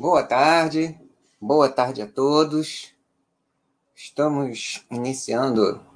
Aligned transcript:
Boa 0.00 0.22
tarde, 0.22 0.98
boa 1.38 1.68
tarde 1.68 2.00
a 2.00 2.06
todos. 2.06 2.94
Estamos 3.94 4.82
iniciando 4.90 5.89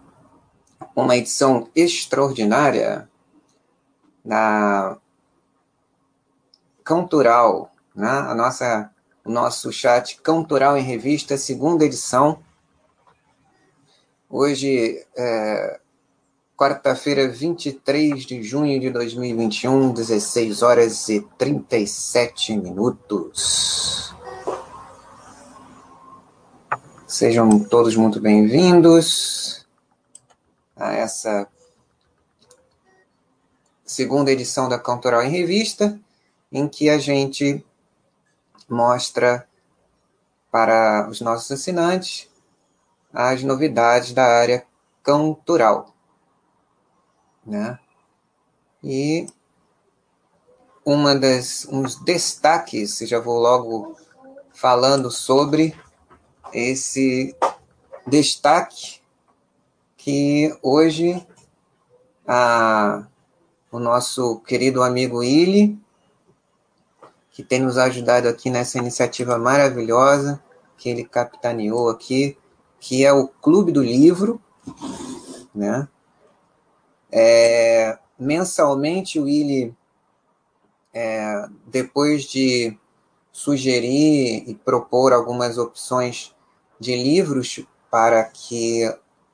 uma 0.95 1.17
edição 1.17 1.69
extraordinária 1.75 3.09
da 4.25 4.97
Cantural, 6.83 7.73
né? 7.95 8.09
a 8.09 8.35
nossa, 8.35 8.91
o 9.25 9.31
nosso 9.31 9.73
chat 9.73 10.21
Cantural 10.21 10.77
em 10.77 10.83
Revista, 10.83 11.37
segunda 11.37 11.85
edição. 11.85 12.39
Hoje 14.29 15.07
é 15.17 15.81
quarta-feira, 16.57 17.29
23 17.29 18.25
de 18.25 18.43
junho 18.43 18.79
de 18.81 18.91
2021, 18.91 19.93
16 19.93 20.63
horas 20.63 21.09
e 21.09 21.21
37 21.37 22.57
minutos. 22.57 24.15
Sejam 27.07 27.61
todos 27.61 27.97
muito 27.97 28.21
bem-vindos 28.21 29.64
a 30.77 30.93
essa 30.93 31.49
segunda 33.85 34.31
edição 34.31 34.69
da 34.69 34.79
Cantoral 34.79 35.23
em 35.23 35.31
Revista, 35.31 35.99
em 36.51 36.69
que 36.69 36.89
a 36.89 36.99
gente 36.99 37.65
mostra 38.69 39.47
para 40.51 41.09
os 41.09 41.21
nossos 41.21 41.51
assinantes 41.51 42.29
as 43.13 43.43
novidades 43.43 44.13
da 44.13 44.25
área 44.25 44.67
cantoral. 45.03 45.95
Né? 47.47 47.79
E 48.83 49.27
uma 50.85 51.15
das 51.15 51.67
uns 51.67 51.97
destaques, 51.97 52.99
já 52.99 53.21
vou 53.21 53.39
logo 53.39 53.97
falando 54.53 55.11
sobre 55.11 55.79
esse 56.53 57.37
destaque 58.07 59.04
que 60.05 60.55
hoje 60.63 61.27
a, 62.27 63.07
o 63.73 63.79
nosso 63.79 64.39
querido 64.41 64.83
amigo 64.83 65.25
Ili, 65.25 65.79
que 67.31 67.43
tem 67.43 67.59
nos 67.59 67.79
ajudado 67.79 68.29
aqui 68.29 68.51
nessa 68.51 68.77
iniciativa 68.77 69.39
maravilhosa 69.39 70.45
que 70.77 70.91
ele 70.91 71.05
capitaneou 71.05 71.89
aqui, 71.89 72.37
que 72.79 73.03
é 73.03 73.15
o 73.15 73.29
Clube 73.29 73.73
do 73.73 73.83
Livro, 73.83 74.39
né? 75.55 75.89
É, 77.11 77.99
mensalmente 78.19 79.19
o 79.19 79.23
Willi, 79.23 79.75
é, 80.93 81.47
depois 81.67 82.25
de 82.25 82.79
sugerir 83.33 84.45
e 84.47 84.55
propor 84.55 85.15
algumas 85.15 85.57
opções 85.57 86.37
de 86.79 86.95
livros 86.95 87.65
para 87.91 88.23
que 88.25 88.83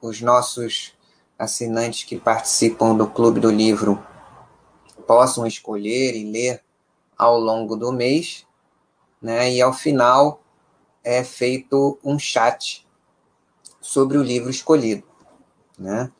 os 0.00 0.20
nossos 0.20 0.94
assinantes 1.38 2.04
que 2.04 2.18
participam 2.18 2.94
do 2.94 3.08
Clube 3.08 3.40
do 3.40 3.50
Livro 3.50 4.04
possam 5.06 5.46
escolher 5.46 6.14
e 6.14 6.30
ler 6.30 6.62
ao 7.16 7.38
longo 7.38 7.76
do 7.76 7.92
mês, 7.92 8.46
né? 9.20 9.50
E 9.52 9.60
ao 9.60 9.72
final 9.72 10.42
é 11.02 11.24
feito 11.24 11.98
um 12.04 12.18
chat 12.18 12.86
sobre 13.80 14.18
o 14.18 14.22
livro 14.22 14.50
escolhido, 14.50 15.02
né? 15.78 16.10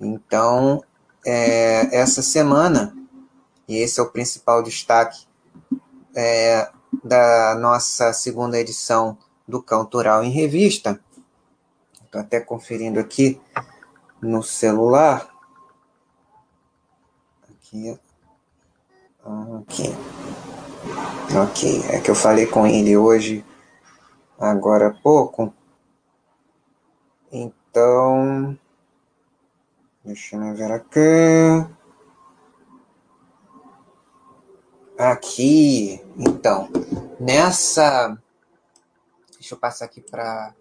Então, 0.00 0.82
é, 1.24 1.96
essa 1.96 2.22
semana, 2.22 2.96
e 3.68 3.76
esse 3.76 4.00
é 4.00 4.02
o 4.02 4.10
principal 4.10 4.62
destaque 4.62 5.26
é, 6.14 6.70
da 7.02 7.54
nossa 7.54 8.12
segunda 8.12 8.58
edição 8.58 9.16
do 9.46 9.62
Cantoral 9.62 10.22
em 10.22 10.30
Revista. 10.30 11.00
Estou 12.12 12.20
até 12.20 12.40
conferindo 12.40 13.00
aqui 13.00 13.40
no 14.20 14.42
celular. 14.42 15.34
Aqui. 17.48 17.98
Aqui. 19.58 19.94
Ok. 21.34 21.82
É 21.88 22.02
que 22.02 22.10
eu 22.10 22.14
falei 22.14 22.44
com 22.44 22.66
ele 22.66 22.98
hoje, 22.98 23.42
agora 24.38 24.88
há 24.88 24.92
pouco. 24.92 25.54
Então. 27.32 28.58
Deixa 30.04 30.36
eu 30.36 30.54
ver 30.54 30.70
aqui. 30.70 31.66
Aqui. 34.98 36.04
Então. 36.18 36.68
Nessa 37.18 38.18
Deixa 39.42 39.54
eu 39.54 39.58
passar 39.58 39.86
aqui 39.86 40.00
para 40.00 40.54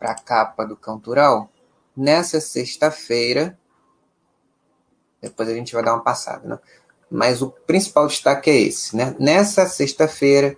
a 0.00 0.14
capa 0.14 0.64
do 0.64 0.76
Cantural. 0.76 1.50
Nessa 1.96 2.40
sexta-feira, 2.40 3.58
depois 5.20 5.48
a 5.48 5.54
gente 5.54 5.72
vai 5.72 5.82
dar 5.82 5.94
uma 5.94 6.02
passada, 6.02 6.46
né? 6.46 6.58
Mas 7.10 7.40
o 7.40 7.50
principal 7.50 8.06
destaque 8.06 8.50
é 8.50 8.60
esse, 8.60 8.96
né? 8.96 9.14
Nessa 9.18 9.66
sexta-feira, 9.66 10.56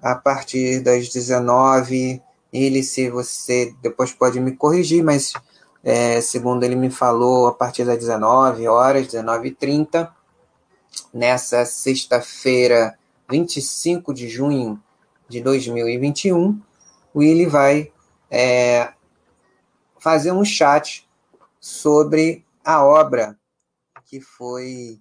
a 0.00 0.14
partir 0.14 0.80
das 0.80 1.08
19 1.08 2.22
ele, 2.52 2.82
se 2.82 3.08
você 3.10 3.74
depois 3.80 4.12
pode 4.12 4.40
me 4.40 4.56
corrigir, 4.56 5.04
mas 5.04 5.32
é, 5.84 6.20
segundo 6.20 6.64
ele 6.64 6.76
me 6.76 6.90
falou, 6.90 7.46
a 7.46 7.52
partir 7.52 7.84
das 7.84 7.98
19 7.98 8.66
horas, 8.66 9.06
19h30, 9.06 10.10
nessa 11.12 11.64
sexta-feira, 11.64 12.98
25 13.30 14.12
de 14.12 14.28
junho 14.28 14.82
de 15.28 15.40
2021, 15.40 16.60
o 17.14 17.18
Willi 17.20 17.46
vai 17.46 17.92
é, 18.30 18.92
fazer 19.98 20.32
um 20.32 20.44
chat 20.44 21.08
sobre 21.58 22.44
a 22.64 22.84
obra 22.84 23.38
que 24.06 24.20
foi 24.20 24.98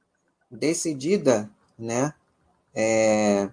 decidida, 0.50 1.50
né, 1.78 2.14
é, 2.74 3.50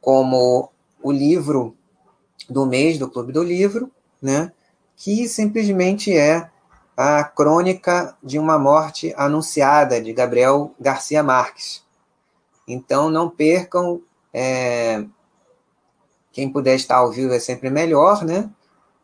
como 0.00 0.70
o 1.02 1.10
livro 1.10 1.76
do 2.48 2.66
mês 2.66 2.98
do 2.98 3.10
Clube 3.10 3.32
do 3.32 3.42
Livro, 3.42 3.90
né, 4.22 4.52
que 4.96 5.28
simplesmente 5.28 6.16
é 6.16 6.50
a 6.96 7.22
crônica 7.22 8.16
de 8.22 8.38
uma 8.38 8.58
morte 8.58 9.14
anunciada 9.16 10.00
de 10.00 10.12
Gabriel 10.12 10.74
Garcia 10.80 11.22
Marques. 11.22 11.84
Então 12.66 13.08
não 13.08 13.30
percam 13.30 14.02
é, 14.32 15.04
quem 16.38 16.48
puder 16.48 16.76
estar 16.76 16.98
ao 16.98 17.10
vivo 17.10 17.34
é 17.34 17.40
sempre 17.40 17.68
melhor, 17.68 18.24
né? 18.24 18.48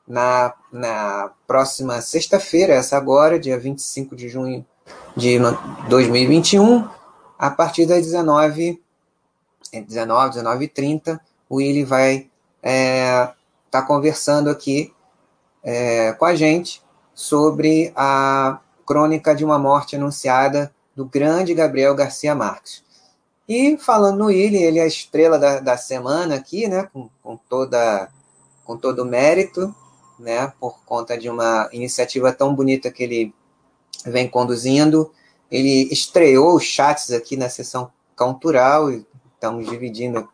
Na, 0.06 0.54
na 0.70 1.32
próxima 1.48 2.00
sexta-feira, 2.00 2.74
essa 2.74 2.96
agora, 2.96 3.40
dia 3.40 3.58
25 3.58 4.14
de 4.14 4.28
junho 4.28 4.64
de 5.16 5.40
2021, 5.88 6.88
a 7.36 7.50
partir 7.50 7.86
das 7.86 8.04
19 8.04 8.80
19, 9.72 10.28
19 10.28 10.68
30 10.68 11.20
o 11.48 11.56
Willi 11.56 11.82
vai 11.82 12.14
estar 12.18 12.30
é, 12.62 13.32
tá 13.68 13.82
conversando 13.82 14.48
aqui 14.48 14.94
é, 15.64 16.12
com 16.12 16.26
a 16.26 16.36
gente 16.36 16.80
sobre 17.12 17.92
a 17.96 18.60
crônica 18.86 19.34
de 19.34 19.44
uma 19.44 19.58
morte 19.58 19.96
anunciada 19.96 20.72
do 20.94 21.04
grande 21.04 21.52
Gabriel 21.52 21.96
Garcia 21.96 22.32
Marques. 22.32 22.84
E 23.48 23.76
falando 23.76 24.18
no 24.18 24.30
ele 24.30 24.78
é 24.78 24.82
a 24.82 24.86
estrela 24.86 25.38
da, 25.38 25.60
da 25.60 25.76
semana 25.76 26.34
aqui, 26.36 26.66
né? 26.66 26.88
Com, 26.92 27.10
com, 27.22 27.36
toda, 27.36 28.08
com 28.64 28.76
todo 28.76 29.02
o 29.02 29.04
mérito, 29.04 29.74
né? 30.18 30.52
Por 30.58 30.82
conta 30.84 31.18
de 31.18 31.28
uma 31.28 31.68
iniciativa 31.72 32.32
tão 32.32 32.54
bonita 32.54 32.90
que 32.90 33.02
ele 33.02 33.34
vem 34.06 34.28
conduzindo. 34.28 35.12
Ele 35.50 35.92
estreou 35.92 36.56
os 36.56 36.64
chats 36.64 37.10
aqui 37.10 37.36
na 37.36 37.50
sessão 37.50 37.90
cultural 38.16 38.90
e 38.90 39.06
estamos 39.34 39.68
dividindo 39.68 40.26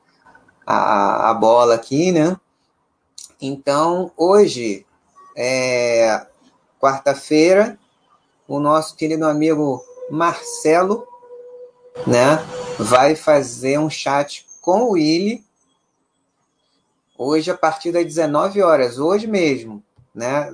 a, 0.64 1.30
a 1.30 1.34
bola 1.34 1.74
aqui, 1.74 2.12
né? 2.12 2.36
Então, 3.40 4.12
hoje, 4.16 4.86
é 5.36 6.26
quarta-feira, 6.78 7.78
o 8.46 8.60
nosso 8.60 8.94
querido 8.94 9.26
amigo 9.26 9.84
Marcelo, 10.10 11.06
né? 12.06 12.38
vai 12.78 13.14
fazer 13.14 13.78
um 13.78 13.90
chat 13.90 14.46
com 14.60 14.84
o 14.84 14.90
Willy 14.92 15.44
hoje 17.16 17.50
a 17.50 17.56
partir 17.56 17.92
das 17.92 18.04
19 18.04 18.62
horas, 18.62 18.98
hoje 18.98 19.26
mesmo, 19.26 19.82
né? 20.14 20.50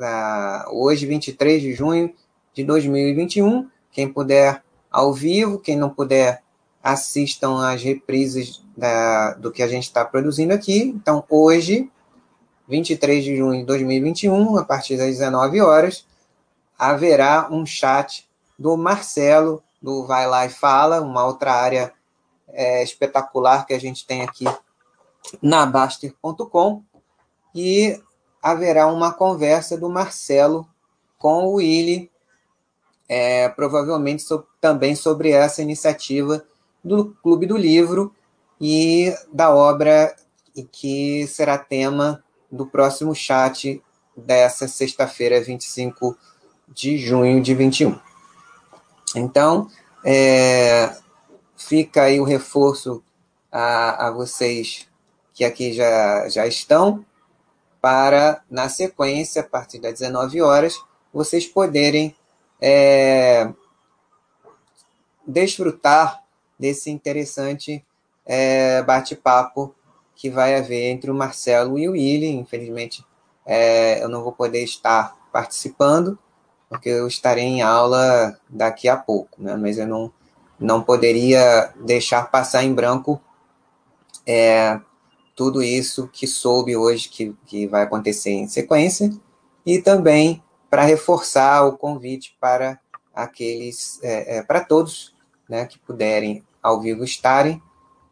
Hoje, 0.73 1.07
23 1.07 1.63
de 1.63 1.73
junho 1.73 2.13
de 2.53 2.65
2021. 2.65 3.69
Quem 3.93 4.13
puder 4.13 4.63
ao 4.91 5.15
vivo, 5.15 5.61
quem 5.61 5.77
não 5.77 5.89
puder, 5.89 6.43
assistam 6.83 7.65
às 7.65 7.83
reprises 7.83 8.63
da, 8.77 9.35
do 9.35 9.53
que 9.53 9.63
a 9.63 9.69
gente 9.69 9.85
está 9.85 10.05
produzindo 10.05 10.53
aqui. 10.53 10.83
Então, 10.83 11.23
hoje, 11.31 11.89
23 12.69 13.25
de 13.25 13.37
junho 13.37 13.61
de 13.61 13.67
2021, 13.67 14.59
a 14.59 14.65
partir 14.65 14.97
das 14.97 15.07
19 15.07 15.61
horas, 15.61 16.05
haverá 16.77 17.49
um 17.49 17.65
chat 17.65 18.29
do 18.59 18.77
Marcelo, 18.77 19.63
do 19.83 20.07
Vai 20.07 20.27
Lá 20.27 20.47
e 20.47 20.51
Fala, 20.51 21.01
uma 21.01 21.25
outra 21.25 21.53
área 21.53 21.93
é, 22.49 22.83
espetacular 22.83 23.67
que 23.67 23.75
a 23.75 23.81
gente 23.81 24.07
tem 24.07 24.23
aqui 24.23 24.45
na 25.43 25.67
Baster.com, 25.67 26.83
e 27.55 28.01
haverá 28.43 28.87
uma 28.87 29.13
conversa 29.13 29.77
do 29.77 29.89
Marcelo 29.89 30.69
com 31.19 31.47
o 31.47 31.55
Willy, 31.55 32.11
é, 33.09 33.49
provavelmente 33.49 34.23
so, 34.23 34.47
também 34.61 34.95
sobre 34.95 35.31
essa 35.31 35.63
iniciativa 35.63 36.45
do 36.83 37.17
Clube 37.23 37.47
do 37.47 37.57
Livro 37.57 38.15
e 38.61 39.15
da 39.33 39.55
obra 39.55 40.15
que 40.73 41.27
será 41.27 41.59
tema 41.59 42.23
do 42.51 42.67
próximo 42.67 43.15
chat 43.15 43.83
dessa 44.17 44.67
sexta-feira, 44.67 45.41
25 45.41 46.17
de 46.69 46.97
junho 46.97 47.43
de 47.43 47.55
21. 47.55 47.99
Então, 49.19 49.69
é, 50.05 50.95
fica 51.57 52.03
aí 52.03 52.21
o 52.21 52.25
reforço 52.25 53.03
a, 53.51 54.09
a 54.09 54.11
vocês 54.11 54.87
que 55.33 55.45
aqui 55.45 55.73
já, 55.73 56.29
já 56.29 56.47
estão, 56.47 57.05
para, 57.81 58.43
na 58.51 58.69
sequência, 58.69 59.43
a 59.43 59.45
partir 59.45 59.79
das 59.79 60.01
19 60.01 60.41
horas, 60.41 60.83
vocês 61.13 61.47
poderem 61.47 62.17
é, 62.61 63.53
desfrutar 65.27 66.23
desse 66.59 66.91
interessante 66.91 67.85
é, 68.25 68.83
bate-papo 68.83 69.75
que 70.15 70.31
vai 70.31 70.57
haver 70.57 70.91
entre 70.91 71.11
o 71.11 71.15
Marcelo 71.15 71.79
e 71.79 71.89
o 71.89 71.93
Willi. 71.93 72.29
Infelizmente, 72.29 73.05
é, 73.45 74.03
eu 74.03 74.09
não 74.09 74.23
vou 74.23 74.33
poder 74.33 74.65
estar 74.65 75.17
participando, 75.31 76.19
porque 76.69 76.89
eu 76.89 77.07
estarei 77.07 77.45
em 77.45 77.63
aula 77.63 78.39
daqui 78.49 78.89
a 78.89 78.97
pouco, 78.97 79.43
né? 79.43 79.57
mas 79.57 79.79
eu 79.79 79.87
não, 79.87 80.13
não 80.59 80.83
poderia 80.83 81.73
deixar 81.85 82.31
passar 82.31 82.65
em 82.65 82.75
branco 82.75 83.21
é, 84.27 84.81
tudo 85.35 85.63
isso 85.63 86.09
que 86.09 86.27
soube 86.27 86.77
hoje 86.77 87.09
que, 87.09 87.37
que 87.47 87.67
vai 87.67 87.83
acontecer 87.83 88.31
em 88.31 88.49
sequência, 88.49 89.11
e 89.65 89.81
também 89.81 90.43
para 90.71 90.83
reforçar 90.83 91.65
o 91.65 91.77
convite 91.77 92.37
para 92.41 92.81
aqueles, 93.15 94.01
é, 94.03 94.39
é, 94.39 94.43
para 94.43 94.61
todos 94.61 95.15
né, 95.49 95.67
que 95.67 95.79
puderem 95.79 96.45
ao 96.63 96.81
vivo 96.81 97.05
estarem, 97.05 97.63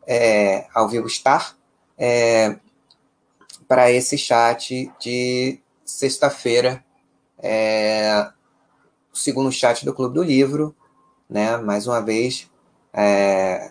é, 0.07 0.67
ao 0.73 0.89
vivo 0.89 1.07
estar, 1.07 1.57
é, 1.99 2.57
para 3.67 3.91
esse 3.91 4.17
chat 4.17 4.93
de 5.01 5.59
sexta-feira, 5.85 6.85
é, 7.39 8.31
o 9.15 9.17
segundo 9.17 9.53
chat 9.53 9.85
do 9.85 9.95
Clube 9.95 10.15
do 10.15 10.23
Livro, 10.25 10.75
né, 11.31 11.57
mais 11.57 11.87
uma 11.87 12.01
vez, 12.01 12.51
é, 12.93 13.71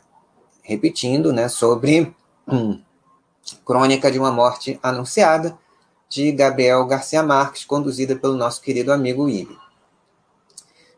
repetindo, 0.61 1.33
né, 1.33 1.49
sobre 1.49 2.15
hum, 2.47 2.81
Crônica 3.65 4.09
de 4.09 4.17
uma 4.17 4.31
Morte 4.31 4.79
Anunciada, 4.81 5.57
de 6.07 6.31
Gabriel 6.31 6.85
Garcia 6.85 7.21
Marques, 7.21 7.65
conduzida 7.65 8.15
pelo 8.15 8.37
nosso 8.37 8.61
querido 8.61 8.93
amigo 8.93 9.27
Ibe. 9.27 9.57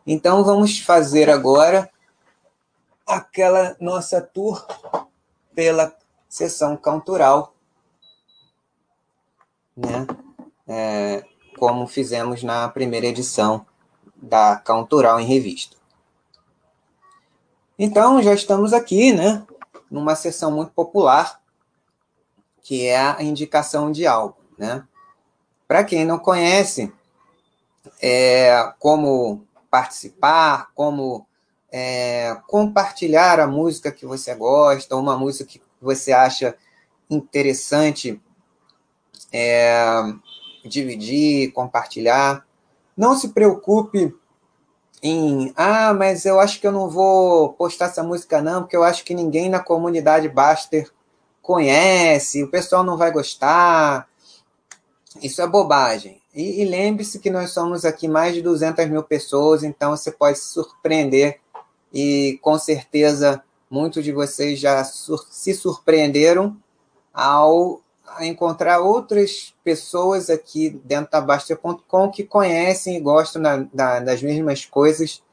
Então 0.06 0.44
vamos 0.44 0.80
fazer 0.80 1.30
agora 1.30 1.90
aquela 3.08 3.76
nossa 3.80 4.22
tour 4.22 4.64
pela 5.56 5.96
sessão 6.30 6.78
cantoral, 6.78 7.56
né? 9.76 10.06
É, 10.68 11.24
como 11.58 11.88
fizemos 11.88 12.44
na 12.44 12.68
primeira 12.70 13.08
edição 13.08 13.66
da 14.26 14.56
Cantoral 14.58 15.20
em 15.20 15.26
Revista. 15.26 15.78
Então, 17.78 18.22
já 18.22 18.34
estamos 18.34 18.74
aqui, 18.74 19.14
né? 19.14 19.46
Numa 19.90 20.16
sessão 20.16 20.52
muito 20.52 20.72
popular, 20.72 21.42
que 22.64 22.86
é 22.88 22.98
a 22.98 23.22
indicação 23.22 23.92
de 23.92 24.08
álbum, 24.08 24.42
né? 24.58 24.84
Para 25.68 25.84
quem 25.84 26.06
não 26.06 26.18
conhece, 26.18 26.92
é, 28.02 28.74
como 28.80 29.46
participar, 29.70 30.70
como 30.74 31.28
é, 31.72 32.38
compartilhar 32.48 33.40
a 33.40 33.48
música 33.48 33.92
que 33.92 34.06
você 34.06 34.34
gosta, 34.34 34.96
uma 34.96 35.18
música 35.18 35.50
que 35.50 35.62
você 35.82 36.14
acha 36.14 36.56
interessante 37.10 38.22
é, 39.32 39.76
dividir, 40.64 41.52
compartilhar. 41.52 42.45
Não 42.96 43.16
se 43.16 43.30
preocupe 43.30 44.16
em, 45.04 45.54
ah, 45.56 45.94
mas 45.94 46.26
eu 46.26 46.40
acho 46.40 46.60
que 46.60 46.66
eu 46.66 46.72
não 46.72 46.90
vou 46.90 47.54
postar 47.54 47.86
essa 47.86 48.02
música 48.02 48.42
não, 48.42 48.62
porque 48.62 48.76
eu 48.76 48.84
acho 48.84 49.04
que 49.04 49.14
ninguém 49.14 49.50
na 49.50 49.60
comunidade 49.60 50.30
Baster 50.30 50.90
conhece, 51.42 52.44
o 52.44 52.50
pessoal 52.50 52.84
não 52.84 52.98
vai 52.98 53.12
gostar. 53.12 54.08
Isso 55.22 55.42
é 55.42 55.48
bobagem. 55.48 56.22
E, 56.34 56.62
e 56.62 56.66
lembre-se 56.66 57.20
que 57.20 57.30
nós 57.30 57.52
somos 57.52 57.86
aqui 57.86 58.08
mais 58.08 58.34
de 58.34 58.42
200 58.42 58.90
mil 58.90 59.04
pessoas, 59.04 59.64
então 59.64 59.92
você 59.92 60.12
pode 60.12 60.40
se 60.40 60.50
surpreender 60.50 61.40
e 61.94 62.40
com 62.42 62.58
certeza 62.58 63.42
muitos 63.70 64.04
de 64.04 64.12
vocês 64.12 64.60
já 64.60 64.84
sur 64.84 65.26
se 65.30 65.54
surpreenderam 65.54 66.58
ao 67.14 67.82
encontrar 68.22 68.80
outras 68.80 69.54
pessoas 69.64 70.30
aqui 70.30 70.70
dentro 70.84 71.12
da 71.12 71.22
Basta.com 71.22 72.10
que 72.10 72.24
conhecem 72.24 72.98
e 72.98 73.02
gostam 73.02 73.42
da, 73.42 73.58
da, 73.74 74.00
das 74.00 74.22
mesmas 74.22 74.66
coisas 74.66 75.24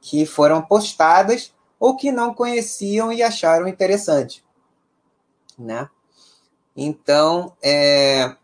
que 0.00 0.24
foram 0.26 0.62
postadas 0.62 1.52
ou 1.78 1.96
que 1.96 2.10
não 2.10 2.34
conheciam 2.34 3.12
e 3.12 3.22
acharam 3.22 3.68
interessante, 3.68 4.44
né? 5.58 5.88
Então, 6.76 7.52
é, 7.62 8.36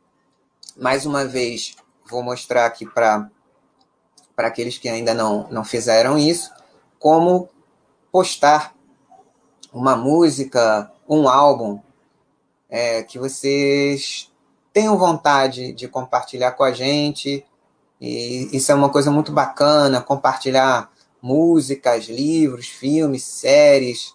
mais 0.77 1.07
uma 1.07 1.25
vez, 1.25 1.77
vou 2.09 2.23
mostrar 2.23 2.67
aqui 2.67 2.87
para 2.87 3.31
para 4.35 4.49
aqueles 4.49 4.77
que 4.79 4.89
ainda 4.89 5.15
não, 5.15 5.49
não 5.49 5.65
fizeram 5.65 6.19
isso, 6.19 6.51
como 6.99 7.49
postar 8.11 8.75
uma 9.73 9.95
música, 9.95 10.91
um 11.09 11.29
álbum 11.29 11.81
é, 12.69 13.03
que 13.03 13.19
vocês 13.19 14.33
tenham 14.73 14.99
vontade 14.99 15.73
de 15.73 15.87
compartilhar 15.87 16.53
com 16.53 16.65
a 16.65 16.73
gente. 16.73 17.45
E 18.01 18.51
isso 18.53 18.73
é 18.73 18.75
uma 18.75 18.91
coisa 18.91 19.11
muito 19.11 19.33
bacana, 19.33 20.01
compartilhar 20.01 20.91
músicas, 21.23 22.07
livros, 22.07 22.67
filmes, 22.67 23.23
séries. 23.25 24.15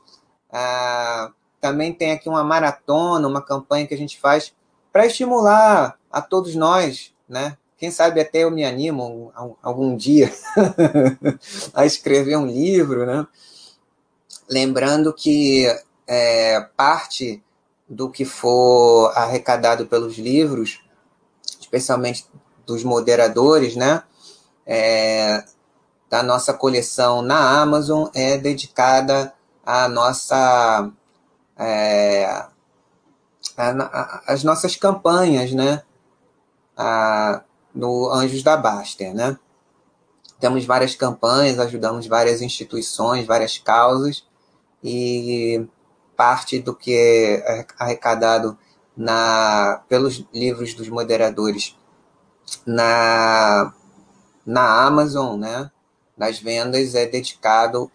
Ah, 0.52 1.32
também 1.62 1.94
tem 1.94 2.12
aqui 2.12 2.28
uma 2.28 2.44
maratona, 2.44 3.28
uma 3.28 3.42
campanha 3.42 3.88
que 3.88 3.94
a 3.94 3.98
gente 3.98 4.20
faz 4.20 4.54
para 4.92 5.06
estimular 5.06 5.98
a 6.12 6.22
todos 6.22 6.56
nós, 6.56 7.14
né? 7.28 7.58
Quem 7.78 7.92
sabe 7.92 8.20
até 8.20 8.40
eu 8.40 8.52
me 8.52 8.66
animo 8.66 9.32
algum 9.64 9.96
dia 9.96 10.30
a 11.74 11.86
escrever 11.86 12.36
um 12.36 12.46
livro, 12.46 13.06
né? 13.06 13.26
Lembrando 14.50 15.14
que 15.14 15.66
é, 16.06 16.60
parte 16.76 17.42
do 17.90 18.10
que 18.10 18.24
for 18.24 19.12
arrecadado 19.16 19.88
pelos 19.88 20.18
livros, 20.18 20.82
especialmente 21.60 22.28
dos 22.66 22.84
moderadores, 22.84 23.76
né? 23.76 24.04
É, 24.66 25.44
da 26.08 26.22
nossa 26.22 26.54
coleção 26.54 27.24
na 27.24 27.62
Amazon 27.62 28.08
é 28.14 28.38
dedicada 28.38 29.34
à 29.66 29.88
nossa 29.88 30.92
é, 31.58 32.46
as 34.28 34.44
nossas 34.44 34.76
campanhas, 34.76 35.52
né? 35.52 35.84
A, 36.78 37.44
no 37.74 38.10
Anjos 38.12 38.44
da 38.44 38.56
Baster, 38.56 39.14
né? 39.14 39.38
Temos 40.40 40.64
várias 40.66 40.96
campanhas, 40.96 41.60
ajudamos 41.60 42.08
várias 42.08 42.42
instituições, 42.42 43.26
várias 43.26 43.58
causas, 43.58 44.26
e 44.82 45.68
parte 46.20 46.60
do 46.60 46.76
que 46.76 46.94
é 46.94 47.66
arrecadado 47.78 48.58
na, 48.98 49.82
pelos 49.88 50.26
livros 50.34 50.74
dos 50.74 50.90
moderadores 50.90 51.78
na, 52.66 53.74
na 54.46 54.86
Amazon, 54.86 55.40
né? 55.40 55.72
nas 56.18 56.38
vendas, 56.38 56.94
é 56.94 57.06
dedicado 57.06 57.90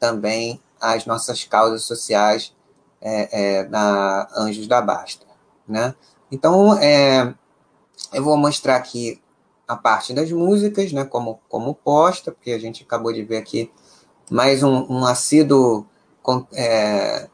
também 0.00 0.60
às 0.80 1.06
nossas 1.06 1.44
causas 1.44 1.84
sociais 1.84 2.52
é, 3.00 3.58
é, 3.60 3.68
na 3.68 4.28
Anjos 4.36 4.66
da 4.66 4.82
Basta. 4.82 5.24
Né? 5.68 5.94
Então, 6.32 6.76
é, 6.76 7.32
eu 8.12 8.24
vou 8.24 8.36
mostrar 8.36 8.74
aqui 8.74 9.22
a 9.68 9.76
parte 9.76 10.12
das 10.12 10.32
músicas, 10.32 10.92
né, 10.92 11.04
como, 11.04 11.40
como 11.48 11.72
posta, 11.72 12.32
porque 12.32 12.50
a 12.50 12.58
gente 12.58 12.82
acabou 12.82 13.12
de 13.12 13.22
ver 13.22 13.36
aqui 13.36 13.70
mais 14.28 14.64
um, 14.64 14.92
um 14.92 15.06
assíduo 15.06 15.86
é, 16.52 17.28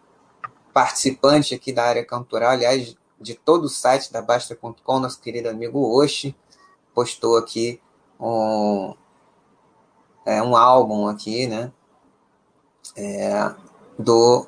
participante 0.77 1.55
aqui 1.55 1.73
da 1.73 1.85
área 1.85 2.05
cantoral, 2.05 2.51
aliás, 2.51 2.95
de 3.19 3.35
todo 3.35 3.65
o 3.65 3.69
site 3.69 4.13
da 4.13 4.21
Basta.com, 4.21 5.01
nosso 5.01 5.19
querido 5.19 5.49
amigo 5.49 5.81
Oshi, 5.99 6.37
postou 6.95 7.39
aqui 7.39 7.81
um, 8.21 8.95
é, 10.27 10.43
um 10.43 10.55
álbum 10.55 11.09
aqui, 11.09 11.47
né, 11.47 11.73
é, 12.95 13.55
do 13.99 14.47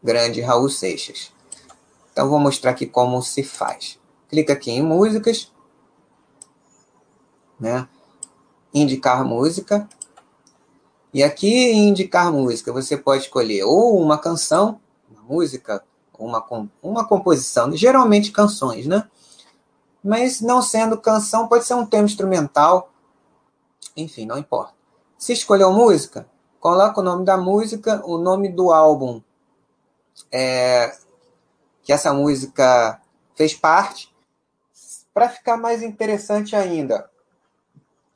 grande 0.00 0.40
Raul 0.40 0.70
Seixas. 0.70 1.32
Então, 2.12 2.28
vou 2.28 2.38
mostrar 2.38 2.70
aqui 2.70 2.86
como 2.86 3.20
se 3.20 3.42
faz. 3.42 3.98
Clica 4.28 4.52
aqui 4.52 4.70
em 4.70 4.80
músicas, 4.80 5.52
né, 7.58 7.88
indicar 8.72 9.24
música, 9.24 9.88
e 11.12 11.20
aqui 11.20 11.52
em 11.52 11.88
indicar 11.88 12.30
música, 12.30 12.72
você 12.72 12.96
pode 12.96 13.24
escolher 13.24 13.64
ou 13.64 14.00
uma 14.00 14.18
canção, 14.18 14.80
música, 15.28 15.84
uma, 16.18 16.44
uma 16.82 17.06
composição, 17.06 17.70
geralmente 17.76 18.32
canções, 18.32 18.86
né? 18.86 19.08
Mas 20.02 20.40
não 20.40 20.62
sendo 20.62 20.96
canção, 20.98 21.48
pode 21.48 21.64
ser 21.64 21.74
um 21.74 21.86
tema 21.86 22.06
instrumental, 22.06 22.90
enfim, 23.96 24.26
não 24.26 24.38
importa. 24.38 24.72
Se 25.18 25.32
escolheu 25.32 25.72
música, 25.72 26.26
coloca 26.60 27.00
o 27.00 27.04
nome 27.04 27.24
da 27.24 27.36
música, 27.36 28.02
o 28.04 28.18
nome 28.18 28.48
do 28.48 28.72
álbum 28.72 29.20
é, 30.32 30.96
que 31.82 31.92
essa 31.92 32.12
música 32.12 33.00
fez 33.34 33.54
parte, 33.54 34.14
para 35.12 35.28
ficar 35.28 35.56
mais 35.56 35.82
interessante 35.82 36.54
ainda. 36.54 37.10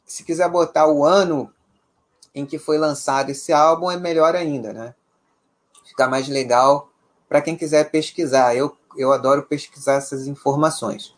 Se 0.05 0.23
quiser 0.23 0.49
botar 0.49 0.87
o 0.87 1.05
ano 1.05 1.53
em 2.35 2.47
que 2.47 2.59
foi 2.59 2.79
lançado 2.79 3.31
esse 3.31 3.53
álbum, 3.53 3.91
é 3.91 3.97
melhor 3.97 4.37
ainda, 4.37 4.73
né? 4.73 4.95
Fica 5.85 6.07
mais 6.07 6.29
legal 6.29 6.92
para 7.33 7.41
quem 7.41 7.57
quiser 7.57 7.91
pesquisar. 7.91 8.55
Eu, 8.55 8.77
eu 8.95 9.11
adoro 9.11 9.45
pesquisar 9.45 9.95
essas 9.95 10.27
informações. 10.27 11.15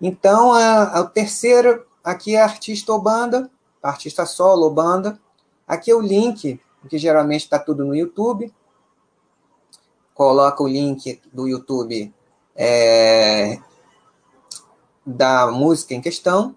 Então, 0.00 0.52
a, 0.52 0.82
a 1.00 1.04
terceiro 1.04 1.84
aqui 2.04 2.36
é 2.36 2.40
artista 2.40 2.92
ou 2.92 3.02
banda, 3.02 3.50
artista 3.82 4.24
solo 4.24 4.62
ou 4.62 4.70
banda. 4.72 5.18
Aqui 5.66 5.90
é 5.90 5.94
o 5.96 6.00
link, 6.00 6.60
que 6.88 6.98
geralmente 6.98 7.40
está 7.40 7.58
tudo 7.58 7.84
no 7.84 7.96
YouTube. 7.96 8.54
Coloca 10.14 10.62
o 10.62 10.68
link 10.68 11.20
do 11.32 11.48
YouTube 11.48 12.14
é, 12.54 13.58
da 15.04 15.50
música 15.50 15.94
em 15.94 16.00
questão. 16.00 16.54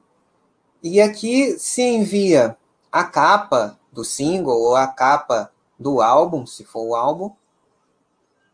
E 0.84 1.01
aqui 1.01 1.58
se 1.58 1.82
envia 1.82 2.56
a 2.92 3.04
capa 3.04 3.80
do 3.92 4.04
single 4.04 4.62
ou 4.62 4.75
a 4.75 4.86
capa 4.86 5.51
do 5.80 6.00
álbum, 6.00 6.46
se 6.46 6.63
for 6.63 6.84
o 6.84 6.96
álbum, 6.96 7.32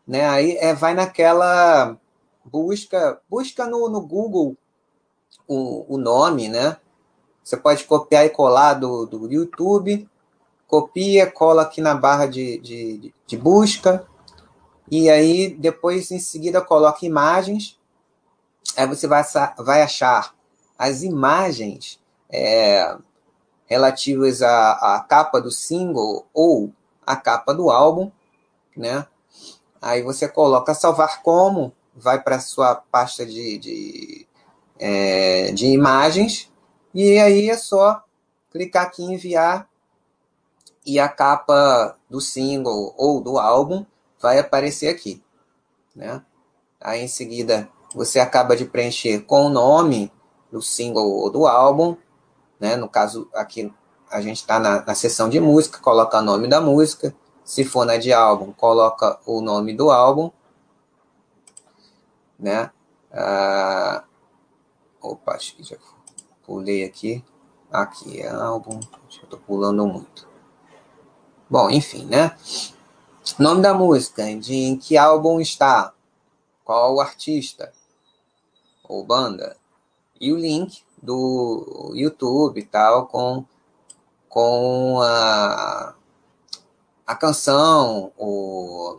né? 0.06 0.28
Aí 0.28 0.56
é, 0.58 0.74
vai 0.74 0.94
naquela 0.94 1.96
busca, 2.44 3.20
busca 3.28 3.66
no, 3.66 3.88
no 3.88 4.00
Google 4.00 4.56
o, 5.48 5.94
o 5.94 5.98
nome, 5.98 6.48
né? 6.48 6.76
Você 7.42 7.56
pode 7.56 7.84
copiar 7.84 8.26
e 8.26 8.30
colar 8.30 8.74
do, 8.74 9.06
do 9.06 9.32
YouTube, 9.32 10.08
copia, 10.66 11.30
cola 11.30 11.62
aqui 11.62 11.80
na 11.80 11.94
barra 11.94 12.26
de, 12.26 12.58
de, 12.58 13.14
de 13.26 13.36
busca, 13.36 14.06
e 14.90 15.08
aí 15.08 15.50
depois 15.50 16.10
em 16.10 16.18
seguida 16.18 16.60
coloca 16.60 17.06
imagens, 17.06 17.78
aí 18.76 18.86
você 18.86 19.06
vai, 19.06 19.22
vai 19.58 19.82
achar 19.82 20.34
as 20.78 21.02
imagens 21.02 22.00
é, 22.28 22.96
relativas 23.66 24.42
à, 24.42 24.96
à 24.96 25.00
capa 25.00 25.40
do 25.40 25.50
single 25.50 26.26
ou 26.34 26.72
à 27.04 27.16
capa 27.16 27.54
do 27.54 27.70
álbum, 27.70 28.10
né? 28.76 29.06
Aí 29.80 30.02
você 30.02 30.28
coloca 30.28 30.74
salvar 30.74 31.22
como, 31.22 31.72
vai 31.94 32.22
para 32.22 32.36
a 32.36 32.40
sua 32.40 32.74
pasta 32.74 33.24
de, 33.24 33.58
de, 33.58 34.26
é, 34.78 35.52
de 35.52 35.66
imagens, 35.66 36.52
e 36.94 37.18
aí 37.18 37.50
é 37.50 37.56
só 37.56 38.02
clicar 38.50 38.86
aqui 38.86 39.02
em 39.02 39.14
enviar 39.14 39.68
e 40.84 40.98
a 41.00 41.08
capa 41.08 41.96
do 42.08 42.20
single 42.20 42.94
ou 42.96 43.20
do 43.20 43.38
álbum 43.38 43.84
vai 44.20 44.38
aparecer 44.38 44.88
aqui, 44.88 45.22
né? 45.94 46.22
Aí 46.80 47.02
em 47.02 47.08
seguida 47.08 47.68
você 47.94 48.20
acaba 48.20 48.56
de 48.56 48.64
preencher 48.64 49.20
com 49.22 49.46
o 49.46 49.48
nome 49.48 50.12
do 50.50 50.62
single 50.62 51.10
ou 51.10 51.30
do 51.30 51.46
álbum, 51.46 51.96
né? 52.60 52.76
No 52.76 52.88
caso, 52.88 53.28
aqui 53.34 53.72
a 54.10 54.20
gente 54.20 54.36
está 54.36 54.58
na, 54.58 54.84
na 54.84 54.94
seção 54.94 55.28
de 55.28 55.40
música, 55.40 55.78
coloca 55.80 56.18
o 56.18 56.22
nome 56.22 56.48
da 56.48 56.60
música. 56.60 57.14
Se 57.46 57.64
for 57.64 57.86
na 57.86 57.96
de 57.96 58.12
álbum, 58.12 58.52
coloca 58.52 59.20
o 59.24 59.40
nome 59.40 59.72
do 59.72 59.88
álbum. 59.88 60.32
Né? 62.36 62.72
Ah, 63.12 64.02
opa, 65.00 65.36
acho 65.36 65.54
que 65.54 65.62
já 65.62 65.76
pulei 66.44 66.82
aqui. 66.84 67.24
Aqui 67.70 68.20
é 68.20 68.28
álbum. 68.28 68.80
Eu 69.22 69.28
tô 69.28 69.38
pulando 69.38 69.86
muito. 69.86 70.28
Bom, 71.48 71.70
enfim, 71.70 72.04
né? 72.06 72.36
Nome 73.38 73.62
da 73.62 73.72
música, 73.72 74.24
de 74.36 74.52
em 74.52 74.76
que 74.76 74.96
álbum 74.96 75.40
está, 75.40 75.94
qual 76.64 76.96
o 76.96 77.00
artista 77.00 77.72
ou 78.82 79.04
banda, 79.04 79.56
e 80.20 80.32
o 80.32 80.36
link 80.36 80.82
do 81.00 81.92
YouTube 81.94 82.58
e 82.58 82.64
tal, 82.64 83.06
com, 83.06 83.44
com 84.28 85.00
a, 85.00 85.95
a 87.06 87.14
canção, 87.14 88.12
o, 88.18 88.98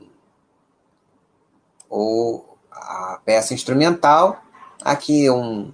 ou 1.90 2.58
a 2.72 3.20
peça 3.26 3.54
instrumental. 3.54 4.42
Aqui 4.82 5.30
um, 5.30 5.74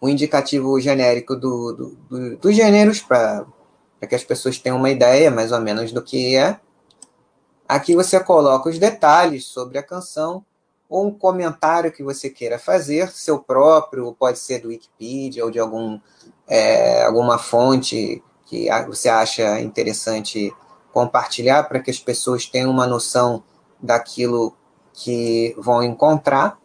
um 0.00 0.08
indicativo 0.08 0.78
genérico 0.78 1.34
do, 1.34 1.72
do, 1.72 1.96
do 2.08 2.36
dos 2.36 2.54
gêneros 2.54 3.00
para 3.00 3.44
que 4.08 4.14
as 4.14 4.22
pessoas 4.22 4.58
tenham 4.58 4.78
uma 4.78 4.90
ideia 4.90 5.30
mais 5.30 5.50
ou 5.50 5.60
menos 5.60 5.90
do 5.90 6.02
que 6.02 6.36
é. 6.36 6.60
Aqui 7.68 7.94
você 7.94 8.18
coloca 8.20 8.70
os 8.70 8.78
detalhes 8.78 9.44
sobre 9.44 9.78
a 9.78 9.82
canção 9.82 10.44
ou 10.88 11.06
um 11.06 11.10
comentário 11.10 11.92
que 11.92 12.02
você 12.02 12.30
queira 12.30 12.58
fazer, 12.58 13.10
seu 13.10 13.38
próprio, 13.38 14.14
pode 14.18 14.38
ser 14.38 14.60
do 14.60 14.68
Wikipedia 14.68 15.44
ou 15.44 15.50
de 15.50 15.58
algum, 15.58 16.00
é, 16.46 17.04
alguma 17.04 17.36
fonte 17.36 18.22
que 18.46 18.68
você 18.86 19.10
acha 19.10 19.60
interessante 19.60 20.50
compartilhar 20.92 21.64
para 21.64 21.80
que 21.80 21.90
as 21.90 21.98
pessoas 21.98 22.46
tenham 22.46 22.70
uma 22.70 22.86
noção 22.86 23.42
daquilo 23.80 24.56
que 24.92 25.54
vão 25.58 25.82
encontrar 25.82 26.58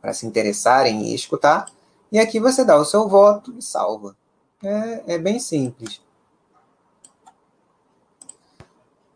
para 0.00 0.12
se 0.12 0.26
interessarem 0.26 1.06
e 1.06 1.14
escutar. 1.14 1.66
E 2.10 2.18
aqui 2.18 2.40
você 2.40 2.64
dá 2.64 2.76
o 2.76 2.84
seu 2.84 3.08
voto 3.08 3.54
e 3.56 3.62
salva. 3.62 4.16
É, 4.62 5.14
é 5.14 5.18
bem 5.18 5.38
simples. 5.38 6.02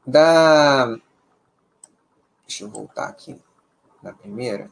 Da... 0.06 0.86
Deixa 2.46 2.64
eu 2.64 2.68
voltar 2.68 3.08
aqui 3.08 3.40
na 4.02 4.12
primeira. 4.12 4.70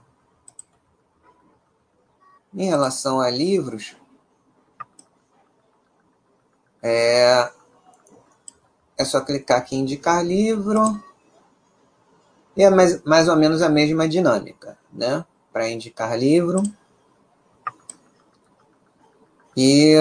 Em 2.54 2.68
relação 2.68 3.18
a 3.18 3.30
livros, 3.30 3.96
é, 6.82 7.50
é 8.96 9.04
só 9.04 9.20
clicar 9.20 9.58
aqui 9.58 9.76
em 9.76 9.80
indicar 9.80 10.24
livro. 10.24 11.02
E 12.56 12.62
é 12.62 12.70
mais, 12.70 13.02
mais 13.02 13.28
ou 13.28 13.36
menos 13.36 13.62
a 13.62 13.68
mesma 13.68 14.08
dinâmica, 14.08 14.78
né? 14.92 15.24
Para 15.52 15.70
indicar 15.70 16.18
livro. 16.18 16.62
E 19.56 19.94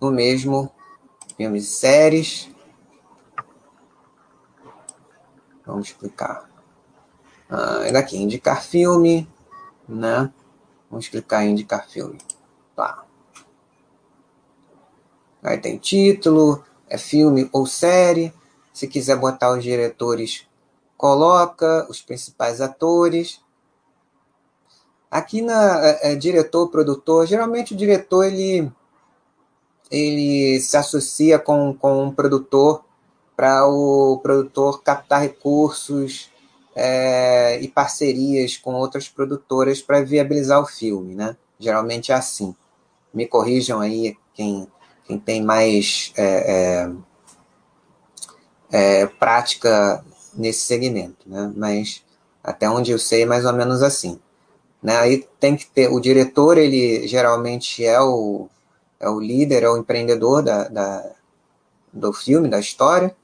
o 0.00 0.10
mesmo 0.10 0.72
filmes 1.36 1.64
e 1.64 1.70
séries. 1.70 2.50
Vamos 5.64 5.88
explicar. 5.88 6.48
Ah, 7.48 7.90
daqui, 7.92 8.16
indicar 8.16 8.62
filme, 8.62 9.28
né? 9.88 10.32
Vamos 10.90 11.08
clicar 11.08 11.44
em 11.44 11.50
indicar 11.50 11.88
filme. 11.88 12.18
Tá. 12.74 13.04
Aí 15.42 15.58
tem 15.58 15.78
título, 15.78 16.62
é 16.88 16.98
filme 16.98 17.48
ou 17.52 17.66
série. 17.66 18.32
Se 18.72 18.86
quiser 18.86 19.16
botar 19.16 19.52
os 19.52 19.62
diretores, 19.62 20.46
coloca 20.96 21.86
os 21.88 22.00
principais 22.00 22.60
atores. 22.60 23.40
Aqui 25.10 25.42
na 25.42 25.80
é, 25.84 26.12
é, 26.12 26.14
diretor, 26.14 26.68
produtor, 26.68 27.26
geralmente 27.26 27.74
o 27.74 27.76
diretor 27.76 28.24
ele 28.24 28.70
ele 29.90 30.60
se 30.60 30.76
associa 30.76 31.36
com, 31.38 31.74
com 31.74 32.04
um 32.04 32.12
produtor 32.12 32.84
para 33.36 33.66
o 33.66 34.18
produtor 34.22 34.82
captar 34.82 35.22
recursos 35.22 36.30
é, 36.76 37.60
e 37.60 37.66
parcerias 37.66 38.56
com 38.56 38.74
outras 38.74 39.08
produtoras 39.08 39.82
para 39.82 40.02
viabilizar 40.02 40.62
o 40.62 40.66
filme, 40.66 41.14
né? 41.14 41.36
Geralmente 41.58 42.12
é 42.12 42.14
assim. 42.14 42.54
Me 43.12 43.26
corrijam 43.26 43.80
aí 43.80 44.16
quem, 44.32 44.68
quem 45.10 45.18
tem 45.18 45.42
mais 45.42 46.12
é, 46.16 46.92
é, 48.70 49.00
é 49.02 49.06
prática 49.06 50.04
nesse 50.34 50.60
segmento, 50.60 51.28
né? 51.28 51.52
Mas 51.56 52.04
até 52.44 52.70
onde 52.70 52.92
eu 52.92 52.98
sei, 52.98 53.22
é 53.22 53.26
mais 53.26 53.44
ou 53.44 53.52
menos 53.52 53.82
assim. 53.82 54.20
Né? 54.80 54.96
Aí 54.96 55.28
tem 55.40 55.56
que 55.56 55.66
ter 55.66 55.88
o 55.88 55.98
diretor, 55.98 56.56
ele 56.56 57.06
geralmente 57.08 57.84
é 57.84 58.00
o, 58.00 58.48
é 59.00 59.08
o 59.10 59.18
líder, 59.18 59.64
é 59.64 59.68
o 59.68 59.76
empreendedor 59.76 60.42
da, 60.42 60.68
da, 60.68 61.10
do 61.92 62.12
filme, 62.12 62.48
da 62.48 62.60
história. 62.60 63.14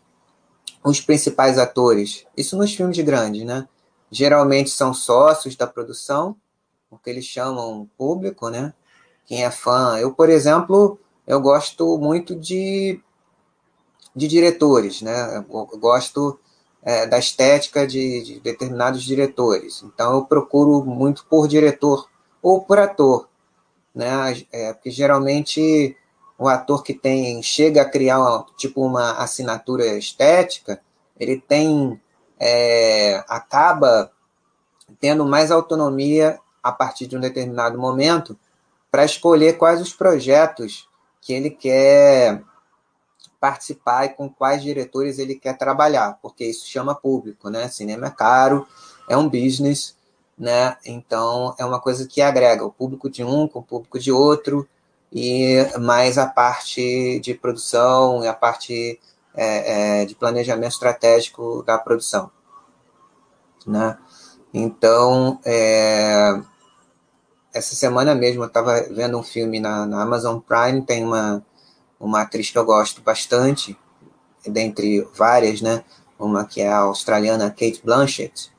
Os 0.85 1.01
principais 1.01 1.57
atores, 1.57 2.27
isso 2.37 2.57
nos 2.57 2.75
filmes 2.75 2.99
grandes, 2.99 3.45
né? 3.45 3.69
Geralmente 4.11 4.71
são 4.71 4.93
sócios 4.93 5.55
da 5.55 5.67
produção, 5.67 6.37
porque 6.91 7.11
eles 7.11 7.25
chamam 7.25 7.89
público, 7.97 8.49
né? 8.49 8.75
Quem 9.25 9.45
é 9.45 9.51
fã. 9.51 9.99
Eu, 9.99 10.13
por 10.13 10.29
exemplo, 10.29 11.01
eu 11.27 11.41
gosto 11.41 11.99
muito 11.99 12.35
de, 12.37 13.01
de 14.15 14.29
diretores, 14.29 15.03
né? 15.03 15.37
Eu 15.37 15.67
gosto 15.79 16.39
é, 16.83 17.07
da 17.07 17.19
estética 17.19 17.87
de, 17.87 18.23
de, 18.23 18.41
determinados 18.41 19.03
diretores. 19.03 19.83
Então 19.83 20.15
eu 20.15 20.25
procuro 20.25 20.85
muito 20.85 21.27
por 21.27 21.49
diretor 21.49 22.09
ou 22.41 22.63
por 22.63 22.79
ator, 22.79 23.29
né? 23.95 24.41
É, 24.53 24.73
porque 24.73 24.91
geralmente 24.91 25.97
o 26.39 26.49
ator 26.49 26.83
que 26.83 26.95
tem 26.95 27.43
chega 27.43 27.83
a 27.83 27.91
criar 27.91 28.21
uma, 28.21 28.47
tipo 28.57 28.85
uma 28.85 29.13
assinatura 29.19 29.85
estética, 29.99 30.81
ele 31.19 31.41
tem 31.41 32.01
é, 32.39 33.25
acaba 33.29 34.13
tendo 35.01 35.27
mais 35.27 35.51
autonomia 35.51 36.39
a 36.63 36.71
partir 36.71 37.07
de 37.07 37.17
um 37.17 37.21
determinado 37.21 37.79
momento 37.79 38.39
para 38.91 39.05
escolher 39.05 39.59
quais 39.59 39.81
os 39.81 39.93
projetos 39.93 40.89
que 41.27 41.33
ele 41.33 41.51
quer 41.51 42.41
participar 43.41 44.05
e 44.05 44.11
com 44.11 44.29
quais 44.29 44.63
diretores 44.63 45.19
ele 45.19 45.35
quer 45.35 45.59
trabalhar, 45.59 46.21
porque 46.23 46.45
isso 46.45 46.69
chama 46.69 46.95
público, 46.95 47.51
né? 47.51 47.67
Cinema 47.67 48.07
é 48.07 48.11
caro, 48.11 48.65
é 49.09 49.17
um 49.17 49.29
business, 49.29 49.97
né? 50.39 50.77
Então 50.85 51.53
é 51.59 51.65
uma 51.65 51.81
coisa 51.81 52.07
que 52.07 52.23
agrega 52.23 52.65
o 52.65 52.71
público 52.71 53.11
de 53.11 53.25
um 53.25 53.49
com 53.49 53.59
o 53.59 53.63
público 53.63 53.99
de 53.99 54.13
outro 54.13 54.69
e 55.13 55.57
mais 55.81 56.17
a 56.17 56.29
parte 56.29 57.19
de 57.19 57.35
produção 57.35 58.23
e 58.23 58.29
a 58.29 58.35
parte 58.35 59.01
é, 59.35 60.03
é, 60.03 60.05
de 60.05 60.15
planejamento 60.15 60.75
estratégico 60.75 61.65
da 61.65 61.77
produção, 61.77 62.31
né? 63.67 63.99
Então 64.55 65.41
é, 65.45 66.41
essa 67.57 67.75
semana 67.75 68.15
mesmo 68.15 68.43
eu 68.43 68.49
estava 68.49 68.83
vendo 68.91 69.19
um 69.19 69.23
filme 69.23 69.59
na, 69.59 69.87
na 69.87 70.03
Amazon 70.03 70.39
Prime, 70.39 70.83
tem 70.83 71.05
uma 71.05 71.45
uma 71.99 72.21
atriz 72.23 72.51
que 72.51 72.59
eu 72.59 72.65
gosto 72.65 73.01
bastante, 73.01 73.77
dentre 74.47 75.01
várias, 75.15 75.63
né? 75.63 75.83
Uma 76.19 76.45
que 76.45 76.61
é 76.61 76.69
a 76.69 76.79
australiana 76.79 77.51
Kate 77.51 77.81
Blanchett. 77.83 78.53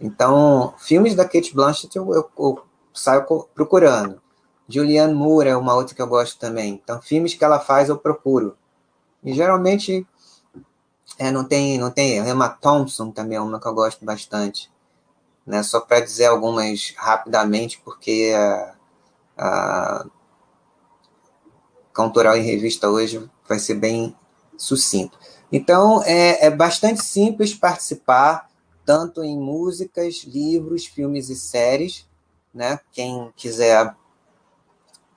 Então, 0.00 0.74
filmes 0.78 1.14
da 1.14 1.24
Kate 1.24 1.54
Blanchett 1.54 1.94
eu, 1.96 2.12
eu, 2.14 2.30
eu 2.38 2.64
saio 2.92 3.26
procurando. 3.54 4.20
Julianne 4.68 5.14
Moore 5.14 5.48
é 5.48 5.56
uma 5.56 5.74
outra 5.74 5.94
que 5.94 6.00
eu 6.00 6.06
gosto 6.06 6.38
também. 6.38 6.80
Então, 6.82 7.02
filmes 7.02 7.34
que 7.34 7.44
ela 7.44 7.60
faz 7.60 7.88
eu 7.88 7.98
procuro. 7.98 8.56
E 9.22 9.34
geralmente 9.34 10.06
é, 11.18 11.30
não 11.30 11.44
tem 11.44 11.78
não 11.78 11.90
tem 11.90 12.16
Emma 12.16 12.48
Thompson 12.48 13.10
também 13.10 13.36
é 13.36 13.40
uma 13.40 13.60
que 13.60 13.68
eu 13.68 13.74
gosto 13.74 14.04
bastante. 14.04 14.70
Né? 15.46 15.62
Só 15.62 15.80
para 15.80 16.00
dizer 16.00 16.26
algumas 16.26 16.94
rapidamente, 16.96 17.80
porque 17.84 18.32
a, 18.34 18.74
a 19.36 20.06
Cantoral 21.92 22.36
em 22.36 22.42
Revista 22.42 22.88
hoje 22.88 23.28
vai 23.48 23.58
ser 23.58 23.74
bem 23.74 24.16
sucinto. 24.56 25.18
Então, 25.52 26.02
é, 26.04 26.46
é 26.46 26.50
bastante 26.50 27.02
simples 27.02 27.54
participar, 27.54 28.48
tanto 28.84 29.22
em 29.22 29.38
músicas, 29.38 30.24
livros, 30.24 30.86
filmes 30.86 31.28
e 31.28 31.36
séries. 31.36 32.06
Né? 32.54 32.78
Quem 32.92 33.32
quiser, 33.36 33.94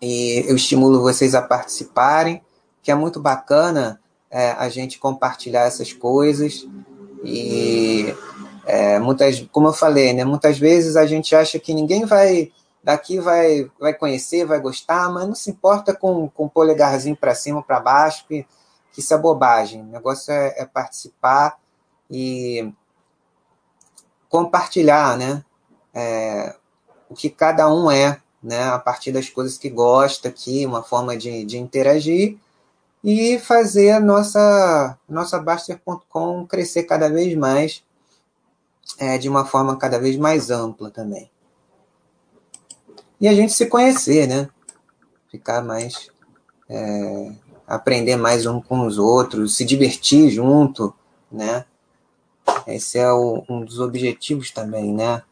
e 0.01 0.43
eu 0.47 0.55
estimulo 0.55 1.01
vocês 1.01 1.36
a 1.36 1.41
participarem, 1.41 2.41
que 2.81 2.91
é 2.91 2.95
muito 2.95 3.19
bacana 3.19 4.01
é, 4.29 4.51
a 4.51 4.67
gente 4.69 4.99
compartilhar 4.99 5.63
essas 5.63 5.93
coisas. 5.93 6.67
E 7.23 8.13
é, 8.65 8.99
muitas, 8.99 9.39
como 9.52 9.67
eu 9.67 9.73
falei, 9.73 10.13
né, 10.13 10.23
muitas 10.23 10.58
vezes 10.58 10.95
a 10.95 11.06
gente 11.06 11.36
acha 11.36 11.60
que 11.60 11.73
ninguém 11.73 12.06
vai 12.06 12.52
daqui 12.84 13.19
vai, 13.19 13.71
vai 13.80 13.93
conhecer, 13.93 14.45
vai 14.45 14.60
gostar, 14.60 15.10
mas 15.10 15.26
não 15.26 15.36
se 15.36 15.49
importa 15.49 15.95
com, 15.95 16.28
com 16.30 16.49
polegarzinho 16.49 17.15
para 17.15 17.34
cima, 17.34 17.63
para 17.63 17.80
baixo, 17.80 18.26
que, 18.28 18.45
que 18.91 18.99
isso 18.99 19.13
é 19.13 19.17
bobagem. 19.17 19.82
O 19.82 19.86
negócio 19.86 20.34
é, 20.34 20.54
é 20.58 20.65
participar 20.65 21.58
e 22.12 22.71
compartilhar, 24.28 25.17
né? 25.17 25.43
É, 25.93 26.56
o 27.10 27.15
que 27.15 27.30
cada 27.30 27.73
um 27.73 27.89
é, 27.89 28.19
né? 28.41 28.63
A 28.65 28.80
partir 28.80 29.12
das 29.12 29.30
coisas 29.30 29.58
que 29.58 29.69
gosta 29.69 30.28
aqui, 30.28 30.65
uma 30.65 30.84
forma 30.84 31.15
de, 31.15 31.45
de 31.45 31.58
interagir 31.58 32.38
e 33.04 33.38
fazer 33.39 33.91
a 33.91 33.99
nossa, 33.99 34.97
nossa 35.08 35.39
Baster.com 35.39 36.45
crescer 36.47 36.84
cada 36.84 37.10
vez 37.10 37.36
mais, 37.36 37.84
é, 38.98 39.17
de 39.17 39.30
uma 39.30 39.46
forma 39.46 39.78
cada 39.78 40.00
vez 40.00 40.17
mais 40.17 40.50
ampla 40.50 40.89
também 40.89 41.30
e 43.24 43.28
a 43.30 43.34
gente 43.34 43.54
se 43.54 43.67
conhecer, 43.67 44.28
né? 44.28 44.50
Ficar 45.32 45.63
mais. 45.63 46.10
É, 46.69 47.32
aprender 47.65 48.17
mais 48.17 48.46
um 48.46 48.60
com 48.60 48.86
os 48.86 48.98
outros, 48.98 49.56
se 49.56 49.63
divertir 49.63 50.30
junto, 50.30 50.93
né? 51.32 51.63
Esse 52.67 53.00
é 53.00 53.10
o, 53.13 53.46
um 53.48 53.63
dos 53.63 53.80
objetivos 53.80 54.52
também, 54.52 54.93
né? 54.93 55.24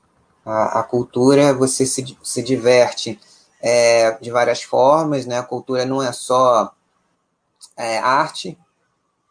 A, 0.45 0.79
a 0.79 0.83
cultura, 0.83 1.53
você 1.53 1.85
se, 1.85 2.17
se 2.23 2.41
diverte 2.41 3.19
é, 3.61 4.17
de 4.21 4.31
várias 4.31 4.63
formas, 4.63 5.25
né? 5.25 5.39
A 5.39 5.43
cultura 5.43 5.83
não 5.83 6.01
é 6.01 6.13
só 6.13 6.71
é, 7.75 7.97
arte, 7.97 8.57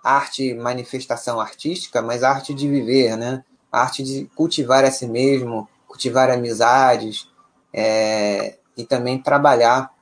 arte, 0.04 0.52
manifestação 0.52 1.40
artística, 1.40 2.02
mas 2.02 2.22
arte 2.22 2.52
de 2.52 2.68
viver, 2.68 3.16
né? 3.16 3.42
A 3.70 3.82
arte 3.82 4.02
de 4.02 4.30
cultivar 4.34 4.84
a 4.84 4.90
si 4.90 5.06
mesmo, 5.06 5.68
cultivar 5.86 6.30
amizades, 6.30 7.28
é, 7.72 8.58
e 8.76 8.84
também 8.84 9.20
trabalhar 9.20 9.92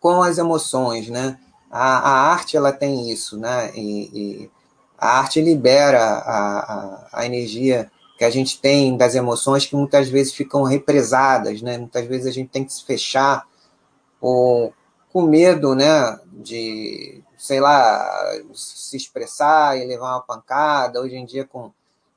com 0.00 0.22
as 0.22 0.38
emoções, 0.38 1.08
né? 1.08 1.38
A, 1.70 1.98
a 1.98 2.32
arte 2.32 2.56
ela 2.56 2.72
tem 2.72 3.10
isso, 3.10 3.38
né? 3.38 3.72
E, 3.74 4.10
e 4.12 4.50
a 4.98 5.18
arte 5.18 5.40
libera 5.40 6.00
a, 6.00 6.58
a, 6.58 7.08
a, 7.12 7.26
energia 7.26 7.90
que 8.16 8.24
a 8.24 8.30
gente 8.30 8.60
tem 8.60 8.96
das 8.96 9.14
emoções 9.14 9.66
que 9.66 9.76
muitas 9.76 10.08
vezes 10.08 10.32
ficam 10.32 10.62
represadas, 10.62 11.60
né? 11.62 11.78
Muitas 11.78 12.06
vezes 12.06 12.26
a 12.26 12.30
gente 12.30 12.50
tem 12.50 12.64
que 12.64 12.72
se 12.72 12.84
fechar 12.84 13.46
ou 14.20 14.72
com 15.12 15.22
medo, 15.22 15.74
né? 15.74 16.18
De, 16.32 17.22
sei 17.36 17.60
lá, 17.60 18.06
se 18.54 18.96
expressar 18.96 19.76
e 19.78 19.86
levar 19.86 20.12
uma 20.12 20.22
pancada. 20.22 21.00
Hoje 21.00 21.16
em 21.16 21.26
dia, 21.26 21.44
com 21.44 21.72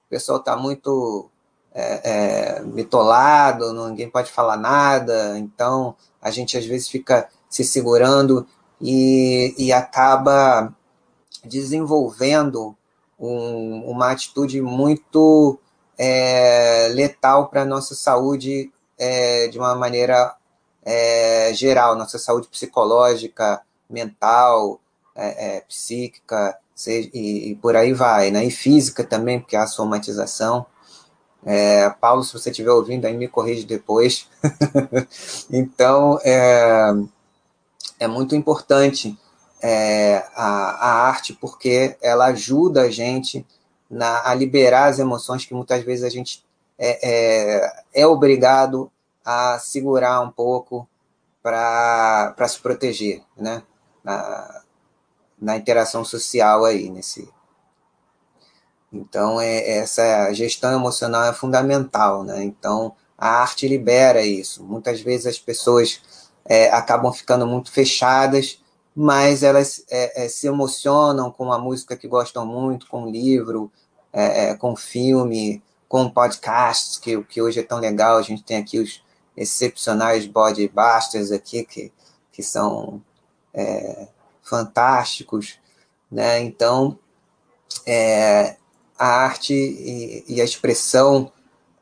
o 0.10 0.16
pessoal 0.18 0.40
está 0.40 0.58
muito 0.58 1.30
é, 1.72 2.58
é, 2.58 2.64
bitolado, 2.64 3.72
ninguém 3.88 4.10
pode 4.10 4.32
falar 4.32 4.58
nada, 4.58 5.38
então 5.38 5.96
a 6.20 6.32
gente 6.32 6.58
às 6.58 6.66
vezes 6.66 6.90
fica 6.90 7.30
se 7.48 7.64
segurando 7.64 8.48
e, 8.82 9.54
e 9.56 9.72
acaba 9.72 10.74
desenvolvendo 11.46 12.76
um, 13.20 13.84
uma 13.86 14.10
atitude 14.10 14.60
muito 14.62 15.60
é, 15.96 16.90
letal 16.92 17.50
para 17.50 17.62
a 17.62 17.66
nossa 17.66 17.94
saúde 17.94 18.72
é, 18.98 19.48
de 19.48 19.60
uma 19.60 19.76
maneira 19.76 20.36
é, 20.84 21.54
geral, 21.54 21.96
nossa 21.96 22.18
saúde 22.18 22.48
psicológica, 22.48 23.62
mental, 23.88 24.82
é, 25.20 25.58
é, 25.58 25.62
psíquica, 25.62 26.58
seja, 26.74 27.10
e, 27.14 27.52
e, 27.52 27.56
por 27.56 27.76
aí 27.76 27.94
vai, 27.94 28.32
né? 28.32 28.46
e 28.46 28.52
física 28.52 29.04
também, 29.04 29.40
porque 29.40 29.56
há 29.56 29.68
somatização. 29.68 30.66
É, 31.46 31.90
Paulo, 31.90 32.24
se 32.24 32.34
você 32.34 32.50
estiver 32.50 32.72
ouvindo, 32.72 33.06
aí 33.06 33.16
me 33.16 33.28
corrige 33.28 33.66
depois. 33.66 34.28
então, 35.52 36.20
é, 36.24 36.92
é 38.00 38.08
muito 38.08 38.36
importante 38.36 39.18
é, 39.62 40.26
a, 40.36 40.46
a 40.46 41.08
arte 41.08 41.34
porque 41.34 41.98
ela 42.02 42.28
ajuda 42.28 42.84
a 42.84 42.90
gente 42.90 43.46
na, 43.90 44.30
a 44.30 44.34
liberar 44.34 44.86
as 44.86 45.00
emoções 45.00 45.46
que 45.46 45.54
muitas 45.54 45.84
vezes 45.84 46.06
a 46.06 46.10
gente 46.10 46.46
é, 46.78 47.10
é, 47.10 47.84
é 47.94 48.08
obrigado 48.08 48.90
a 49.26 49.60
segurar 49.60 50.22
um 50.22 50.32
pouco 50.32 50.88
para 51.42 52.48
se 52.48 52.60
proteger, 52.60 53.22
né? 53.36 53.64
Na 55.42 55.58
interação 55.58 56.04
social 56.04 56.66
aí, 56.66 56.90
nesse, 56.90 57.30
Então, 58.92 59.40
é, 59.40 59.78
essa 59.78 60.34
gestão 60.34 60.74
emocional 60.74 61.26
é 61.26 61.34
fundamental, 61.34 62.24
né? 62.24 62.44
Então, 62.44 62.96
a 63.18 63.42
arte 63.42 63.68
libera 63.68 64.26
isso. 64.26 64.64
Muitas 64.64 65.02
vezes 65.02 65.28
as 65.28 65.40
pessoas 65.40 66.02
é, 66.46 66.70
acabam 66.72 67.14
ficando 67.14 67.46
muito 67.46 67.72
fechadas, 67.72 68.62
mas 68.96 69.44
elas 69.44 69.84
é, 69.90 70.26
é 70.26 70.30
se 70.30 70.48
emocionam 70.48 71.32
com 71.32 71.46
uma 71.46 71.60
música 71.60 71.96
que 71.96 72.08
gostam 72.08 72.46
muito, 72.46 72.88
com 72.88 73.04
um 73.04 73.10
livro, 73.10 73.72
é, 74.12 74.50
é, 74.50 74.56
com 74.56 74.76
filme, 74.76 75.64
com 75.88 76.10
podcast, 76.10 77.00
que, 77.00 77.22
que 77.24 77.42
hoje 77.42 77.60
é 77.60 77.64
tão 77.64 77.80
legal. 77.80 78.18
A 78.18 78.22
gente 78.22 78.44
tem 78.44 78.58
aqui 78.58 78.80
os 78.80 79.04
excepcionais 79.38 80.26
bodybusters 80.26 81.32
aqui, 81.32 81.64
que, 81.64 81.92
que 82.32 82.44
são 82.44 83.02
fantásticos, 84.50 85.60
né? 86.12 86.42
Então, 86.42 86.98
é, 87.86 88.58
a 88.98 89.08
arte 89.08 89.54
e, 89.54 90.26
e, 90.28 90.42
a 90.42 90.44
expressão 90.44 91.32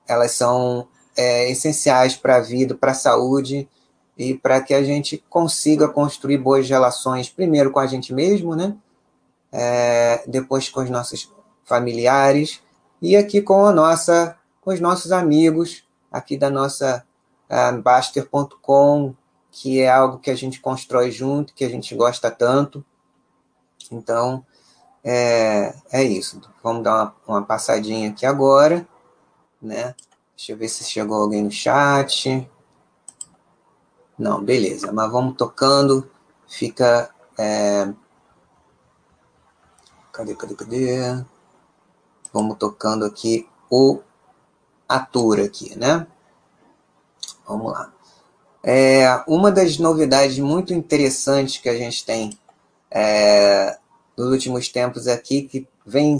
elas 0.07 0.31
são 0.31 0.87
é, 1.15 1.49
essenciais 1.49 2.15
para 2.15 2.37
a 2.37 2.41
vida, 2.41 2.75
para 2.75 2.91
a 2.91 2.95
saúde 2.95 3.67
e 4.17 4.33
para 4.33 4.61
que 4.61 4.73
a 4.73 4.83
gente 4.83 5.23
consiga 5.29 5.87
construir 5.87 6.37
boas 6.37 6.69
relações, 6.69 7.29
primeiro 7.29 7.71
com 7.71 7.79
a 7.79 7.87
gente 7.87 8.13
mesmo, 8.13 8.55
né? 8.55 8.75
É, 9.51 10.23
depois 10.27 10.69
com 10.69 10.81
os 10.81 10.89
nossos 10.89 11.31
familiares 11.63 12.61
e 13.01 13.15
aqui 13.15 13.41
com 13.41 13.65
a 13.65 13.71
nossa, 13.71 14.37
com 14.61 14.71
os 14.71 14.79
nossos 14.79 15.11
amigos 15.11 15.83
aqui 16.11 16.37
da 16.37 16.49
nossa 16.49 17.05
uh, 17.49 17.81
Baster.com, 17.81 19.15
que 19.51 19.81
é 19.81 19.89
algo 19.89 20.19
que 20.19 20.29
a 20.29 20.35
gente 20.35 20.59
constrói 20.59 21.11
junto, 21.11 21.53
que 21.53 21.65
a 21.65 21.69
gente 21.69 21.95
gosta 21.95 22.29
tanto. 22.29 22.85
Então, 23.91 24.45
é, 25.03 25.73
é 25.91 26.03
isso. 26.03 26.41
Vamos 26.61 26.83
dar 26.83 26.93
uma, 26.93 27.15
uma 27.27 27.45
passadinha 27.45 28.09
aqui 28.09 28.25
agora, 28.25 28.87
né? 29.61 29.95
Deixa 30.35 30.51
eu 30.51 30.57
ver 30.57 30.69
se 30.69 30.83
chegou 30.83 31.21
alguém 31.21 31.43
no 31.43 31.51
chat. 31.51 32.49
Não, 34.17 34.43
beleza. 34.43 34.91
Mas 34.91 35.11
vamos 35.11 35.35
tocando. 35.35 36.09
Fica. 36.47 37.09
É... 37.37 37.91
Cadê, 40.11 40.35
cadê, 40.35 40.55
cadê? 40.55 41.25
Vamos 42.33 42.57
tocando 42.57 43.05
aqui 43.05 43.47
o 43.69 44.01
ator 44.87 45.39
aqui, 45.39 45.77
né? 45.77 46.05
Vamos 47.47 47.71
lá. 47.71 47.93
É, 48.69 49.23
uma 49.25 49.49
das 49.49 49.77
novidades 49.77 50.37
muito 50.39 50.73
interessantes 50.73 51.57
que 51.57 51.69
a 51.69 51.77
gente 51.77 52.05
tem 52.05 52.37
é, 52.91 53.77
nos 54.17 54.29
últimos 54.29 54.67
tempos 54.67 55.07
aqui, 55.07 55.43
que 55.43 55.65
vem, 55.85 56.17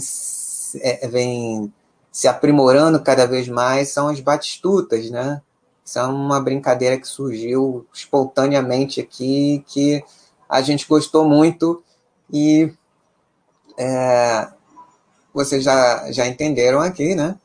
é, 0.80 1.06
vem 1.08 1.70
se 2.10 2.26
aprimorando 2.26 3.02
cada 3.02 3.26
vez 3.26 3.46
mais, 3.48 3.90
são 3.90 4.08
as 4.08 4.20
batistutas, 4.20 5.10
né? 5.10 5.42
São 5.84 6.16
uma 6.16 6.40
brincadeira 6.40 6.96
que 6.96 7.06
surgiu 7.06 7.86
espontaneamente 7.92 8.98
aqui, 8.98 9.62
que 9.66 10.02
a 10.48 10.62
gente 10.62 10.88
gostou 10.88 11.28
muito 11.28 11.84
e 12.32 12.72
é, 13.78 14.48
vocês 15.34 15.62
já, 15.62 16.10
já 16.10 16.26
entenderam 16.26 16.80
aqui, 16.80 17.14
né? 17.14 17.36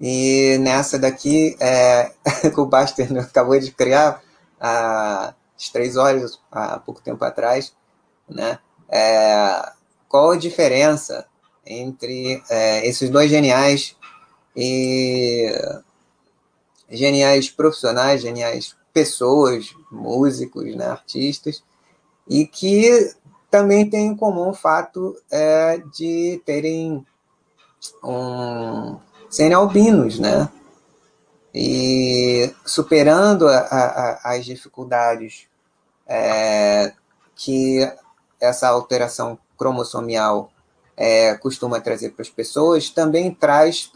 E 0.00 0.56
nessa 0.60 0.98
daqui, 0.98 1.56
é, 1.60 2.12
que 2.54 2.60
o 2.60 2.66
Baster 2.66 3.08
acabou 3.18 3.58
de 3.58 3.72
criar 3.72 4.22
há 4.60 5.34
três 5.72 5.96
horas, 5.96 6.40
há 6.50 6.78
pouco 6.78 7.00
tempo 7.00 7.24
atrás, 7.24 7.72
né? 8.28 8.58
É, 8.88 9.72
qual 10.08 10.30
a 10.30 10.36
diferença 10.36 11.26
entre 11.66 12.42
é, 12.48 12.86
esses 12.86 13.10
dois 13.10 13.30
geniais 13.30 13.96
e 14.56 15.52
geniais 16.90 17.50
profissionais, 17.50 18.22
geniais 18.22 18.74
pessoas, 18.92 19.74
músicos, 19.92 20.74
né, 20.74 20.86
artistas, 20.86 21.62
e 22.26 22.46
que 22.46 23.14
também 23.50 23.88
tem 23.88 24.06
em 24.06 24.16
comum 24.16 24.50
o 24.50 24.54
fato 24.54 25.16
é, 25.30 25.78
de 25.92 26.40
terem 26.44 27.06
um, 28.02 28.98
serem 29.28 29.54
albinos, 29.54 30.18
né? 30.18 30.48
E 31.54 32.54
superando 32.64 33.48
a, 33.48 33.58
a, 33.58 34.34
as 34.34 34.44
dificuldades 34.44 35.46
é, 36.06 36.92
que 37.34 37.80
essa 38.40 38.68
alteração 38.68 39.38
cromossomial 39.56 40.50
é, 40.96 41.34
costuma 41.36 41.80
trazer 41.80 42.10
para 42.10 42.22
as 42.22 42.30
pessoas, 42.30 42.90
também 42.90 43.32
traz. 43.32 43.92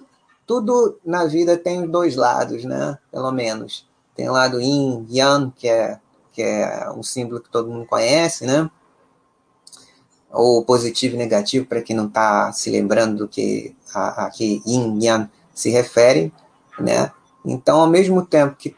Tudo 0.47 0.99
na 1.05 1.25
vida 1.25 1.57
tem 1.57 1.87
dois 1.87 2.17
lados, 2.17 2.65
né? 2.65 2.99
Pelo 3.11 3.33
menos. 3.33 3.89
Tem 4.15 4.29
o 4.29 4.33
lado 4.33 4.61
yin, 4.61 5.07
yang, 5.11 5.53
que 5.57 5.69
é, 5.69 5.99
que 6.33 6.43
é 6.43 6.91
um 6.91 7.03
símbolo 7.03 7.41
que 7.41 7.51
todo 7.51 7.71
mundo 7.71 7.87
conhece, 7.87 8.47
né? 8.47 8.71
Ou 10.31 10.65
positivo 10.65 11.15
e 11.15 11.19
negativo, 11.19 11.67
para 11.67 11.83
quem 11.83 11.95
não 11.97 12.07
está 12.07 12.53
se 12.53 12.71
lembrando 12.71 13.19
do 13.19 13.29
que 13.29 13.75
a, 13.95 14.27
a 14.27 14.31
que 14.31 14.63
yin 14.67 14.99
yang 15.01 15.31
se 15.55 15.71
refere, 15.71 16.33
né? 16.79 17.13
Então, 17.45 17.81
ao 17.81 17.89
mesmo 17.89 18.25
tempo 18.25 18.57
que 18.57 18.77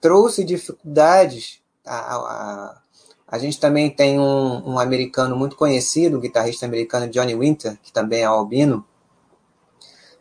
trouxe 0.00 0.44
dificuldades 0.44 1.62
a, 1.86 2.16
a, 2.16 2.78
a 3.28 3.38
gente 3.38 3.58
também 3.60 3.90
tem 3.90 4.18
um, 4.18 4.74
um 4.74 4.78
americano 4.78 5.36
muito 5.36 5.56
conhecido, 5.56 6.16
o 6.16 6.20
guitarrista 6.20 6.66
americano 6.66 7.08
Johnny 7.08 7.34
Winter, 7.34 7.78
que 7.82 7.92
também 7.92 8.22
é 8.22 8.24
albino. 8.24 8.84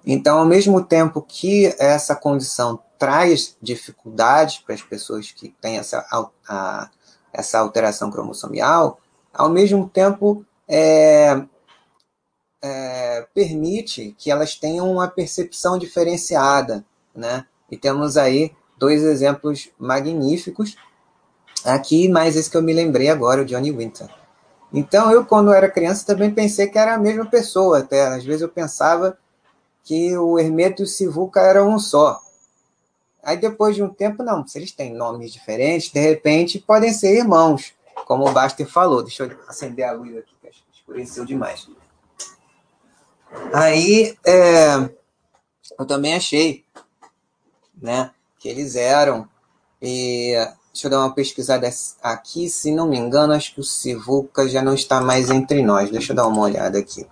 Então, 0.06 0.40
ao 0.40 0.46
mesmo 0.46 0.84
tempo 0.84 1.22
que 1.22 1.74
essa 1.80 2.16
condição 2.16 2.80
traz 3.00 3.56
dificuldades 3.62 4.60
para 4.60 4.76
as 4.76 4.82
pessoas 4.82 5.32
que 5.32 5.50
têm 5.62 5.78
essa, 5.78 6.06
a, 6.48 6.90
essa 7.32 7.60
alteração 7.60 8.12
cromossomial, 8.12 9.00
ao 9.34 9.50
mesmo 9.50 9.90
tempo 9.90 10.46
é, 10.68 11.42
é, 12.64 13.28
permite 13.34 14.16
que 14.18 14.32
elas 14.32 14.56
tenham 14.56 14.90
uma 14.90 15.10
percepção 15.10 15.78
diferenciada, 15.78 16.86
né? 17.14 17.46
E 17.70 17.76
temos 17.76 18.16
aí 18.16 18.54
dois 18.78 19.04
exemplos 19.04 19.70
magníficos 19.78 20.78
aqui, 21.66 22.08
mas 22.08 22.38
esse 22.38 22.50
que 22.50 22.56
eu 22.56 22.62
me 22.62 22.74
lembrei 22.74 23.10
agora, 23.10 23.42
o 23.42 23.46
Johnny 23.46 23.70
Winter. 23.70 24.08
Então, 24.72 25.12
eu, 25.12 25.26
quando 25.26 25.54
era 25.54 25.70
criança, 25.70 26.06
também 26.06 26.34
pensei 26.34 26.68
que 26.68 26.80
era 26.80 26.96
a 26.96 26.98
mesma 26.98 27.26
pessoa, 27.26 27.80
até. 27.80 28.08
Às 28.08 28.24
vezes 28.24 28.42
eu 28.42 28.50
pensava 28.50 29.18
que 29.84 30.18
o 30.18 30.40
Hermeto 30.40 30.82
e 30.82 30.86
o 30.86 30.88
Sivuca 30.88 31.42
eram 31.42 31.70
um 31.70 31.78
só. 31.78 32.20
Aí, 33.22 33.38
depois 33.38 33.76
de 33.76 33.84
um 33.84 33.90
tempo, 33.90 34.24
não, 34.24 34.48
se 34.48 34.58
eles 34.58 34.72
têm 34.72 34.94
nomes 34.94 35.32
diferentes, 35.32 35.92
de 35.92 36.00
repente 36.00 36.60
podem 36.60 36.94
ser 36.94 37.18
irmãos, 37.18 37.74
como 38.06 38.28
o 38.28 38.32
Baster 38.32 38.68
falou. 38.68 39.04
Deixa 39.04 39.24
eu 39.24 39.38
acender 39.48 39.86
a 39.86 39.92
luz 39.92 40.18
aqui, 40.18 40.34
que 40.42 40.50
escureceu 40.74 41.26
demais. 41.26 41.68
Aí, 43.54 44.18
é, 44.26 44.90
eu 45.80 45.86
também 45.86 46.16
achei 46.16 46.66
né, 47.82 48.12
que 48.40 48.50
eles 48.50 48.76
eram. 48.76 49.28
E 49.82 50.36
Deixa 50.74 50.88
eu 50.88 50.92
dar 50.92 51.00
uma 51.02 51.14
pesquisada 51.14 51.70
aqui. 52.02 52.50
Se 52.50 52.72
não 52.72 52.90
me 52.90 52.98
engano, 52.98 53.34
acho 53.34 53.54
que 53.54 53.60
o 53.60 53.64
Sivuca 53.64 54.50
já 54.50 54.60
não 54.60 54.74
está 54.74 55.00
mais 55.00 55.30
entre 55.30 55.62
nós. 55.62 55.92
Deixa 55.92 56.14
eu 56.14 56.16
dar 56.16 56.26
uma 56.26 56.42
olhada 56.42 56.80
aqui. 56.80 57.06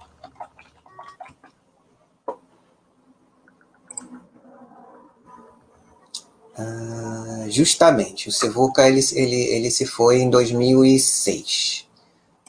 Ah, 6.58 7.46
justamente, 7.50 8.30
o 8.30 8.32
Sivuca 8.32 8.88
ele, 8.88 9.00
ele, 9.14 9.36
ele 9.36 9.70
se 9.70 9.86
foi 9.86 10.22
em 10.22 10.30
2006. 10.30 11.88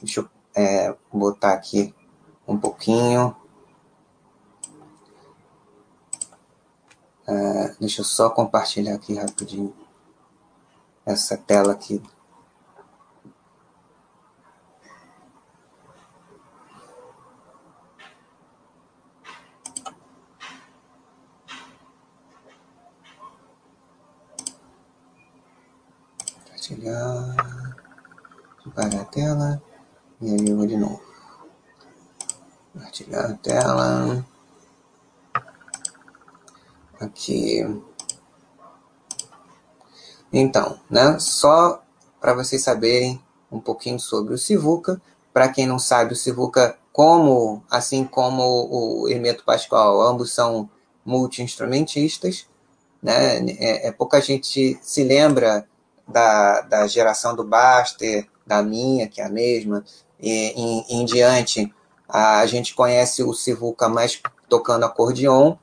Deixa 0.01 0.21
eu 0.21 0.29
é, 0.55 0.95
botar 1.11 1.53
aqui 1.53 1.93
um 2.47 2.57
pouquinho. 2.57 3.35
Uh, 7.25 7.73
deixa 7.79 8.01
eu 8.01 8.05
só 8.05 8.29
compartilhar 8.29 8.95
aqui 8.95 9.15
rapidinho 9.15 9.73
essa 11.05 11.37
tela 11.37 11.71
aqui. 11.71 12.01
Compartilhar, 26.43 27.75
separar 28.63 29.01
a 29.01 29.05
tela 29.05 29.63
e 30.21 30.29
aí 30.29 30.49
eu 30.49 30.57
vou 30.57 30.65
de 30.65 30.77
novo. 30.77 31.01
Compartilhar 32.73 33.25
a 33.25 33.33
tela. 33.35 34.32
Então, 40.31 40.79
né, 40.89 41.17
só 41.19 41.83
para 42.19 42.33
vocês 42.33 42.63
saberem 42.63 43.21
um 43.51 43.59
pouquinho 43.59 43.99
sobre 43.99 44.33
o 44.33 44.37
Sivuca. 44.37 45.01
Para 45.31 45.49
quem 45.49 45.67
não 45.67 45.77
sabe, 45.77 46.13
o 46.13 46.15
Sivuca 46.15 46.77
como, 46.91 47.63
assim 47.69 48.05
como 48.05 48.43
o 48.43 49.09
Hermeto 49.09 49.43
Pascoal, 49.43 50.01
ambos 50.01 50.33
são 50.33 50.69
multi-instrumentistas, 51.05 52.47
né? 53.01 53.39
É, 53.59 53.87
é, 53.87 53.91
pouca 53.91 54.21
gente 54.21 54.79
se 54.81 55.03
lembra 55.03 55.67
da, 56.07 56.61
da 56.61 56.87
geração 56.87 57.35
do 57.35 57.43
Baster, 57.43 58.27
da 58.45 58.61
minha, 58.61 59.07
que 59.07 59.21
é 59.21 59.25
a 59.25 59.29
mesma, 59.29 59.83
e 60.19 60.31
em, 60.31 60.85
em 60.89 61.05
diante 61.05 61.73
a 62.07 62.45
gente 62.45 62.75
conhece 62.75 63.23
o 63.23 63.33
Sivuca 63.33 63.89
mais 63.89 64.21
tocando 64.47 64.85
acordeon, 64.85 65.55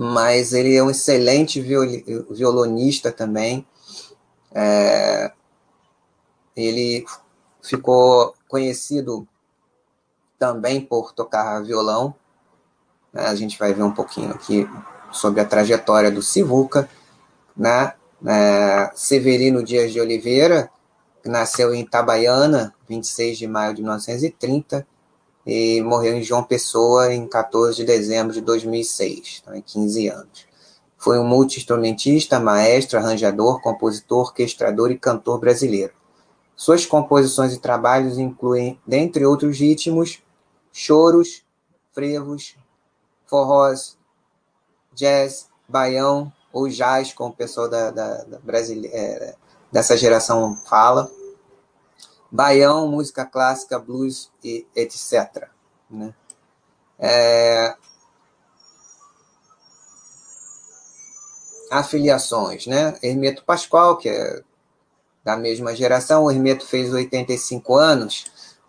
mas 0.00 0.52
ele 0.52 0.76
é 0.76 0.82
um 0.82 0.90
excelente 0.90 1.60
violonista 1.60 3.10
também. 3.10 3.66
É, 4.54 5.32
ele 6.54 7.04
ficou 7.60 8.32
conhecido 8.46 9.26
também 10.38 10.80
por 10.80 11.12
tocar 11.12 11.64
violão. 11.64 12.14
Né? 13.12 13.26
A 13.26 13.34
gente 13.34 13.58
vai 13.58 13.74
ver 13.74 13.82
um 13.82 13.90
pouquinho 13.90 14.30
aqui 14.30 14.70
sobre 15.10 15.40
a 15.40 15.44
trajetória 15.44 16.12
do 16.12 16.22
Sivuca. 16.22 16.88
Né? 17.56 17.92
É, 18.24 18.92
Severino 18.94 19.64
Dias 19.64 19.92
de 19.92 20.00
Oliveira, 20.00 20.70
nasceu 21.24 21.74
em 21.74 21.80
Itabaiana, 21.80 22.72
26 22.88 23.36
de 23.36 23.48
maio 23.48 23.74
de 23.74 23.82
1930, 23.82 24.86
e 25.48 25.80
morreu 25.80 26.14
em 26.14 26.22
João 26.22 26.44
Pessoa 26.44 27.10
em 27.10 27.26
14 27.26 27.78
de 27.78 27.84
dezembro 27.84 28.34
de 28.34 28.42
2006, 28.42 29.40
então, 29.42 29.62
15 29.62 30.08
anos. 30.08 30.46
Foi 30.98 31.18
um 31.18 31.26
multi-instrumentista, 31.26 32.38
maestro, 32.38 32.98
arranjador, 32.98 33.62
compositor, 33.62 34.26
orquestrador 34.26 34.90
e 34.90 34.98
cantor 34.98 35.40
brasileiro. 35.40 35.94
Suas 36.54 36.84
composições 36.84 37.54
e 37.54 37.58
trabalhos 37.58 38.18
incluem, 38.18 38.78
dentre 38.86 39.24
outros 39.24 39.58
ritmos, 39.58 40.22
choros, 40.70 41.42
frevos, 41.94 42.54
forrós, 43.26 43.96
jazz, 44.92 45.48
baião 45.66 46.30
ou 46.52 46.68
jazz, 46.68 47.14
como 47.14 47.30
o 47.30 47.36
pessoal 47.36 47.70
da, 47.70 47.90
da, 47.90 48.24
da 48.24 48.38
brasile... 48.40 48.88
É, 48.88 49.34
dessa 49.70 49.96
geração 49.96 50.56
fala, 50.66 51.10
baião, 52.30 52.88
música 52.88 53.24
clássica, 53.24 53.78
blues 53.78 54.30
e 54.42 54.66
etc. 54.74 55.48
Né? 55.90 56.14
É... 56.98 57.74
Afiliações, 61.70 62.66
né? 62.66 62.98
Hermeto 63.02 63.44
Pascoal, 63.44 63.98
que 63.98 64.08
é 64.08 64.42
da 65.24 65.36
mesma 65.36 65.76
geração, 65.76 66.24
o 66.24 66.30
Hermeto 66.30 66.64
fez 66.64 66.90
85 66.90 67.74
anos, 67.74 68.24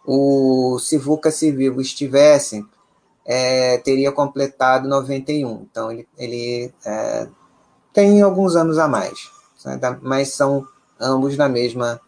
o 0.06 0.78
Sivuca, 0.80 1.32
se 1.32 1.52
vivo 1.52 1.80
estivesse, 1.80 2.66
é, 3.26 3.78
teria 3.78 4.12
completado 4.12 4.88
91. 4.88 5.62
Então, 5.62 5.90
ele, 5.90 6.08
ele 6.18 6.74
é, 6.86 7.30
tem 7.94 8.22
alguns 8.22 8.58
anos 8.58 8.78
a 8.78 8.90
mais, 8.90 9.32
né? 9.64 9.80
mas 10.02 10.34
são 10.34 10.68
ambos 11.00 11.38
da 11.38 11.48
mesma 11.48 12.02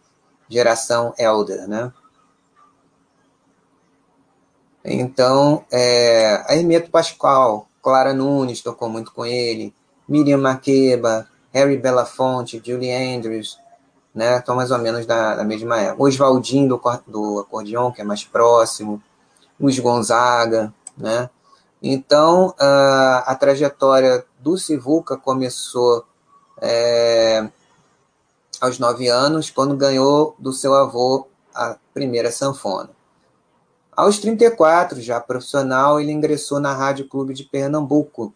geração 0.52 1.14
Elder, 1.18 1.66
né? 1.66 1.92
Então, 4.84 5.64
é, 5.70 6.44
a 6.46 6.56
Hermeto 6.56 6.90
Pascoal, 6.90 7.68
Clara 7.80 8.12
Nunes 8.12 8.60
tocou 8.60 8.88
muito 8.88 9.12
com 9.12 9.24
ele, 9.24 9.74
Miriam 10.08 10.38
Makeba, 10.38 11.28
Harry 11.52 11.76
Belafonte, 11.76 12.60
Julie 12.64 12.92
Andrews, 12.92 13.58
né? 14.14 14.38
Estão 14.38 14.56
mais 14.56 14.70
ou 14.70 14.78
menos 14.78 15.06
da, 15.06 15.36
da 15.36 15.44
mesma 15.44 15.80
época. 15.80 16.02
Oswaldinho 16.02 16.68
do, 16.68 16.80
do 17.06 17.38
acordeon, 17.40 17.92
que 17.92 18.00
é 18.00 18.04
mais 18.04 18.24
próximo, 18.24 19.02
Luiz 19.58 19.78
Gonzaga, 19.78 20.74
né? 20.96 21.30
Então, 21.82 22.54
a, 22.58 23.24
a 23.26 23.34
trajetória 23.34 24.24
do 24.38 24.58
Sivuca 24.58 25.16
começou 25.16 26.04
é, 26.60 27.48
aos 28.62 28.78
nove 28.78 29.08
anos, 29.08 29.50
quando 29.50 29.76
ganhou 29.76 30.36
do 30.38 30.52
seu 30.52 30.72
avô 30.72 31.26
a 31.52 31.76
primeira 31.92 32.30
sanfona. 32.30 32.90
Aos 33.90 34.20
34, 34.20 35.00
já 35.00 35.20
profissional, 35.20 36.00
ele 36.00 36.12
ingressou 36.12 36.60
na 36.60 36.72
Rádio 36.72 37.08
Clube 37.08 37.34
de 37.34 37.42
Pernambuco. 37.42 38.32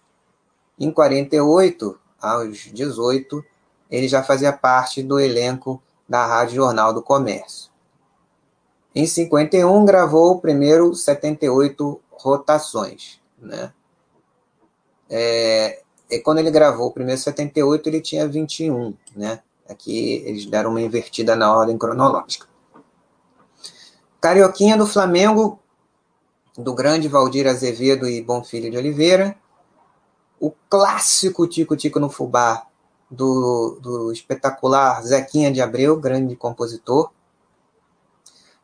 Em 0.77 0.91
48, 0.91 1.97
aos 2.21 2.59
18, 2.59 3.45
ele 3.89 4.09
já 4.09 4.21
fazia 4.25 4.53
parte 4.53 5.01
do 5.01 5.21
elenco 5.21 5.81
da 6.09 6.27
Rádio 6.27 6.57
Jornal 6.57 6.93
do 6.93 7.01
Comércio. 7.01 7.71
Em 8.93 9.07
51, 9.07 9.85
gravou 9.85 10.33
o 10.33 10.41
primeiro 10.41 10.93
78 10.93 12.01
rotações. 12.11 13.21
Né? 13.39 13.73
É, 15.09 15.83
e 16.11 16.19
quando 16.19 16.39
ele 16.39 16.51
gravou 16.51 16.89
o 16.89 16.93
primeiro 16.93 17.21
78, 17.21 17.89
ele 17.89 18.01
tinha 18.01 18.27
21. 18.27 18.93
Né? 19.15 19.41
Aqui 19.69 20.23
eles 20.25 20.47
deram 20.47 20.71
uma 20.71 20.81
invertida 20.81 21.35
na 21.35 21.53
ordem 21.53 21.77
cronológica. 21.77 22.47
Carioquinha 24.21 24.77
do 24.77 24.87
Flamengo, 24.87 25.59
do 26.57 26.73
grande 26.73 27.09
Valdir 27.09 27.47
Azevedo 27.47 28.09
e 28.09 28.23
Bonfilho 28.23 28.71
de 28.71 28.77
Oliveira. 28.77 29.37
O 30.41 30.53
clássico 30.69 31.47
Tico 31.47 31.77
Tico 31.77 31.99
no 31.99 32.09
Fubá, 32.09 32.67
do, 33.11 33.79
do 33.81 34.13
espetacular 34.13 35.03
Zequinha 35.03 35.53
de 35.53 35.61
Abreu, 35.61 35.99
grande 35.99 36.37
compositor. 36.37 37.11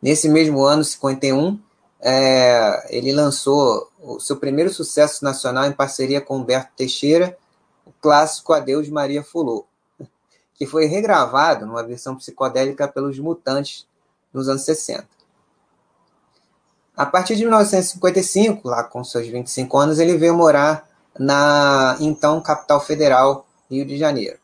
Nesse 0.01 0.29
mesmo 0.29 0.63
ano, 0.65 0.85
51, 0.85 1.61
é, 2.01 2.97
ele 2.97 3.13
lançou 3.13 3.89
o 4.01 4.19
seu 4.19 4.37
primeiro 4.37 4.73
sucesso 4.73 5.25
nacional 5.25 5.65
em 5.67 5.73
parceria 5.73 6.21
com 6.21 6.37
Humberto 6.37 6.73
Teixeira, 6.77 7.39
o 7.87 7.93
clássico 8.01 8.53
Adeus 8.53 8.89
Maria 8.89 9.23
Fulô 9.23 9.67
que 10.55 10.67
foi 10.67 10.87
regravado 10.87 11.67
numa 11.67 11.83
versão 11.83 12.17
psicodélica 12.17 12.87
pelos 12.89 13.19
Mutantes 13.19 13.87
nos 14.33 14.49
anos 14.49 14.63
60. 14.65 15.07
A 16.97 17.07
partir 17.07 17.37
de 17.37 17.43
1955, 17.43 18.69
lá 18.69 18.85
com 18.85 19.03
seus 19.03 19.27
25 19.27 19.79
anos, 19.79 19.99
ele 19.99 20.17
veio 20.17 20.35
morar 20.35 20.89
na 21.19 21.97
então 22.01 22.41
capital 22.41 22.81
federal, 22.81 23.47
Rio 23.71 23.87
de 23.87 23.97
Janeiro. 23.97 24.39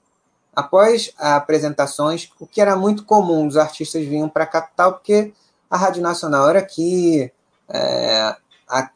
Após 0.54 1.12
apresentações, 1.18 2.30
o 2.40 2.46
que 2.46 2.60
era 2.60 2.74
muito 2.74 3.04
comum, 3.04 3.46
os 3.46 3.56
artistas 3.56 4.04
vinham 4.04 4.28
para 4.28 4.44
a 4.44 4.46
capital 4.46 4.94
porque 4.94 5.32
a 5.70 5.76
Rádio 5.76 6.02
Nacional 6.02 6.48
era 6.48 6.58
aqui, 6.58 7.30
é, 7.68 8.36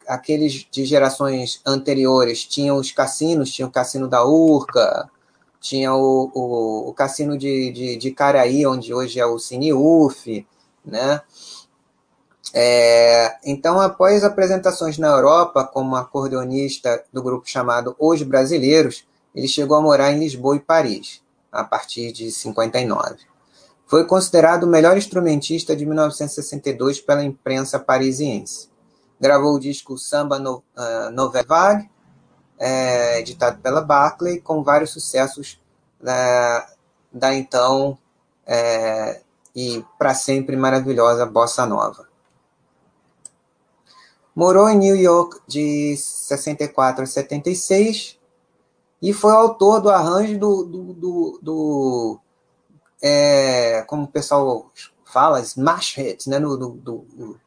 aqueles 0.07 0.67
de 0.69 0.85
gerações 0.85 1.61
anteriores 1.65 2.43
tinham 2.45 2.77
os 2.77 2.91
cassinos, 2.91 3.51
tinha 3.51 3.67
o 3.67 3.71
cassino 3.71 4.07
da 4.07 4.25
Urca, 4.25 5.09
tinha 5.63 5.95
o, 5.95 6.29
o, 6.33 6.89
o 6.89 6.93
cassino 6.93 7.37
de, 7.37 7.71
de, 7.71 7.95
de, 7.95 8.11
Caraí, 8.11 8.67
onde 8.67 8.93
hoje 8.93 9.17
é 9.17 9.25
o 9.25 9.39
Cineuf, 9.39 10.45
né? 10.85 11.21
É, 12.53 13.37
então, 13.45 13.79
após 13.79 14.25
apresentações 14.25 14.97
na 14.97 15.07
Europa 15.07 15.63
como 15.63 15.95
acordeonista 15.95 17.05
do 17.13 17.23
grupo 17.23 17.49
chamado 17.49 17.95
Os 17.97 18.21
Brasileiros, 18.21 19.07
ele 19.33 19.47
chegou 19.47 19.77
a 19.77 19.81
morar 19.81 20.11
em 20.11 20.19
Lisboa 20.19 20.57
e 20.57 20.59
Paris, 20.59 21.21
a 21.49 21.63
partir 21.63 22.11
de 22.11 22.29
59. 22.29 23.15
Foi 23.87 24.05
considerado 24.05 24.65
o 24.65 24.67
melhor 24.67 24.97
instrumentista 24.97 25.73
de 25.73 25.85
1962 25.85 26.99
pela 26.99 27.23
imprensa 27.23 27.79
parisiense. 27.79 28.67
Gravou 29.17 29.55
o 29.55 29.59
disco 29.59 29.97
Samba 29.97 30.37
no, 30.37 30.57
uh, 30.57 31.09
Nouvelle 31.13 31.47
Vague, 31.47 31.89
é, 32.59 33.19
editado 33.19 33.59
pela 33.59 33.81
Barclay, 33.81 34.39
com 34.39 34.63
vários 34.63 34.91
sucessos 34.91 35.59
da, 36.01 36.67
da 37.11 37.33
então 37.33 37.97
é, 38.45 39.21
e 39.55 39.83
para 39.97 40.13
sempre 40.13 40.55
maravilhosa 40.55 41.25
Bossa 41.25 41.65
Nova. 41.65 42.07
Morou 44.35 44.67
em 44.67 44.77
New 44.77 44.95
York 44.95 45.39
de 45.47 45.95
64 45.95 47.03
a 47.03 47.05
76 47.05 48.17
e 49.01 49.13
foi 49.13 49.33
autor 49.33 49.79
do 49.79 49.89
arranjo 49.89 50.39
do, 50.39 50.63
do, 50.63 50.93
do, 50.93 51.39
do 51.41 52.19
é, 53.01 53.83
como 53.83 54.03
o 54.03 54.07
pessoal 54.07 54.71
fala, 55.05 55.39
smash 55.41 55.95
hit, 55.97 56.27
né, 56.27 56.39
do, 56.39 56.57
do 56.57 57.39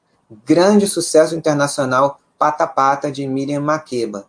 grande 0.45 0.87
sucesso 0.87 1.35
internacional 1.35 2.21
Pata 2.39 2.67
Pata 2.67 3.11
de 3.11 3.27
Miriam 3.27 3.61
Makeba 3.61 4.27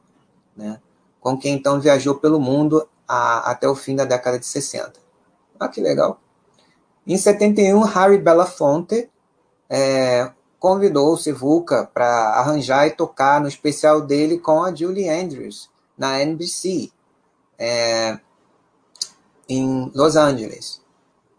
né, 0.57 0.81
com 1.21 1.37
quem 1.37 1.53
então 1.53 1.79
viajou 1.79 2.15
pelo 2.15 2.39
mundo 2.39 2.87
a, 3.07 3.51
até 3.51 3.67
o 3.67 3.75
fim 3.75 3.95
da 3.95 4.03
década 4.03 4.39
de 4.39 4.45
60. 4.45 4.93
Ah, 5.59 5.67
que 5.67 5.79
legal. 5.79 6.19
Em 7.05 7.17
71, 7.17 7.79
Harry 7.81 8.17
Belafonte 8.17 9.09
é, 9.69 10.31
convidou 10.59 11.13
o 11.13 11.17
Sivuca 11.17 11.89
para 11.93 12.07
arranjar 12.31 12.87
e 12.87 12.91
tocar 12.91 13.39
no 13.39 13.47
especial 13.47 14.01
dele 14.01 14.37
com 14.37 14.63
a 14.63 14.73
Julie 14.73 15.09
Andrews, 15.09 15.69
na 15.97 16.21
NBC, 16.21 16.91
é, 17.57 18.19
em 19.47 19.91
Los 19.95 20.15
Angeles. 20.15 20.81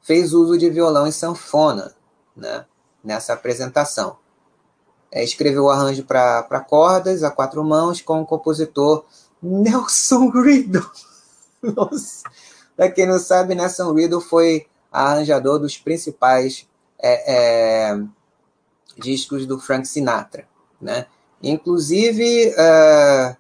Fez 0.00 0.32
uso 0.32 0.56
de 0.56 0.70
violão 0.70 1.06
e 1.06 1.12
sanfona 1.12 1.94
né, 2.34 2.64
nessa 3.04 3.34
apresentação. 3.34 4.16
É, 5.10 5.24
escreveu 5.24 5.64
o 5.64 5.70
arranjo 5.70 6.04
para 6.04 6.60
cordas 6.60 7.22
a 7.22 7.30
quatro 7.30 7.64
mãos 7.64 8.00
com 8.00 8.20
o 8.20 8.26
compositor 8.26 9.04
Nelson 9.42 10.30
Riddle. 10.34 10.86
Para 12.76 12.90
quem 12.90 13.06
não 13.06 13.18
sabe, 13.18 13.54
Nelson 13.54 13.92
Riddle 13.92 14.20
foi 14.20 14.66
arranjador 14.92 15.58
dos 15.58 15.76
principais 15.76 16.66
é, 16.98 17.90
é, 17.90 18.00
discos 18.96 19.46
do 19.46 19.58
Frank 19.58 19.86
Sinatra. 19.86 20.46
Né? 20.80 21.06
Inclusive, 21.42 22.48
uh, 22.50 23.36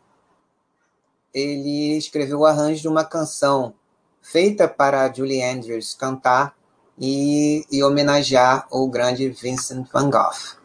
ele 1.32 1.96
escreveu 1.96 2.40
o 2.40 2.46
arranjo 2.46 2.82
de 2.82 2.88
uma 2.88 3.04
canção 3.04 3.74
feita 4.20 4.68
para 4.68 5.12
Julie 5.12 5.42
Andrews 5.42 5.94
cantar 5.94 6.56
e, 6.98 7.64
e 7.70 7.82
homenagear 7.82 8.66
o 8.70 8.88
grande 8.88 9.28
Vincent 9.28 9.86
van 9.92 10.10
Gogh. 10.10 10.57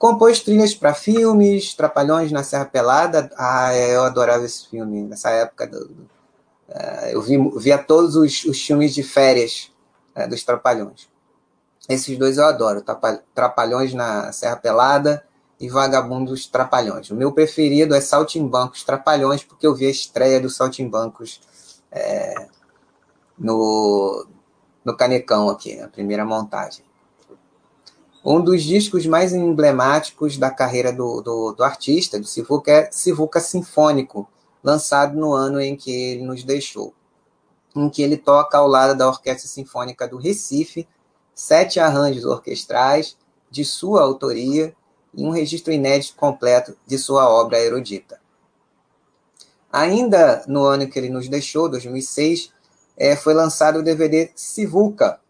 Compôs 0.00 0.40
trilhas 0.40 0.74
para 0.74 0.94
filmes, 0.94 1.74
Trapalhões 1.74 2.32
na 2.32 2.42
Serra 2.42 2.64
Pelada. 2.64 3.30
Ah, 3.36 3.76
eu 3.76 4.02
adorava 4.02 4.46
esse 4.46 4.66
filme 4.66 5.02
nessa 5.02 5.28
época. 5.28 5.66
Do, 5.66 5.88
do, 5.88 6.02
uh, 6.70 7.06
eu 7.10 7.20
vi, 7.20 7.36
via 7.58 7.76
todos 7.76 8.16
os, 8.16 8.46
os 8.46 8.58
filmes 8.58 8.94
de 8.94 9.02
férias 9.02 9.70
uh, 10.16 10.26
dos 10.26 10.42
Trapalhões. 10.42 11.06
Esses 11.86 12.16
dois 12.16 12.38
eu 12.38 12.46
adoro: 12.46 12.82
Trapalhões 13.34 13.92
na 13.92 14.32
Serra 14.32 14.56
Pelada 14.56 15.22
e 15.60 15.68
Vagabundos 15.68 16.46
Trapalhões. 16.46 17.10
O 17.10 17.14
meu 17.14 17.30
preferido 17.32 17.94
é 17.94 18.00
Saltimbancos 18.00 18.82
Trapalhões, 18.82 19.44
porque 19.44 19.66
eu 19.66 19.74
vi 19.74 19.84
a 19.84 19.90
estreia 19.90 20.40
do 20.40 20.48
Saltimbancos 20.48 21.42
é, 21.92 22.48
no, 23.38 24.26
no 24.82 24.96
Canecão 24.96 25.50
aqui, 25.50 25.78
a 25.78 25.88
primeira 25.88 26.24
montagem. 26.24 26.88
Um 28.24 28.40
dos 28.40 28.62
discos 28.62 29.06
mais 29.06 29.32
emblemáticos 29.32 30.36
da 30.36 30.50
carreira 30.50 30.92
do, 30.92 31.22
do, 31.22 31.52
do 31.52 31.64
artista, 31.64 32.18
do 32.18 32.26
Sivuca, 32.26 32.70
é 32.70 32.90
Sivuca 32.90 33.40
Sinfônico, 33.40 34.28
lançado 34.62 35.18
no 35.18 35.32
ano 35.32 35.58
em 35.58 35.74
que 35.74 35.90
ele 35.90 36.22
nos 36.22 36.44
deixou, 36.44 36.92
em 37.74 37.88
que 37.88 38.02
ele 38.02 38.18
toca 38.18 38.58
ao 38.58 38.68
lado 38.68 38.96
da 38.96 39.08
Orquestra 39.08 39.48
Sinfônica 39.48 40.06
do 40.06 40.18
Recife, 40.18 40.86
sete 41.34 41.80
arranjos 41.80 42.26
orquestrais 42.26 43.16
de 43.50 43.64
sua 43.64 44.02
autoria 44.02 44.74
e 45.14 45.24
um 45.24 45.30
registro 45.30 45.72
inédito 45.72 46.14
completo 46.14 46.76
de 46.86 46.98
sua 46.98 47.26
obra 47.26 47.58
erudita. 47.58 48.20
Ainda 49.72 50.44
no 50.46 50.64
ano 50.64 50.88
que 50.88 50.98
ele 50.98 51.08
nos 51.08 51.26
deixou, 51.26 51.70
2006, 51.70 52.52
é, 52.96 53.16
foi 53.16 53.32
lançado 53.32 53.78
o 53.78 53.82
DVD 53.82 54.30
Sivuca, 54.34 55.20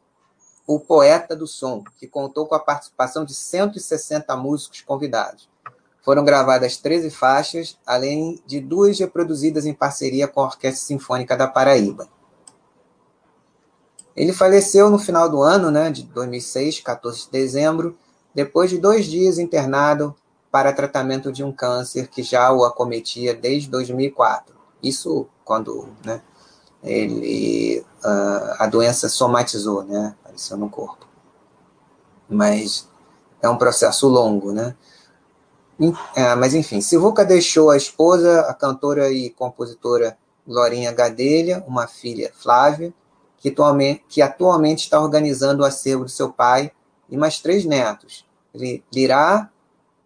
o 0.67 0.79
Poeta 0.79 1.35
do 1.35 1.47
Som, 1.47 1.83
que 1.99 2.07
contou 2.07 2.47
com 2.47 2.55
a 2.55 2.61
participação 2.61 3.25
de 3.25 3.35
160 3.35 4.37
músicos 4.37 4.81
convidados. 4.83 5.49
Foram 6.03 6.25
gravadas 6.25 6.77
13 6.77 7.11
faixas, 7.11 7.79
além 7.87 8.41
de 8.47 8.61
duas 8.61 8.99
reproduzidas 8.99 9.67
em 9.67 9.75
parceria 9.75 10.27
com 10.27 10.41
a 10.41 10.45
Orquestra 10.45 10.87
Sinfônica 10.87 11.37
da 11.37 11.47
Paraíba. 11.47 12.09
Ele 14.17 14.33
faleceu 14.33 14.91
no 14.91 14.99
final 14.99 15.29
do 15.29 15.43
ano, 15.43 15.71
né, 15.71 15.91
de 15.91 16.03
2006, 16.05 16.81
14 16.81 17.25
de 17.25 17.31
dezembro, 17.31 17.97
depois 18.35 18.71
de 18.71 18.79
dois 18.79 19.07
dias 19.07 19.39
internado 19.39 20.15
para 20.51 20.73
tratamento 20.73 21.33
de 21.33 21.45
um 21.45 21.53
câncer 21.53 22.09
que 22.09 22.23
já 22.23 22.51
o 22.53 22.65
acometia 22.65 23.35
desde 23.35 23.69
2004. 23.71 24.55
Isso 24.83 25.29
quando 25.45 25.89
né, 26.05 26.21
ele, 26.83 27.85
uh, 28.05 28.57
a 28.59 28.67
doença 28.67 29.09
somatizou, 29.09 29.85
né? 29.85 30.15
Apareceu 30.31 30.57
no 30.57 30.71
corpo. 30.71 31.07
Mas 32.29 32.89
é 33.43 33.49
um 33.49 33.57
processo 33.57 34.07
longo, 34.07 34.53
né? 34.53 34.77
É, 36.15 36.35
mas 36.35 36.55
enfim, 36.55 36.81
Sivuca 36.81 37.25
deixou 37.25 37.71
a 37.71 37.77
esposa, 37.77 38.43
a 38.43 38.55
cantora 38.55 39.11
e 39.11 39.31
compositora 39.31 40.17
Glorinha 40.47 40.93
Gadelha, 40.93 41.65
uma 41.67 41.87
filha, 41.87 42.31
Flávia, 42.35 42.93
que 43.39 43.49
atualmente, 43.49 44.05
que 44.09 44.23
atualmente 44.23 44.85
está 44.85 45.01
organizando 45.01 45.63
o 45.63 45.67
acervo 45.67 46.05
do 46.05 46.11
seu 46.11 46.31
pai, 46.31 46.71
e 47.09 47.17
mais 47.17 47.41
três 47.41 47.65
netos, 47.65 48.27
Lirá, 48.95 49.51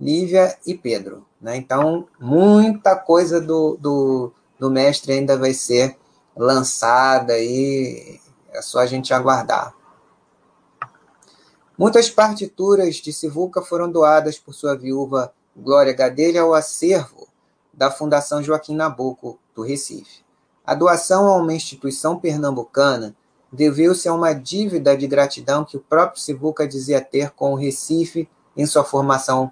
Lívia 0.01 0.57
e 0.65 0.75
Pedro. 0.75 1.27
Né? 1.41 1.57
Então, 1.57 2.07
muita 2.19 2.97
coisa 2.97 3.41
do, 3.41 3.77
do, 3.79 4.33
do 4.59 4.71
mestre 4.71 5.13
ainda 5.13 5.37
vai 5.37 5.53
ser 5.53 5.99
lançada 6.37 7.39
e 7.39 8.21
é 8.53 8.63
só 8.63 8.79
a 8.79 8.87
gente 8.87 9.13
aguardar. 9.13 9.75
Muitas 11.77 12.09
partituras 12.09 12.97
de 12.97 13.13
Sivuca 13.13 13.61
foram 13.61 13.91
doadas 13.91 14.39
por 14.39 14.55
sua 14.55 14.77
viúva 14.77 15.35
Glória 15.57 15.93
Gadelha 15.93 16.43
ao 16.43 16.55
acervo 16.55 17.27
da 17.73 17.91
Fundação 17.91 18.41
Joaquim 18.41 18.77
Nabuco, 18.77 19.41
do 19.55 19.63
Recife. 19.63 20.25
A 20.65 20.73
doação 20.73 21.27
a 21.27 21.37
uma 21.37 21.53
instituição 21.53 22.19
pernambucana 22.19 23.15
deveu-se 23.53 24.09
a 24.09 24.15
uma 24.15 24.33
dívida 24.33 24.97
de 24.97 25.07
gratidão 25.09 25.65
que 25.65 25.77
o 25.77 25.81
próprio 25.81 26.23
Sivuca 26.23 26.67
dizia 26.67 27.01
ter 27.01 27.31
com 27.31 27.53
o 27.53 27.57
Recife 27.57 28.29
em 28.57 28.67
sua 28.67 28.85
formação 28.85 29.51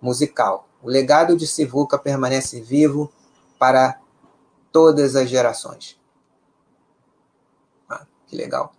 musical. 0.00 0.68
O 0.80 0.88
legado 0.88 1.36
de 1.36 1.46
Sivuca 1.46 1.98
permanece 1.98 2.60
vivo 2.60 3.10
para 3.58 3.98
todas 4.70 5.16
as 5.16 5.28
gerações. 5.28 5.98
Que 8.26 8.36
legal. 8.36 8.72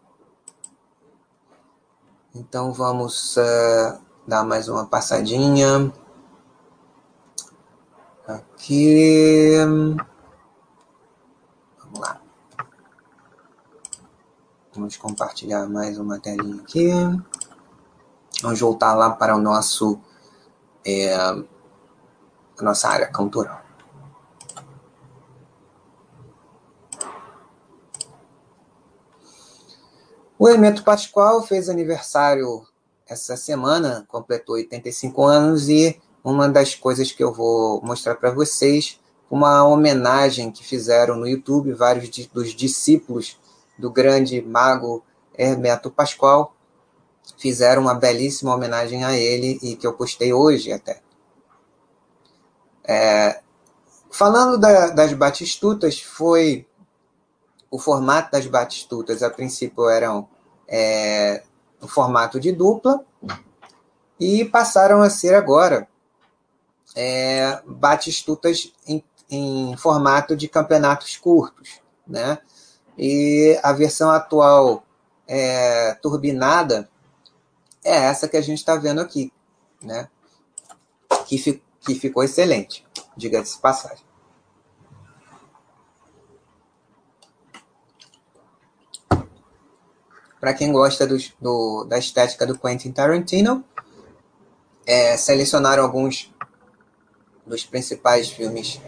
Então 2.37 2.73
vamos 2.73 3.37
uh, 3.37 3.97
dar 4.27 4.43
mais 4.43 4.67
uma 4.67 4.85
passadinha. 4.85 5.89
Aqui. 8.27 9.55
Vamos 11.79 11.99
lá. 11.99 12.19
Vamos 14.73 14.97
compartilhar 14.97 15.65
mais 15.69 15.97
uma 15.97 16.19
telinha 16.19 16.61
aqui. 16.61 16.91
Vamos 18.41 18.59
voltar 18.59 18.93
lá 18.95 19.11
para 19.11 19.33
o 19.33 19.39
nosso. 19.39 19.97
É, 20.85 21.15
a 21.15 21.41
nossa 22.61 22.89
área 22.89 23.07
cultural. 23.13 23.64
O 30.45 30.47
Hermeto 30.47 30.83
Pascoal 30.83 31.41
fez 31.41 31.69
aniversário 31.69 32.67
essa 33.07 33.35
semana, 33.35 34.05
completou 34.07 34.53
85 34.53 35.23
anos, 35.23 35.69
e 35.69 35.99
uma 36.23 36.47
das 36.47 36.75
coisas 36.75 37.11
que 37.11 37.23
eu 37.23 37.33
vou 37.33 37.81
mostrar 37.81 38.13
para 38.13 38.29
vocês, 38.29 39.01
uma 39.27 39.67
homenagem 39.67 40.51
que 40.51 40.63
fizeram 40.63 41.15
no 41.15 41.27
YouTube, 41.27 41.73
vários 41.73 42.27
dos 42.27 42.53
discípulos 42.53 43.39
do 43.75 43.89
grande 43.89 44.39
mago 44.39 45.03
Hermeto 45.35 45.89
Pascoal 45.89 46.55
fizeram 47.39 47.81
uma 47.81 47.95
belíssima 47.95 48.53
homenagem 48.53 49.03
a 49.03 49.17
ele 49.17 49.57
e 49.63 49.75
que 49.75 49.87
eu 49.87 49.93
postei 49.93 50.31
hoje 50.31 50.71
até. 50.71 51.01
É, 52.83 53.41
falando 54.11 54.59
da, 54.59 54.91
das 54.91 55.11
batistutas, 55.11 55.99
foi 55.99 56.67
o 57.71 57.79
formato 57.79 58.31
das 58.31 58.45
batistutas, 58.45 59.23
a 59.23 59.29
princípio, 59.31 59.89
eram 59.89 60.34
é, 60.67 61.43
no 61.81 61.87
formato 61.87 62.39
de 62.39 62.51
dupla 62.51 63.03
e 64.19 64.45
passaram 64.45 65.01
a 65.01 65.09
ser 65.09 65.35
agora 65.35 65.87
é, 66.95 67.61
batistutas 67.65 68.73
em, 68.87 69.03
em 69.29 69.75
formato 69.77 70.35
de 70.35 70.47
campeonatos 70.47 71.17
curtos. 71.17 71.81
Né? 72.07 72.37
E 72.97 73.59
a 73.63 73.73
versão 73.73 74.09
atual 74.09 74.85
é, 75.27 75.93
turbinada 75.95 76.89
é 77.83 77.95
essa 77.95 78.27
que 78.27 78.37
a 78.37 78.41
gente 78.41 78.59
está 78.59 78.75
vendo 78.75 79.01
aqui, 79.01 79.31
né? 79.81 80.07
que, 81.27 81.37
fi, 81.37 81.61
que 81.81 81.95
ficou 81.95 82.23
excelente, 82.23 82.85
diga-se 83.17 83.59
passagem. 83.59 84.04
Para 90.45 90.53
quem 90.53 90.71
gosta 90.71 91.07
do, 91.07 91.17
do, 91.41 91.85
da 91.85 91.97
estética 91.97 92.45
do 92.45 92.55
Quentin 92.55 92.91
Tarantino, 92.91 93.65
é, 94.85 95.17
selecionaram 95.17 95.81
alguns 95.81 96.31
dos 97.47 97.65
principais 97.65 98.29
filmes 98.29 98.79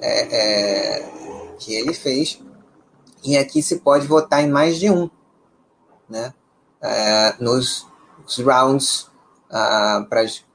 é, 0.00 1.00
é, 1.00 1.08
que 1.58 1.74
ele 1.74 1.92
fez, 1.92 2.40
e 3.24 3.36
aqui 3.36 3.60
se 3.60 3.80
pode 3.80 4.06
votar 4.06 4.44
em 4.44 4.48
mais 4.48 4.78
de 4.78 4.90
um, 4.90 5.10
né? 6.08 6.32
É, 6.80 7.34
nos, 7.40 7.84
rounds 8.38 9.10
uh, 9.50 10.06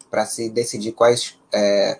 para 0.10 0.26
se 0.26 0.50
decidir 0.50 0.94
quais 0.94 1.38
é, 1.52 2.00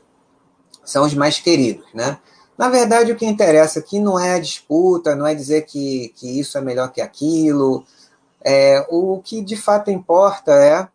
são 0.86 1.06
os 1.06 1.14
mais 1.14 1.38
queridos, 1.38 1.86
né? 1.94 2.18
Na 2.58 2.70
verdade, 2.70 3.12
o 3.12 3.18
que 3.18 3.26
interessa 3.26 3.80
aqui 3.80 4.00
não 4.00 4.18
é 4.18 4.36
a 4.36 4.40
disputa, 4.40 5.18
não 5.18 5.28
é 5.28 5.36
dizer 5.36 5.66
que, 5.66 6.14
que 6.16 6.40
isso 6.40 6.58
é 6.58 6.62
melhor 6.62 6.94
que 6.94 7.02
aquilo, 7.02 7.86
é, 8.50 8.88
o 8.90 9.22
que 9.22 9.42
de 9.42 9.58
fato 9.58 9.92
importa 9.92 10.54
é 10.54 10.88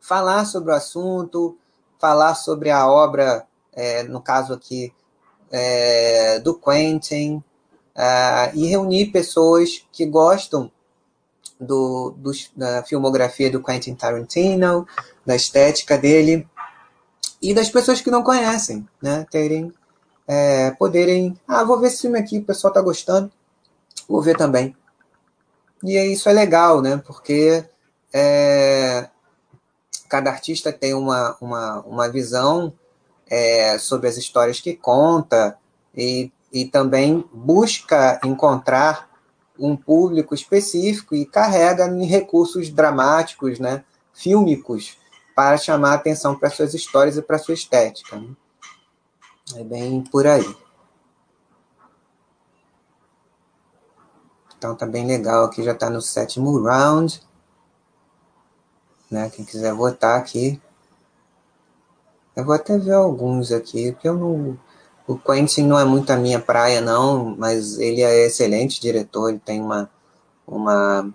falar 0.00 0.44
sobre 0.44 0.70
o 0.70 0.76
assunto, 0.76 1.58
falar 1.98 2.36
sobre 2.36 2.70
a 2.70 2.86
obra, 2.86 3.44
é, 3.72 4.04
no 4.04 4.20
caso 4.20 4.52
aqui, 4.52 4.92
é, 5.50 6.38
do 6.38 6.54
Quentin, 6.54 7.42
é, 7.92 8.52
e 8.54 8.68
reunir 8.68 9.06
pessoas 9.06 9.84
que 9.90 10.06
gostam 10.06 10.70
do, 11.58 12.14
do, 12.16 12.30
da 12.54 12.84
filmografia 12.84 13.50
do 13.50 13.60
Quentin 13.60 13.96
Tarantino, 13.96 14.86
da 15.26 15.34
estética 15.34 15.98
dele, 15.98 16.48
e 17.42 17.52
das 17.52 17.68
pessoas 17.68 18.00
que 18.00 18.12
não 18.12 18.22
conhecem, 18.22 18.86
né? 19.02 19.26
Terem, 19.28 19.72
é, 20.28 20.70
poderem, 20.70 21.36
ah, 21.48 21.64
vou 21.64 21.80
ver 21.80 21.88
esse 21.88 22.02
filme 22.02 22.16
aqui, 22.16 22.38
o 22.38 22.44
pessoal 22.44 22.72
tá 22.72 22.80
gostando, 22.80 23.32
vou 24.08 24.22
ver 24.22 24.36
também. 24.36 24.76
E 25.82 25.98
isso 26.12 26.28
é 26.28 26.32
legal, 26.32 26.80
né? 26.80 27.02
Porque 27.04 27.64
é, 28.12 29.08
cada 30.08 30.30
artista 30.30 30.72
tem 30.72 30.94
uma, 30.94 31.36
uma, 31.40 31.80
uma 31.80 32.08
visão 32.08 32.72
é, 33.28 33.78
sobre 33.78 34.08
as 34.08 34.16
histórias 34.16 34.60
que 34.60 34.74
conta 34.74 35.56
e, 35.96 36.30
e 36.52 36.66
também 36.66 37.24
busca 37.32 38.20
encontrar 38.24 39.10
um 39.58 39.76
público 39.76 40.34
específico 40.34 41.14
e 41.14 41.24
carrega 41.24 41.86
em 41.86 42.04
recursos 42.04 42.68
dramáticos, 42.68 43.58
né, 43.58 43.84
fílmicos, 44.12 44.96
para 45.34 45.56
chamar 45.56 45.94
atenção 45.94 46.38
para 46.38 46.50
suas 46.50 46.74
histórias 46.74 47.16
e 47.16 47.22
para 47.22 47.38
sua 47.38 47.54
estética. 47.54 48.16
Né? 48.16 48.28
É 49.56 49.64
bem 49.64 50.02
por 50.02 50.26
aí. 50.26 50.54
Então 54.62 54.76
tá 54.76 54.86
bem 54.86 55.04
legal 55.04 55.42
aqui, 55.42 55.60
já 55.60 55.72
está 55.72 55.90
no 55.90 56.00
sétimo 56.00 56.62
round. 56.62 57.20
Né? 59.10 59.28
Quem 59.28 59.44
quiser 59.44 59.74
votar 59.74 60.16
aqui. 60.16 60.62
Eu 62.36 62.44
vou 62.44 62.54
até 62.54 62.78
ver 62.78 62.92
alguns 62.92 63.50
aqui, 63.50 63.90
porque 63.90 64.08
eu 64.08 64.14
não. 64.14 64.56
O 65.04 65.18
Quentin 65.18 65.64
não 65.64 65.76
é 65.76 65.84
muito 65.84 66.12
a 66.12 66.16
minha 66.16 66.38
praia, 66.38 66.80
não, 66.80 67.34
mas 67.36 67.76
ele 67.80 68.02
é 68.02 68.26
excelente 68.26 68.80
diretor, 68.80 69.30
ele 69.30 69.40
tem 69.40 69.60
uma. 69.60 69.90
uma 70.46 71.12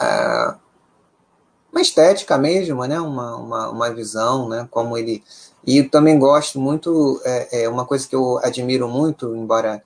uh, 0.00 0.58
uma 1.70 1.80
estética 1.82 2.38
mesmo, 2.38 2.82
né? 2.86 2.98
Uma, 2.98 3.36
uma, 3.36 3.68
uma 3.68 3.90
visão, 3.92 4.48
né? 4.48 4.66
Como 4.70 4.96
ele. 4.96 5.22
E 5.62 5.82
também 5.82 6.18
gosto 6.18 6.58
muito, 6.58 7.20
é, 7.22 7.64
é 7.64 7.68
uma 7.68 7.84
coisa 7.84 8.08
que 8.08 8.16
eu 8.16 8.38
admiro 8.38 8.88
muito, 8.88 9.36
embora 9.36 9.84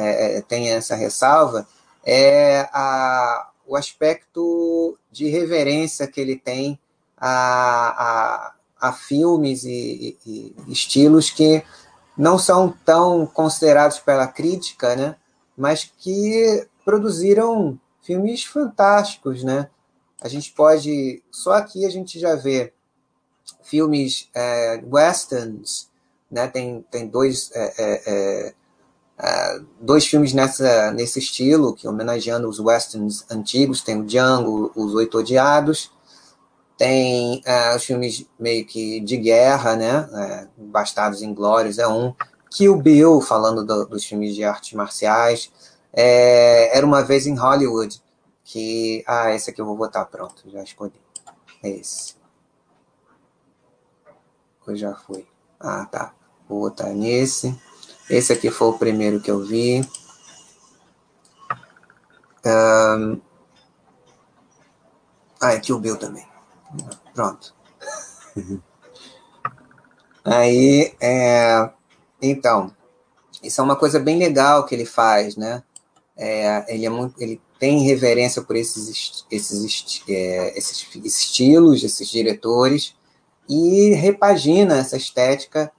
é, 0.00 0.38
é 0.38 0.42
tenha 0.42 0.74
essa 0.74 0.94
ressalva, 0.94 1.66
é 2.04 2.68
a, 2.72 3.50
o 3.66 3.76
aspecto 3.76 4.96
de 5.12 5.28
reverência 5.28 6.06
que 6.06 6.20
ele 6.20 6.36
tem 6.36 6.78
a, 7.16 8.54
a, 8.80 8.88
a 8.88 8.92
filmes 8.92 9.64
e, 9.64 10.16
e, 10.24 10.54
e, 10.66 10.72
estilos 10.72 11.30
que 11.30 11.62
não 12.16 12.38
são 12.38 12.74
tão 12.84 13.26
considerados 13.26 13.98
pela 13.98 14.26
crítica, 14.26 14.96
né? 14.96 15.16
mas 15.56 15.92
que 15.98 16.66
produziram 16.84 17.78
filmes 18.02 18.44
fantásticos. 18.44 19.44
Né? 19.44 19.68
A 20.20 20.28
gente 20.28 20.52
pode. 20.52 21.22
Só 21.30 21.52
aqui 21.52 21.84
a 21.84 21.90
gente 21.90 22.18
já 22.18 22.34
vê 22.34 22.72
filmes 23.62 24.30
é, 24.34 24.82
westerns, 24.86 25.90
né? 26.30 26.48
tem, 26.48 26.84
tem 26.90 27.06
dois. 27.06 27.50
É, 27.52 27.74
é, 27.78 28.02
é 28.06 28.54
Uh, 29.18 29.66
dois 29.80 30.06
filmes 30.06 30.32
nessa, 30.32 30.92
nesse 30.92 31.18
estilo, 31.18 31.74
que 31.74 31.88
homenageando 31.88 32.48
os 32.48 32.60
westerns 32.60 33.24
antigos, 33.28 33.82
tem 33.82 34.00
o 34.00 34.04
Django, 34.04 34.70
Os 34.76 34.94
Oito 34.94 35.18
Odiados, 35.18 35.90
tem 36.76 37.42
uh, 37.44 37.76
os 37.76 37.84
filmes 37.84 38.24
meio 38.38 38.64
que 38.64 39.00
de 39.00 39.16
guerra, 39.16 39.74
né, 39.74 40.00
uh, 40.56 40.64
Bastardos 40.66 41.20
Inglórios 41.20 41.78
é 41.78 41.88
um, 41.88 42.14
Kill 42.50 42.76
Bill, 42.76 43.20
falando 43.20 43.64
do, 43.64 43.86
dos 43.86 44.04
filmes 44.04 44.34
de 44.34 44.44
artes 44.44 44.72
marciais, 44.72 45.50
é, 45.92 46.76
Era 46.76 46.86
Uma 46.86 47.02
Vez 47.02 47.26
em 47.26 47.36
Hollywood, 47.36 48.00
que, 48.44 49.02
ah, 49.06 49.34
esse 49.34 49.50
aqui 49.50 49.60
eu 49.60 49.66
vou 49.66 49.76
botar, 49.76 50.04
pronto, 50.04 50.48
já 50.48 50.62
escolhi, 50.62 50.92
é 51.62 51.70
esse. 51.70 52.16
Eu 54.66 54.76
já 54.76 54.94
fui. 54.94 55.26
Ah, 55.58 55.86
tá, 55.86 56.14
vou 56.48 56.60
botar 56.60 56.90
nesse. 56.90 57.58
Esse 58.08 58.32
aqui 58.32 58.50
foi 58.50 58.68
o 58.68 58.78
primeiro 58.78 59.20
que 59.20 59.30
eu 59.30 59.44
vi. 59.44 59.82
Um... 62.44 63.20
Ah, 65.40 65.50
aqui 65.50 65.72
o 65.72 65.78
Bill 65.78 65.96
também. 65.96 66.26
Pronto. 67.14 67.54
Aí, 70.24 70.94
é... 71.00 71.70
então, 72.20 72.74
isso 73.42 73.60
é 73.60 73.64
uma 73.64 73.76
coisa 73.76 74.00
bem 74.00 74.18
legal 74.18 74.64
que 74.64 74.74
ele 74.74 74.86
faz, 74.86 75.36
né? 75.36 75.62
É, 76.16 76.74
ele, 76.74 76.86
é 76.86 76.90
muito, 76.90 77.14
ele 77.22 77.40
tem 77.58 77.84
reverência 77.84 78.42
por 78.42 78.56
esses, 78.56 79.24
esses, 79.30 80.02
é, 80.08 80.58
esses 80.58 80.88
estilos, 81.04 81.84
esses 81.84 82.08
diretores, 82.08 82.96
e 83.48 83.90
repagina 83.94 84.78
essa 84.78 84.96
estética 84.96 85.70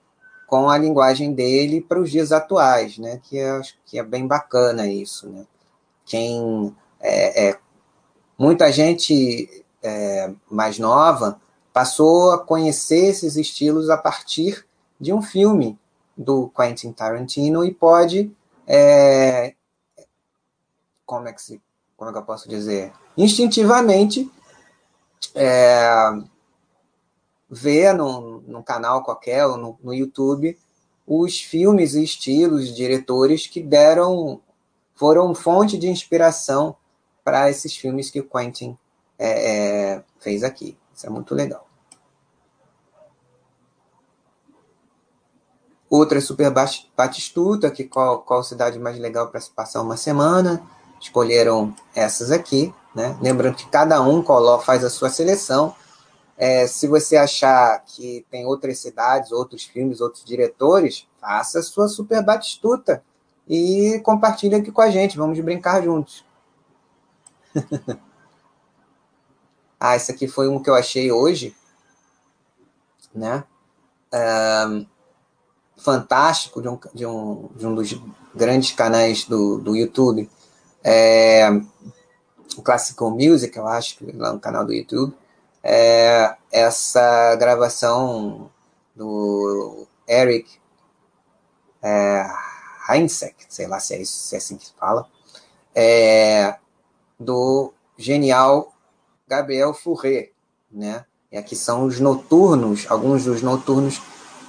com 0.50 0.70
a 0.70 0.78
linguagem 0.78 1.32
dele 1.32 1.80
para 1.80 2.00
os 2.00 2.10
dias 2.10 2.32
atuais, 2.32 2.98
né? 2.98 3.20
Que 3.24 3.38
eu 3.38 3.58
acho 3.58 3.76
que 3.86 4.00
é 4.00 4.04
bem 4.04 4.26
bacana 4.26 4.88
isso, 4.88 5.30
né? 5.30 5.46
Quem 6.06 6.76
é, 7.00 7.50
é 7.50 7.60
muita 8.38 8.72
gente 8.72 9.64
é, 9.84 10.32
mais 10.50 10.80
nova 10.80 11.40
passou 11.72 12.32
a 12.32 12.40
conhecer 12.40 13.10
esses 13.10 13.36
estilos 13.36 13.90
a 13.90 13.98
partir 13.98 14.66
de 15.00 15.14
um 15.14 15.22
filme 15.22 15.78
do 16.18 16.50
Quentin 16.50 16.92
Tarantino 16.92 17.64
e 17.64 17.72
pode 17.72 18.32
é, 18.68 19.54
como 21.06 21.28
é 21.28 21.34
que 21.34 21.42
se 21.42 21.62
como 21.96 22.10
é 22.10 22.14
que 22.14 22.20
eu 22.20 22.24
posso 22.24 22.50
dizer 22.50 22.92
instintivamente 23.16 24.30
é, 25.36 25.90
ver 27.50 27.94
num, 27.94 28.44
num 28.48 28.62
canal 28.62 29.04
qualquer 29.04 29.46
ou 29.46 29.58
no, 29.58 29.80
no 29.82 29.94
YouTube 29.94 30.58
os 31.10 31.42
filmes 31.42 31.96
e 31.96 32.04
estilos, 32.04 32.76
diretores 32.76 33.48
que 33.48 33.64
deram, 33.64 34.40
foram 34.94 35.34
fonte 35.34 35.76
de 35.76 35.90
inspiração 35.90 36.76
para 37.24 37.50
esses 37.50 37.76
filmes 37.76 38.12
que 38.12 38.20
o 38.20 38.30
Quentin 38.30 38.78
é, 39.18 39.96
é, 39.96 40.04
fez 40.20 40.44
aqui. 40.44 40.78
Isso 40.96 41.08
é 41.08 41.10
muito 41.10 41.34
legal. 41.34 41.68
Outra 45.90 46.20
é 46.20 46.22
Super 46.22 46.54
Batistuta, 46.96 47.72
que 47.72 47.86
qual, 47.86 48.22
qual 48.22 48.44
cidade 48.44 48.78
mais 48.78 49.00
legal 49.00 49.30
para 49.30 49.42
se 49.42 49.50
passar 49.50 49.82
uma 49.82 49.98
semana. 49.98 50.62
Escolheram 51.02 51.74
essas 51.96 52.30
aqui, 52.30 52.72
né? 52.94 53.18
Lembrando 53.20 53.56
que 53.56 53.68
cada 53.68 54.00
um 54.00 54.24
faz 54.60 54.84
a 54.84 54.90
sua 54.92 55.10
seleção 55.10 55.74
é, 56.40 56.66
se 56.68 56.88
você 56.88 57.18
achar 57.18 57.84
que 57.84 58.26
tem 58.32 58.46
outras 58.46 58.80
cidades, 58.80 59.34
outros 59.34 59.66
filmes, 59.66 60.00
outros 60.00 60.24
diretores, 60.24 61.06
faça 61.20 61.60
a 61.60 61.62
sua 61.64 61.90
super 61.90 62.24
batistuta 62.24 63.04
e 63.46 64.00
compartilhe 64.06 64.56
aqui 64.56 64.72
com 64.72 64.82
a 64.82 64.90
gente. 64.90 65.18
Vamos 65.18 65.38
brincar 65.42 65.84
juntos. 65.84 66.24
ah, 69.78 69.98
esse 69.98 70.14
aqui 70.14 70.30
foi 70.30 70.48
um 70.48 70.64
que 70.64 70.70
eu 70.70 70.76
achei 70.76 71.12
hoje, 71.12 71.54
né? 73.14 73.44
Um, 74.14 74.88
fantástico 75.76 76.62
de 76.62 76.70
um, 76.70 76.80
de, 76.94 77.06
um, 77.06 77.50
de 77.54 77.68
um 77.68 77.76
dos 77.76 78.02
grandes 78.34 78.72
canais 78.72 79.26
do, 79.26 79.58
do 79.60 79.76
YouTube, 79.76 80.30
é, 80.82 81.50
o 82.56 82.62
Classical 82.62 83.12
Music, 83.12 83.58
eu 83.58 83.68
acho, 83.68 83.98
lá 84.16 84.32
no 84.32 84.40
canal 84.40 84.66
do 84.66 84.72
YouTube 84.72 85.14
é, 85.64 86.36
essa 86.52 87.36
gravação 87.36 88.50
do 88.96 89.88
Eric 90.08 90.60
é, 91.82 92.26
sei 93.48 93.68
lá 93.68 93.80
se 93.80 93.94
é, 93.94 94.02
isso, 94.02 94.14
se 94.14 94.36
é 94.36 94.38
assim 94.38 94.58
que 94.58 94.66
se 94.66 94.74
fala, 94.74 95.08
é, 95.76 96.56
do 97.20 97.74
genial 97.98 98.74
Gabriel 99.28 99.74
Fauré, 99.74 100.32
né? 100.72 101.06
E 101.32 101.38
aqui 101.38 101.56
são 101.56 101.84
os 101.84 102.00
noturnos, 102.00 102.88
alguns 102.90 103.26
dos 103.26 103.42
noturnos 103.44 104.02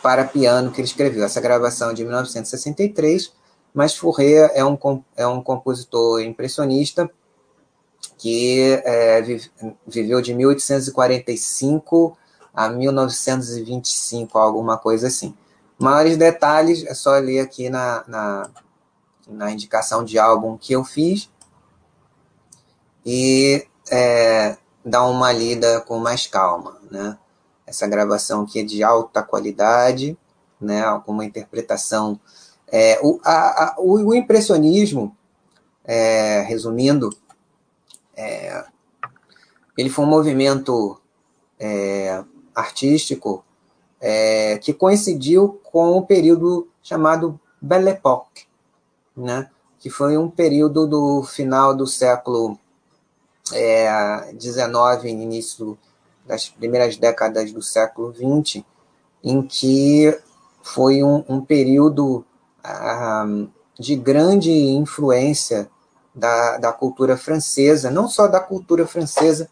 para 0.02 0.24
piano 0.24 0.70
que 0.70 0.80
ele 0.80 0.88
escreveu. 0.88 1.24
Essa 1.24 1.40
gravação 1.40 1.90
é 1.90 1.94
de 1.94 2.02
1963, 2.02 3.32
mas 3.74 3.94
Fauré 3.94 4.50
é 4.54 4.64
um, 4.64 4.78
é 5.14 5.26
um 5.26 5.42
compositor 5.42 6.22
impressionista 6.22 7.10
que 8.18 8.80
é, 8.84 9.22
viveu 9.86 10.20
de 10.20 10.34
1845 10.34 12.16
a 12.54 12.68
1925, 12.68 14.38
alguma 14.38 14.76
coisa 14.76 15.06
assim. 15.06 15.34
Maiores 15.78 16.16
detalhes 16.16 16.84
é 16.84 16.94
só 16.94 17.18
ler 17.18 17.40
aqui 17.40 17.70
na, 17.70 18.04
na, 18.06 18.50
na 19.28 19.50
indicação 19.50 20.04
de 20.04 20.18
álbum 20.18 20.56
que 20.56 20.72
eu 20.72 20.84
fiz 20.84 21.30
e 23.04 23.66
é, 23.90 24.56
dar 24.84 25.04
uma 25.06 25.32
lida 25.32 25.80
com 25.80 25.98
mais 25.98 26.26
calma. 26.26 26.78
Né? 26.90 27.16
essa 27.70 27.86
gravação 27.86 28.42
aqui 28.42 28.58
é 28.58 28.64
de 28.64 28.82
alta 28.82 29.22
qualidade, 29.22 30.18
né, 30.60 30.82
com 31.06 31.12
uma 31.12 31.24
interpretação. 31.24 32.18
É, 32.66 32.98
o, 33.00 33.20
a, 33.24 33.64
a, 33.64 33.74
o, 33.78 34.12
impressionismo, 34.12 35.16
é, 35.84 36.42
resumindo, 36.42 37.10
é, 38.20 38.64
ele 39.76 39.88
foi 39.88 40.04
um 40.04 40.08
movimento 40.08 41.00
é, 41.58 42.22
artístico 42.54 43.42
é, 44.00 44.58
que 44.58 44.74
coincidiu 44.74 45.60
com 45.64 45.96
o 45.96 46.04
período 46.04 46.68
chamado 46.82 47.40
Belle 47.60 47.90
Époque, 47.90 48.46
né, 49.16 49.48
que 49.78 49.88
foi 49.88 50.18
um 50.18 50.28
período 50.28 50.86
do 50.86 51.22
final 51.22 51.74
do 51.74 51.86
século 51.86 52.58
XIX, 53.48 55.04
é, 55.04 55.08
início 55.08 55.78
das 56.26 56.48
primeiras 56.48 56.96
décadas 56.96 57.52
do 57.52 57.62
século 57.62 58.14
XX, 58.14 58.62
em 59.24 59.42
que 59.42 60.16
foi 60.62 61.02
um, 61.02 61.24
um 61.28 61.40
período 61.40 62.24
ah, 62.62 63.26
de 63.78 63.96
grande 63.96 64.50
influência 64.50 65.70
da, 66.14 66.58
da 66.58 66.72
cultura 66.72 67.16
francesa, 67.16 67.90
não 67.90 68.08
só 68.08 68.26
da 68.26 68.40
cultura 68.40 68.86
francesa, 68.86 69.48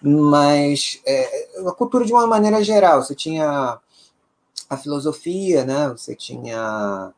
mas 0.00 1.00
é, 1.04 1.48
a 1.66 1.72
cultura 1.72 2.04
de 2.04 2.12
uma 2.12 2.26
maneira 2.26 2.62
geral. 2.62 3.02
Você 3.02 3.14
tinha 3.14 3.78
a 4.68 4.76
filosofia, 4.76 5.64
né? 5.64 5.88
Você 5.88 6.14
tinha 6.14 7.12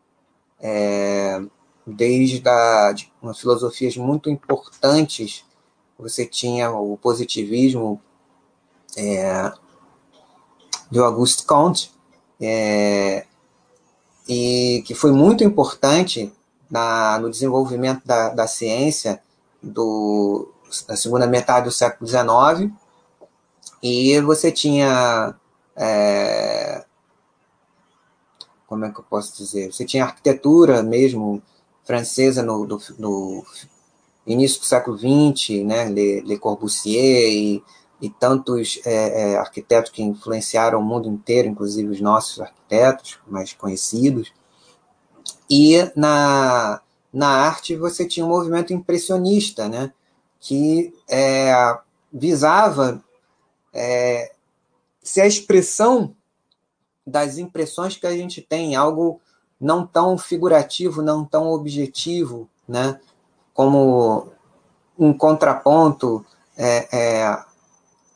é, 0.61 1.41
desde 1.87 2.43
a, 2.49 2.93
de 2.93 3.13
umas 3.21 3.39
filosofias 3.39 3.97
muito 3.97 4.31
importantes. 4.31 5.45
Você 5.99 6.25
tinha 6.25 6.71
o 6.71 6.97
positivismo 6.97 8.01
é, 8.97 9.53
do 10.91 11.05
Auguste 11.05 11.45
Comte, 11.45 11.93
é, 12.41 13.27
e 14.29 14.83
que 14.87 14.95
foi 14.95 15.13
muito 15.13 15.45
importante 15.45 16.33
na, 16.71 17.19
no 17.19 17.31
desenvolvimento 17.31 18.03
da, 18.07 18.31
da 18.31 18.47
ciência 18.47 19.21
do, 19.63 20.49
da 20.87 20.97
segunda 20.97 21.27
metade 21.27 21.67
do 21.67 21.73
século 21.73 22.09
XIX, 22.09 22.73
e 23.83 24.21
você 24.21 24.53
tinha. 24.53 25.35
É, 25.77 26.85
como 28.67 28.85
é 28.85 28.91
que 28.91 29.01
eu 29.01 29.05
posso 29.05 29.37
dizer? 29.37 29.73
Você 29.73 29.85
tinha 29.85 30.05
arquitetura 30.05 30.83
mesmo 30.83 31.43
francesa 31.85 32.43
no, 32.43 32.67
no, 32.67 32.81
no 32.99 33.45
início 34.27 34.61
do 34.61 34.67
século 34.67 34.97
XX, 34.97 35.65
né? 35.65 35.89
Le, 35.89 36.21
Le 36.21 36.39
Corbusier 36.39 37.33
e 37.33 37.65
e 38.01 38.09
tantos 38.09 38.81
é, 38.85 39.33
é, 39.33 39.37
arquitetos 39.37 39.91
que 39.91 40.03
influenciaram 40.03 40.81
o 40.81 40.83
mundo 40.83 41.09
inteiro, 41.09 41.49
inclusive 41.49 41.91
os 41.91 42.01
nossos 42.01 42.41
arquitetos 42.41 43.19
mais 43.29 43.53
conhecidos. 43.53 44.33
E 45.51 45.91
na, 45.97 46.81
na 47.13 47.29
arte 47.29 47.75
você 47.75 48.07
tinha 48.07 48.25
um 48.25 48.29
movimento 48.29 48.73
impressionista, 48.73 49.69
né, 49.69 49.93
que 50.39 50.95
é, 51.09 51.53
visava 52.13 53.03
é, 53.75 54.33
ser 55.03 55.23
a 55.23 55.27
expressão 55.27 56.15
das 57.05 57.37
impressões 57.37 57.97
que 57.97 58.07
a 58.07 58.13
gente 58.13 58.41
tem, 58.41 58.77
algo 58.77 59.21
não 59.61 59.85
tão 59.85 60.17
figurativo, 60.17 61.03
não 61.03 61.25
tão 61.25 61.49
objetivo, 61.51 62.49
né, 62.69 63.01
como 63.53 64.29
um 64.97 65.13
contraponto 65.13 66.25
é, 66.57 66.89
é, 66.97 67.45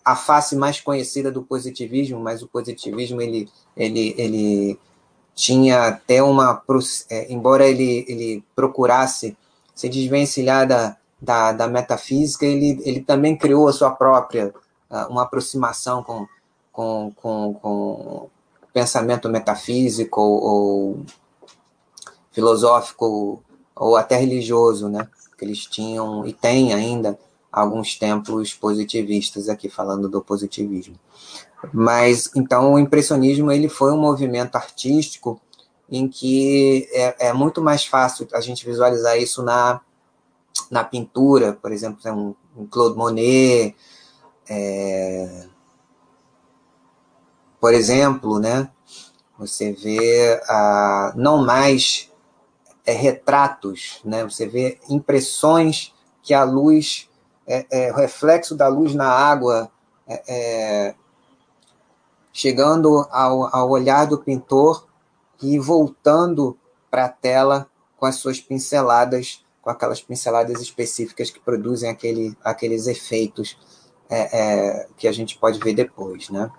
a 0.05 0.15
face 0.15 0.55
mais 0.55 0.81
conhecida 0.81 1.33
do 1.33 1.43
positivismo, 1.43 2.21
mas 2.21 2.43
o 2.43 2.49
positivismo 2.49 3.21
ele, 3.21 3.51
ele, 3.77 4.15
ele 4.17 4.79
tinha 5.35 5.89
até 5.89 6.23
uma. 6.23 6.63
É, 7.11 7.33
embora 7.33 7.67
ele, 7.67 8.05
ele 8.09 8.45
procurasse 8.55 9.37
se 9.75 9.89
desvencilhar 9.89 10.67
da, 10.67 10.97
da, 11.21 11.53
da, 11.53 11.69
metafísica, 11.69 12.47
ele, 12.47 12.81
ele 12.85 13.01
também 13.01 13.37
criou 13.37 13.69
a 13.69 13.73
sua 13.73 13.91
própria 13.91 14.55
uma 15.09 15.23
aproximação 15.23 16.05
com, 16.05 16.27
com, 16.73 17.13
com, 17.17 17.55
com 17.55 18.31
pensamento 18.73 19.29
metafísico 19.29 20.21
ou, 20.21 20.43
ou 20.43 21.07
filosófico 22.31 23.43
ou 23.75 23.97
até 23.97 24.17
religioso, 24.17 24.89
né? 24.89 25.09
Que 25.37 25.45
eles 25.45 25.67
tinham 25.67 26.25
e 26.27 26.33
têm 26.33 26.73
ainda 26.73 27.19
alguns 27.51 27.97
templos 27.97 28.53
positivistas 28.53 29.49
aqui 29.49 29.69
falando 29.69 30.09
do 30.09 30.21
positivismo. 30.21 30.99
Mas 31.73 32.31
então 32.35 32.75
o 32.75 32.79
impressionismo 32.79 33.51
ele 33.51 33.69
foi 33.69 33.93
um 33.93 34.01
movimento 34.01 34.57
artístico 34.57 35.41
em 35.91 36.09
que 36.09 36.89
é, 36.93 37.29
é 37.29 37.33
muito 37.33 37.61
mais 37.61 37.85
fácil 37.85 38.27
a 38.33 38.41
gente 38.41 38.65
visualizar 38.65 39.19
isso 39.19 39.43
na, 39.43 39.81
na 40.71 40.83
pintura, 40.83 41.53
por 41.53 41.73
exemplo, 41.73 42.01
um, 42.11 42.35
um 42.57 42.67
Claude 42.67 42.97
Monet, 42.97 43.77
é, 44.49 45.47
por 47.61 47.73
exemplo, 47.73 48.39
né? 48.39 48.71
Você 49.39 49.73
vê 49.73 50.41
ah, 50.49 51.13
não 51.17 51.45
mais 51.45 52.11
é, 52.87 52.93
retratos, 52.93 54.01
né? 54.05 54.25
Você 54.25 54.47
vê 54.47 54.79
impressões 54.89 55.93
que 56.23 56.33
a 56.33 56.45
luz 56.45 57.09
é, 57.47 57.67
é, 57.71 57.93
o 57.93 57.97
reflexo 57.97 58.55
da 58.55 58.69
luz 58.69 58.95
na 58.95 59.09
água 59.09 59.71
é, 60.07 60.23
é, 60.27 60.95
chegando 62.45 63.09
ao, 63.11 63.57
ao 63.57 63.71
olhar 63.71 64.07
do 64.07 64.19
pintor 64.19 64.87
e 65.43 65.59
voltando 65.59 66.59
para 66.91 67.07
a 67.07 67.09
tela 67.09 67.67
com 67.97 68.05
as 68.05 68.17
suas 68.17 68.39
pinceladas, 68.39 69.43
com 69.63 69.71
aquelas 69.71 70.03
pinceladas 70.03 70.61
específicas 70.61 71.31
que 71.31 71.41
produzem 71.41 71.89
aquele, 71.89 72.37
aqueles 72.45 72.87
efeitos 72.87 73.57
é, 74.11 74.41
é, 74.41 74.89
que 74.99 75.09
a 75.09 75.13
gente 75.13 75.39
pode 75.39 75.59
ver 75.59 75.73
depois, 75.73 76.29
né? 76.29 76.51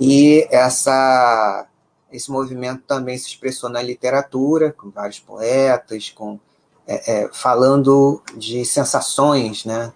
E 0.00 0.48
essa, 0.50 1.66
esse 2.10 2.30
movimento 2.30 2.84
também 2.86 3.18
se 3.18 3.28
expressou 3.28 3.68
na 3.68 3.82
literatura, 3.82 4.72
com 4.72 4.88
vários 4.88 5.20
poetas, 5.20 6.08
com 6.08 6.40
é, 6.86 7.24
é, 7.24 7.30
falando 7.34 8.22
de 8.34 8.64
sensações, 8.64 9.66
né? 9.66 9.92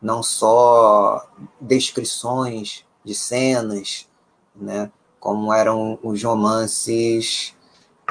não 0.00 0.22
só 0.22 1.28
descrições 1.60 2.84
de 3.04 3.16
cenas, 3.16 4.06
né? 4.54 4.90
como 5.22 5.52
eram 5.52 6.00
os 6.02 6.20
romances 6.24 7.54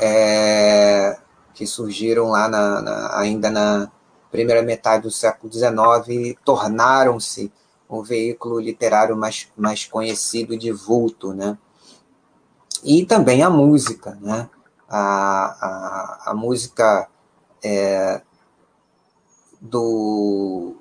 é, 0.02 1.20
que 1.54 1.68
surgiram 1.68 2.30
lá 2.30 2.48
na, 2.48 2.82
na, 2.82 3.20
ainda 3.20 3.52
na 3.52 3.92
primeira 4.32 4.62
metade 4.62 5.04
do 5.04 5.12
século 5.12 5.52
XIX 5.52 6.40
tornaram-se 6.46 7.52
um 7.90 8.02
veículo 8.02 8.62
literário 8.62 9.18
mais, 9.18 9.50
mais 9.58 9.84
conhecido 9.84 10.58
de 10.58 10.72
vulto, 10.72 11.34
né? 11.34 11.58
E 12.82 13.06
também 13.06 13.44
a 13.44 13.50
música, 13.50 14.18
né? 14.22 14.50
A, 14.88 16.28
a, 16.28 16.32
a 16.32 16.34
música 16.34 17.10
é, 17.62 18.22
do 19.60 20.78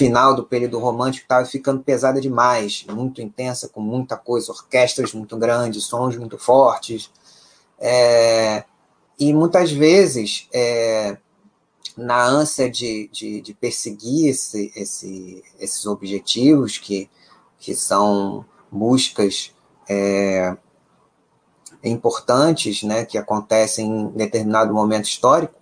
final 0.00 0.34
do 0.34 0.44
período 0.44 0.78
romântico 0.78 1.24
estava 1.24 1.44
ficando 1.44 1.82
pesada 1.82 2.22
demais, 2.22 2.86
muito 2.88 3.20
intensa, 3.20 3.68
com 3.68 3.82
muita 3.82 4.16
coisa, 4.16 4.50
orquestras 4.50 5.12
muito 5.12 5.36
grandes, 5.36 5.84
sons 5.84 6.16
muito 6.16 6.38
fortes. 6.38 7.10
É, 7.78 8.64
e 9.18 9.34
muitas 9.34 9.70
vezes, 9.70 10.48
é, 10.54 11.18
na 11.98 12.26
ânsia 12.26 12.70
de, 12.70 13.10
de, 13.12 13.42
de 13.42 13.52
perseguir 13.52 14.30
esse, 14.30 14.72
esse, 14.74 15.44
esses 15.58 15.84
objetivos, 15.84 16.78
que, 16.78 17.10
que 17.58 17.74
são 17.74 18.46
buscas 18.72 19.52
é, 19.86 20.56
importantes, 21.84 22.82
né, 22.82 23.04
que 23.04 23.18
acontecem 23.18 23.86
em 23.86 24.08
determinado 24.12 24.72
momento 24.72 25.04
histórico, 25.04 25.54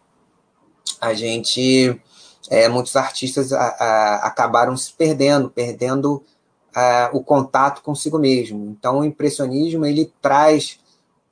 a 1.00 1.12
gente, 1.12 2.00
é, 2.50 2.68
muitos 2.68 2.96
artistas 2.96 3.52
a, 3.52 3.60
a, 3.60 4.14
acabaram 4.26 4.76
se 4.76 4.92
perdendo, 4.92 5.50
perdendo 5.50 6.22
a, 6.74 7.10
o 7.12 7.22
contato 7.22 7.82
consigo 7.82 8.18
mesmo. 8.18 8.66
Então, 8.66 9.00
o 9.00 9.04
impressionismo 9.04 9.84
ele 9.84 10.12
traz 10.20 10.80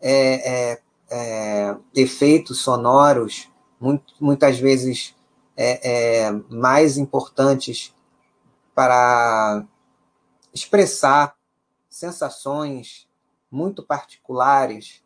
é, 0.01 0.73
é, 0.73 0.81
é 1.11 1.77
efeitos 1.95 2.61
sonoros 2.61 3.49
muito, 3.81 4.15
muitas 4.21 4.59
vezes 4.59 5.15
é, 5.57 6.27
é, 6.27 6.33
mais 6.51 6.99
importantes 6.99 7.95
para 8.75 9.65
expressar 10.53 11.35
sensações 11.89 13.09
muito 13.51 13.83
particulares 13.83 15.03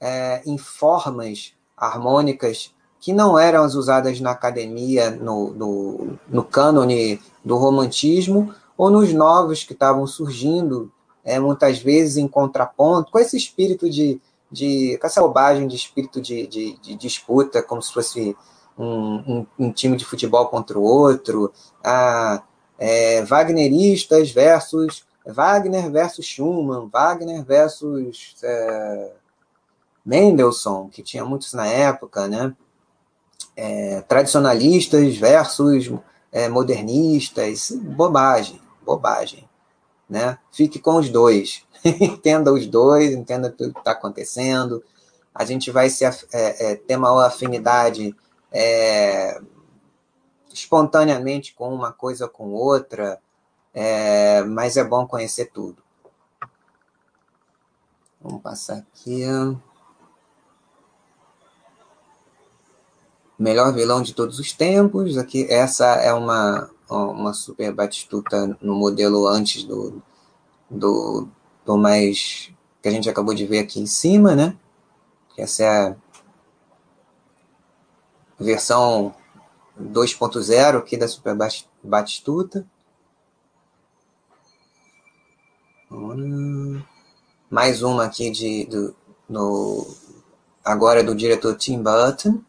é, 0.00 0.42
em 0.44 0.58
formas 0.58 1.54
harmônicas 1.76 2.74
que 3.04 3.12
não 3.12 3.38
eram 3.38 3.64
as 3.64 3.74
usadas 3.74 4.18
na 4.18 4.30
academia, 4.30 5.10
no, 5.10 5.50
no, 5.50 6.18
no 6.26 6.42
cânone 6.42 7.20
do 7.44 7.54
romantismo, 7.54 8.54
ou 8.78 8.88
nos 8.88 9.12
novos 9.12 9.62
que 9.62 9.74
estavam 9.74 10.06
surgindo 10.06 10.90
é, 11.22 11.38
muitas 11.38 11.78
vezes 11.80 12.16
em 12.16 12.26
contraponto, 12.26 13.12
com 13.12 13.18
esse 13.18 13.36
espírito 13.36 13.90
de, 13.90 14.18
de 14.50 14.96
com 14.98 15.06
essa 15.06 15.20
bobagem 15.20 15.68
de 15.68 15.76
espírito 15.76 16.18
de, 16.18 16.46
de, 16.46 16.78
de 16.78 16.94
disputa, 16.94 17.62
como 17.62 17.82
se 17.82 17.92
fosse 17.92 18.34
um, 18.78 18.86
um, 18.86 19.46
um, 19.58 19.70
time 19.70 19.98
de 19.98 20.04
futebol 20.06 20.46
contra 20.46 20.78
o 20.78 20.82
outro, 20.82 21.52
a, 21.84 22.42
é, 22.78 23.22
Wagneristas 23.26 24.30
versus 24.30 25.04
Wagner 25.26 25.90
versus 25.90 26.24
Schumann, 26.24 26.88
Wagner 26.90 27.44
versus 27.44 28.34
é, 28.42 29.12
Mendelssohn, 30.06 30.88
que 30.88 31.02
tinha 31.02 31.22
muitos 31.22 31.52
na 31.52 31.66
época, 31.66 32.26
né? 32.26 32.54
É, 33.56 34.00
tradicionalistas 34.02 35.16
versus 35.16 35.92
é, 36.32 36.48
modernistas, 36.48 37.70
bobagem, 37.70 38.60
bobagem, 38.84 39.48
né? 40.08 40.38
Fique 40.50 40.78
com 40.78 40.96
os 40.96 41.08
dois, 41.08 41.64
entenda 41.84 42.52
os 42.52 42.66
dois, 42.66 43.12
entenda 43.12 43.50
tudo 43.50 43.72
que 43.72 43.78
está 43.78 43.92
acontecendo. 43.92 44.82
A 45.34 45.44
gente 45.44 45.70
vai 45.70 45.88
se, 45.88 46.04
é, 46.04 46.12
é, 46.32 46.76
ter 46.76 46.96
uma 46.96 47.26
afinidade 47.26 48.14
é, 48.52 49.40
espontaneamente 50.52 51.54
com 51.54 51.74
uma 51.74 51.92
coisa 51.92 52.24
ou 52.24 52.30
com 52.30 52.52
outra, 52.52 53.20
é, 53.72 54.42
mas 54.42 54.76
é 54.76 54.84
bom 54.84 55.06
conhecer 55.06 55.46
tudo. 55.46 55.82
Vamos 58.20 58.42
passar 58.42 58.78
aqui. 58.78 59.22
Melhor 63.38 63.72
vilão 63.72 64.02
de 64.02 64.14
todos 64.14 64.38
os 64.38 64.52
tempos. 64.52 65.18
Aqui, 65.18 65.46
essa 65.50 65.86
é 65.96 66.12
uma, 66.12 66.70
uma 66.88 67.32
super 67.32 67.72
batistuta 67.72 68.56
no 68.60 68.74
modelo 68.74 69.26
antes 69.26 69.64
do, 69.64 70.02
do, 70.70 71.28
do 71.64 71.76
mais 71.76 72.50
que 72.82 72.88
a 72.88 72.92
gente 72.92 73.08
acabou 73.08 73.34
de 73.34 73.46
ver 73.46 73.60
aqui 73.60 73.80
em 73.80 73.86
cima, 73.86 74.34
né? 74.34 74.56
Essa 75.36 75.62
é 75.64 75.68
a 75.68 75.96
versão 78.38 79.14
2.0 79.80 80.78
aqui 80.78 80.96
da 80.96 81.08
Super 81.08 81.36
Batistuta. 81.82 82.66
Mais 87.50 87.82
uma 87.82 88.04
aqui 88.04 88.30
de, 88.30 88.66
do, 88.66 88.94
no, 89.28 89.86
agora 90.64 91.02
do 91.02 91.14
diretor 91.14 91.56
Tim 91.56 91.82
Burton. 91.82 92.42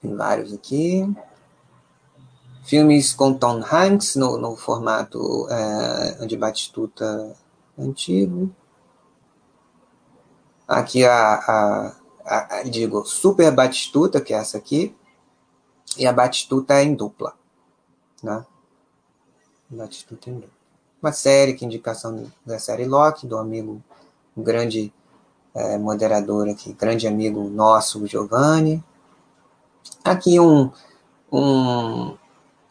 Tem 0.00 0.14
vários 0.14 0.52
aqui. 0.52 1.12
Filmes 2.64 3.14
com 3.14 3.32
Tom 3.32 3.62
Hanks 3.64 4.16
no, 4.16 4.36
no 4.36 4.56
formato 4.56 5.48
é, 5.48 6.26
de 6.26 6.36
Batistuta 6.36 7.34
antigo. 7.78 8.50
Aqui 10.66 11.04
a, 11.04 11.34
a, 11.34 11.96
a, 12.24 12.56
a, 12.58 12.62
digo, 12.64 13.06
Super 13.06 13.50
Batistuta, 13.50 14.20
que 14.20 14.34
é 14.34 14.36
essa 14.36 14.58
aqui, 14.58 14.94
e 15.96 16.06
a 16.06 16.12
Batistuta 16.12 16.74
é 16.74 16.84
em 16.84 16.94
dupla. 16.94 17.34
Né? 18.22 18.44
Batistuta 19.70 20.28
em 20.28 20.34
dupla. 20.34 20.58
Uma 21.00 21.12
série, 21.12 21.54
que 21.54 21.64
indicação 21.64 22.30
da 22.44 22.58
série 22.58 22.84
Loki, 22.84 23.26
do 23.26 23.38
amigo, 23.38 23.82
um 24.36 24.42
grande 24.42 24.92
é, 25.54 25.78
moderador 25.78 26.48
aqui, 26.48 26.72
grande 26.72 27.06
amigo 27.06 27.48
nosso, 27.48 28.06
Giovanni. 28.06 28.84
Aqui 30.04 30.40
um, 30.40 30.70
um, 31.32 32.16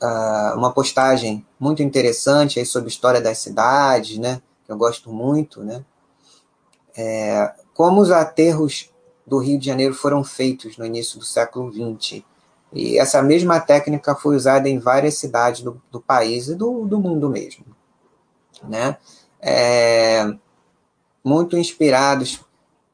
uh, 0.01 0.55
uma 0.55 0.71
postagem 0.71 1.45
muito 1.59 1.81
interessante 1.83 2.59
aí 2.59 2.65
sobre 2.65 2.89
história 2.89 3.21
das 3.21 3.37
cidades, 3.39 4.17
né? 4.17 4.41
Que 4.65 4.71
eu 4.71 4.77
gosto 4.77 5.11
muito, 5.11 5.63
né? 5.63 5.83
É, 6.95 7.53
como 7.73 8.01
os 8.01 8.11
aterros 8.11 8.91
do 9.25 9.37
Rio 9.37 9.59
de 9.59 9.65
Janeiro 9.65 9.93
foram 9.93 10.23
feitos 10.23 10.77
no 10.77 10.85
início 10.85 11.19
do 11.19 11.25
século 11.25 11.71
XX. 11.71 12.23
E 12.73 12.97
essa 12.97 13.21
mesma 13.21 13.59
técnica 13.59 14.15
foi 14.15 14.35
usada 14.35 14.67
em 14.67 14.79
várias 14.79 15.15
cidades 15.15 15.61
do, 15.61 15.81
do 15.91 16.01
país 16.01 16.47
e 16.47 16.55
do, 16.55 16.85
do 16.85 16.99
mundo 16.99 17.29
mesmo. 17.29 17.65
Né? 18.63 18.97
É, 19.39 20.33
muito 21.23 21.57
inspirados 21.57 22.39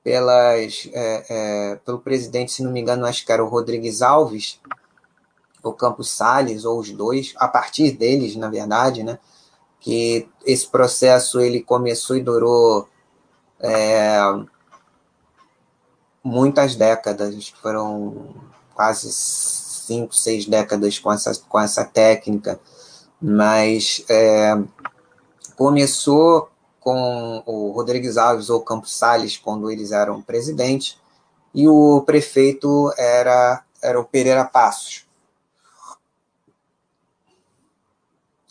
pelas, 0.03 0.89
é, 0.91 1.25
é, 1.29 1.75
pelo 1.77 1.99
presidente, 1.99 2.51
se 2.51 2.63
não 2.63 2.71
me 2.71 2.81
engano, 2.81 3.05
acho 3.05 3.25
que 3.25 3.31
era 3.31 3.43
o 3.43 3.47
Rodrigues 3.47 4.01
Alves, 4.01 4.59
ou 5.63 5.73
Campos 5.73 6.11
Salles, 6.11 6.65
ou 6.65 6.79
os 6.79 6.91
dois, 6.91 7.33
a 7.37 7.47
partir 7.47 7.91
deles, 7.91 8.35
na 8.35 8.49
verdade, 8.49 9.01
né? 9.01 9.17
que 9.83 10.29
esse 10.45 10.65
processo 10.67 11.41
ele 11.41 11.61
começou 11.61 12.15
e 12.15 12.23
durou 12.23 12.87
é, 13.59 14.17
muitas 16.23 16.75
décadas, 16.75 17.49
foram 17.61 18.33
quase 18.73 19.11
cinco, 19.11 20.15
seis 20.15 20.45
décadas 20.45 20.99
com 20.99 21.11
essa, 21.11 21.35
com 21.49 21.59
essa 21.59 21.83
técnica, 21.83 22.59
mas 23.21 24.05
é, 24.09 24.57
começou 25.57 26.49
com 26.83 27.41
o 27.45 27.71
Rodrigues 27.71 28.17
Alves 28.17 28.49
ou 28.49 28.61
Campos 28.61 28.93
Salles, 28.93 29.37
quando 29.37 29.71
eles 29.71 29.91
eram 29.93 30.21
presidente, 30.21 30.99
e 31.55 31.67
o 31.67 32.01
prefeito 32.01 32.93
era, 32.97 33.63
era 33.81 33.99
o 33.99 34.03
Pereira 34.03 34.43
Passos. 34.43 35.05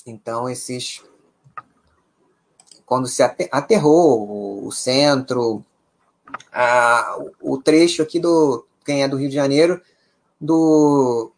Então, 0.06 0.48
esses. 0.48 1.02
Quando 2.86 3.06
se 3.06 3.22
aterrou 3.22 4.66
o 4.66 4.72
centro, 4.72 5.64
a, 6.52 7.18
o 7.40 7.58
trecho 7.58 8.02
aqui 8.02 8.18
do. 8.18 8.66
Quem 8.84 9.02
é 9.02 9.08
do 9.08 9.16
Rio 9.16 9.28
de 9.28 9.34
Janeiro, 9.34 9.80
do 10.40 11.30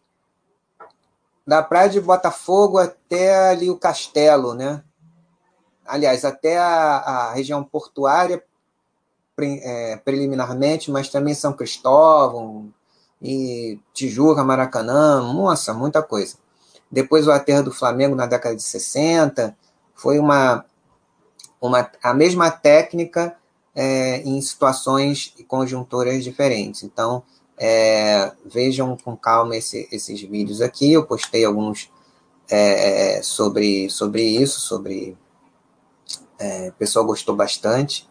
da 1.45 1.61
praia 1.61 1.89
de 1.89 2.01
Botafogo 2.01 2.79
até 2.79 3.49
ali 3.49 3.69
o 3.69 3.77
castelo, 3.77 4.55
né? 4.55 4.83
Aliás, 5.85 6.25
até 6.25 6.57
a, 6.57 6.97
a 6.97 7.33
região 7.33 7.63
portuária 7.63 8.43
pre, 9.35 9.59
é, 9.63 9.97
preliminarmente, 9.97 10.89
mas 10.89 11.09
também 11.09 11.33
São 11.33 11.53
Cristóvão 11.53 12.73
e 13.21 13.79
Tijuca, 13.93 14.43
Maracanã, 14.43 15.21
nossa, 15.21 15.73
muita 15.73 16.01
coisa. 16.01 16.37
Depois 16.89 17.27
o 17.27 17.31
aterro 17.31 17.63
do 17.63 17.71
Flamengo 17.71 18.15
na 18.15 18.25
década 18.25 18.55
de 18.55 18.63
60, 18.63 19.55
foi 19.93 20.19
uma, 20.19 20.65
uma 21.59 21.89
a 22.01 22.13
mesma 22.13 22.51
técnica 22.51 23.35
é, 23.73 24.17
em 24.19 24.39
situações 24.41 25.33
e 25.37 25.43
conjunturas 25.43 26.23
diferentes. 26.23 26.83
Então, 26.83 27.23
é, 27.57 28.31
vejam 28.45 28.97
com 28.97 29.15
calma 29.15 29.55
esse, 29.55 29.87
esses 29.91 30.21
vídeos 30.21 30.61
aqui. 30.61 30.93
Eu 30.93 31.05
postei 31.05 31.43
alguns 31.43 31.89
é, 32.49 33.21
sobre, 33.23 33.89
sobre 33.89 34.21
isso, 34.21 34.59
sobre 34.59 35.17
é, 36.39 36.69
o 36.69 36.73
pessoal 36.73 37.05
gostou 37.05 37.35
bastante. 37.35 38.07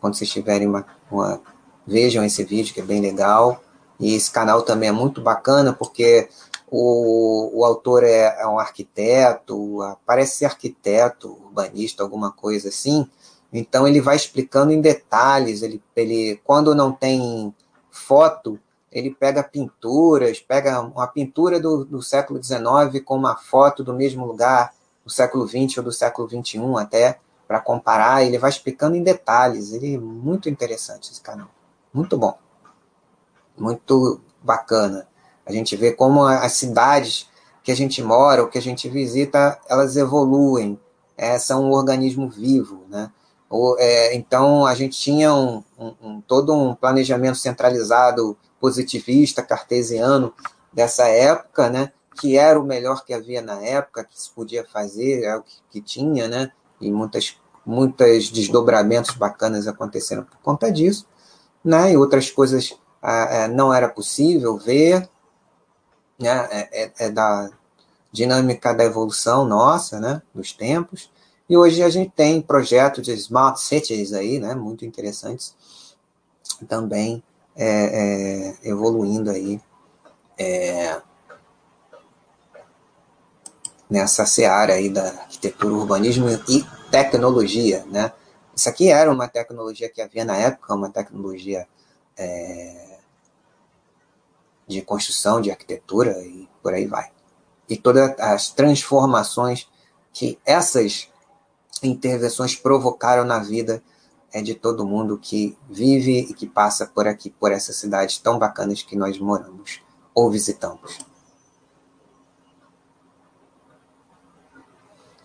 Quando 0.00 0.14
vocês 0.14 0.30
tiverem 0.30 0.66
uma, 0.66 0.84
uma, 1.10 1.40
Vejam 1.86 2.24
esse 2.24 2.44
vídeo 2.44 2.72
que 2.72 2.80
é 2.80 2.84
bem 2.84 3.00
legal. 3.00 3.62
E 3.98 4.14
esse 4.14 4.30
canal 4.30 4.62
também 4.62 4.88
é 4.88 4.92
muito 4.92 5.20
bacana 5.20 5.72
porque 5.72 6.28
o, 6.70 7.60
o 7.60 7.64
autor 7.64 8.02
é, 8.04 8.40
é 8.40 8.46
um 8.46 8.58
arquiteto, 8.58 9.78
parece 10.06 10.38
ser 10.38 10.46
arquiteto, 10.46 11.38
urbanista, 11.44 12.02
alguma 12.02 12.32
coisa 12.32 12.68
assim. 12.68 13.08
Então 13.52 13.86
ele 13.86 14.00
vai 14.00 14.16
explicando 14.16 14.72
em 14.72 14.80
detalhes. 14.80 15.62
Ele, 15.62 15.82
ele 15.94 16.40
quando 16.44 16.74
não 16.74 16.92
tem 16.92 17.54
foto, 17.90 18.58
ele 18.90 19.10
pega 19.10 19.42
pinturas, 19.42 20.40
pega 20.40 20.80
uma 20.80 21.06
pintura 21.06 21.60
do, 21.60 21.84
do 21.84 22.02
século 22.02 22.42
XIX 22.42 23.04
com 23.04 23.16
uma 23.16 23.36
foto 23.36 23.84
do 23.84 23.92
mesmo 23.92 24.24
lugar 24.24 24.72
do 25.04 25.10
século 25.10 25.46
XX 25.46 25.78
ou 25.78 25.84
do 25.84 25.92
século 25.92 26.28
XXI 26.28 26.60
até, 26.78 27.18
para 27.46 27.60
comparar. 27.60 28.24
Ele 28.24 28.38
vai 28.38 28.50
explicando 28.50 28.96
em 28.96 29.02
detalhes. 29.02 29.72
Ele 29.72 29.94
é 29.94 29.98
muito 29.98 30.48
interessante 30.48 31.10
esse 31.10 31.20
canal. 31.20 31.48
Muito 31.92 32.16
bom. 32.16 32.36
Muito 33.56 34.20
bacana. 34.42 35.06
A 35.44 35.52
gente 35.52 35.76
vê 35.76 35.92
como 35.92 36.24
as 36.24 36.52
cidades 36.52 37.28
que 37.62 37.70
a 37.70 37.76
gente 37.76 38.02
mora 38.02 38.42
ou 38.42 38.48
que 38.48 38.58
a 38.58 38.62
gente 38.62 38.88
visita, 38.88 39.58
elas 39.68 39.96
evoluem. 39.96 40.78
É, 41.16 41.38
são 41.38 41.64
um 41.64 41.72
organismo 41.72 42.28
vivo, 42.28 42.84
né? 42.88 43.10
Ou, 43.48 43.76
é, 43.78 44.14
então, 44.14 44.64
a 44.64 44.74
gente 44.74 44.98
tinha 44.98 45.32
um, 45.34 45.62
um, 45.78 45.94
um, 46.02 46.20
todo 46.22 46.54
um 46.54 46.74
planejamento 46.74 47.36
centralizado, 47.36 48.36
positivista, 48.58 49.42
cartesiano 49.42 50.32
dessa 50.72 51.06
época, 51.06 51.68
né? 51.68 51.92
Que 52.16 52.36
era 52.36 52.58
o 52.58 52.64
melhor 52.64 53.04
que 53.04 53.14
havia 53.14 53.42
na 53.42 53.60
época, 53.62 54.04
que 54.04 54.20
se 54.20 54.30
podia 54.30 54.64
fazer, 54.64 55.24
é 55.24 55.36
o 55.36 55.42
que, 55.42 55.56
que 55.70 55.80
tinha, 55.80 56.28
né? 56.28 56.52
E 56.80 56.90
muitas, 56.90 57.36
muitos 57.64 58.30
desdobramentos 58.30 59.14
bacanas 59.16 59.66
aconteceram 59.66 60.24
por 60.24 60.38
conta 60.38 60.70
disso, 60.70 61.06
né? 61.64 61.92
E 61.92 61.96
outras 61.96 62.30
coisas 62.30 62.76
ah, 63.00 63.48
não 63.48 63.72
era 63.72 63.88
possível 63.88 64.56
ver, 64.58 65.08
né? 66.18 66.48
É, 66.50 66.84
é, 66.84 66.92
é, 66.98 67.10
da 67.10 67.50
dinâmica 68.10 68.74
da 68.74 68.84
evolução 68.84 69.44
nossa, 69.44 69.98
né? 70.00 70.22
Dos 70.34 70.52
tempos. 70.52 71.10
E 71.48 71.56
hoje 71.56 71.82
a 71.82 71.90
gente 71.90 72.10
tem 72.12 72.40
projetos 72.40 73.04
de 73.04 73.12
smart 73.12 73.60
cities 73.60 74.12
aí, 74.12 74.38
né, 74.38 74.54
muito 74.54 74.86
interessantes, 74.86 75.54
também 76.66 77.22
é, 77.54 78.54
é, 78.64 78.68
evoluindo 78.70 79.30
aí 79.30 79.60
é, 80.38 81.02
nessa 83.92 84.24
seara 84.24 84.72
aí 84.72 84.88
da 84.88 85.02
arquitetura, 85.02 85.74
urbanismo 85.74 86.26
e 86.48 86.64
tecnologia, 86.90 87.84
né? 87.90 88.10
Isso 88.56 88.66
aqui 88.66 88.88
era 88.88 89.12
uma 89.12 89.28
tecnologia 89.28 89.86
que 89.90 90.00
havia 90.00 90.24
na 90.24 90.34
época, 90.34 90.74
uma 90.74 90.88
tecnologia 90.88 91.68
é, 92.16 92.98
de 94.66 94.80
construção, 94.80 95.42
de 95.42 95.50
arquitetura 95.50 96.18
e 96.24 96.48
por 96.62 96.72
aí 96.72 96.86
vai. 96.86 97.10
E 97.68 97.76
todas 97.76 98.18
as 98.18 98.48
transformações 98.50 99.68
que 100.10 100.38
essas 100.46 101.10
intervenções 101.82 102.56
provocaram 102.56 103.24
na 103.24 103.40
vida 103.40 103.82
é 104.32 104.40
de 104.40 104.54
todo 104.54 104.86
mundo 104.86 105.18
que 105.18 105.56
vive 105.68 106.20
e 106.20 106.32
que 106.32 106.46
passa 106.46 106.86
por 106.86 107.06
aqui, 107.06 107.28
por 107.28 107.52
essas 107.52 107.76
cidades 107.76 108.16
tão 108.16 108.38
bacanas 108.38 108.82
que 108.82 108.96
nós 108.96 109.18
moramos 109.18 109.82
ou 110.14 110.30
visitamos. 110.30 111.11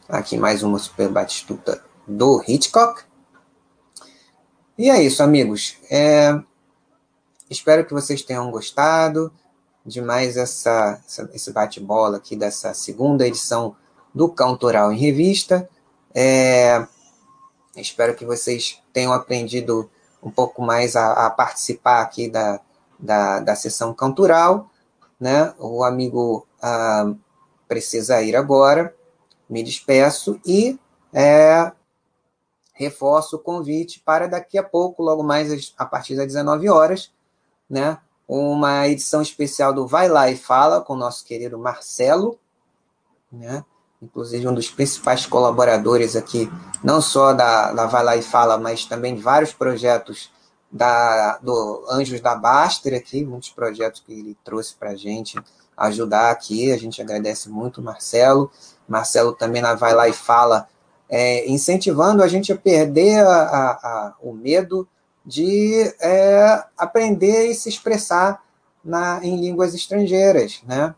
Aqui 0.09 0.37
mais 0.37 0.63
uma 0.63 0.79
super 0.79 1.09
batistuta 1.09 1.83
do 2.07 2.41
Hitchcock. 2.47 3.03
E 4.77 4.89
é 4.89 5.01
isso, 5.03 5.21
amigos. 5.21 5.75
É... 5.91 6.33
Espero 7.49 7.85
que 7.85 7.93
vocês 7.93 8.21
tenham 8.21 8.49
gostado 8.49 9.29
de 9.85 10.01
mais 10.01 10.37
essa, 10.37 11.01
essa 11.05 11.29
esse 11.33 11.51
bate-bola 11.51 12.17
aqui 12.17 12.37
dessa 12.37 12.73
segunda 12.73 13.27
edição 13.27 13.75
do 14.15 14.29
Cantoral 14.29 14.93
em 14.93 14.97
Revista. 14.97 15.67
É... 16.15 16.87
Espero 17.75 18.15
que 18.15 18.23
vocês 18.23 18.81
tenham 18.93 19.11
aprendido 19.11 19.89
um 20.23 20.31
pouco 20.31 20.61
mais 20.61 20.95
a, 20.95 21.25
a 21.25 21.29
participar 21.29 22.01
aqui 22.01 22.29
da, 22.29 22.61
da, 22.97 23.41
da 23.41 23.55
sessão 23.57 23.93
cantural. 23.93 24.69
Né? 25.19 25.53
O 25.59 25.83
amigo 25.83 26.47
ah, 26.61 27.11
precisa 27.67 28.21
ir 28.21 28.37
agora, 28.37 28.95
me 29.49 29.63
despeço 29.63 30.39
e 30.45 30.79
é, 31.13 31.71
reforço 32.73 33.37
o 33.37 33.39
convite 33.39 34.01
para 34.05 34.27
daqui 34.27 34.57
a 34.57 34.63
pouco, 34.63 35.01
logo 35.01 35.23
mais 35.23 35.73
a 35.77 35.85
partir 35.85 36.15
das 36.15 36.27
19 36.27 36.69
horas, 36.69 37.11
né? 37.69 37.97
uma 38.27 38.87
edição 38.87 39.21
especial 39.21 39.73
do 39.73 39.87
Vai 39.87 40.09
Lá 40.09 40.29
e 40.29 40.35
Fala 40.35 40.81
com 40.81 40.93
o 40.93 40.97
nosso 40.97 41.23
querido 41.23 41.57
Marcelo, 41.57 42.37
né? 43.31 43.63
inclusive 44.01 44.47
um 44.47 44.53
dos 44.53 44.69
principais 44.69 45.25
colaboradores 45.25 46.15
aqui, 46.15 46.51
não 46.83 47.01
só 47.01 47.33
da, 47.33 47.71
da 47.71 47.85
Vai 47.85 48.03
Lá 48.03 48.17
e 48.17 48.21
Fala, 48.21 48.57
mas 48.57 48.85
também 48.85 49.15
vários 49.15 49.53
projetos 49.53 50.29
da, 50.71 51.37
do 51.37 51.85
Anjos 51.89 52.19
da 52.19 52.35
Baster 52.35 52.93
aqui, 52.93 53.23
muitos 53.25 53.49
projetos 53.49 54.03
que 54.05 54.11
ele 54.13 54.37
trouxe 54.43 54.75
para 54.75 54.91
a 54.91 54.95
gente 54.95 55.39
ajudar 55.75 56.31
aqui. 56.31 56.71
A 56.71 56.77
gente 56.77 57.01
agradece 57.01 57.49
muito 57.49 57.81
Marcelo. 57.81 58.51
Marcelo 58.87 59.33
também 59.33 59.61
Vai 59.77 59.93
Lá 59.93 60.07
e 60.07 60.13
Fala, 60.13 60.67
é, 61.09 61.49
incentivando 61.49 62.23
a 62.23 62.27
gente 62.27 62.51
a 62.51 62.57
perder 62.57 63.19
a, 63.25 63.41
a, 63.41 63.71
a, 63.71 64.13
o 64.21 64.33
medo 64.33 64.87
de 65.25 65.93
é, 65.99 66.63
aprender 66.77 67.47
e 67.47 67.55
se 67.55 67.69
expressar 67.69 68.41
na, 68.83 69.19
em 69.23 69.39
línguas 69.39 69.73
estrangeiras, 69.73 70.61
né? 70.65 70.95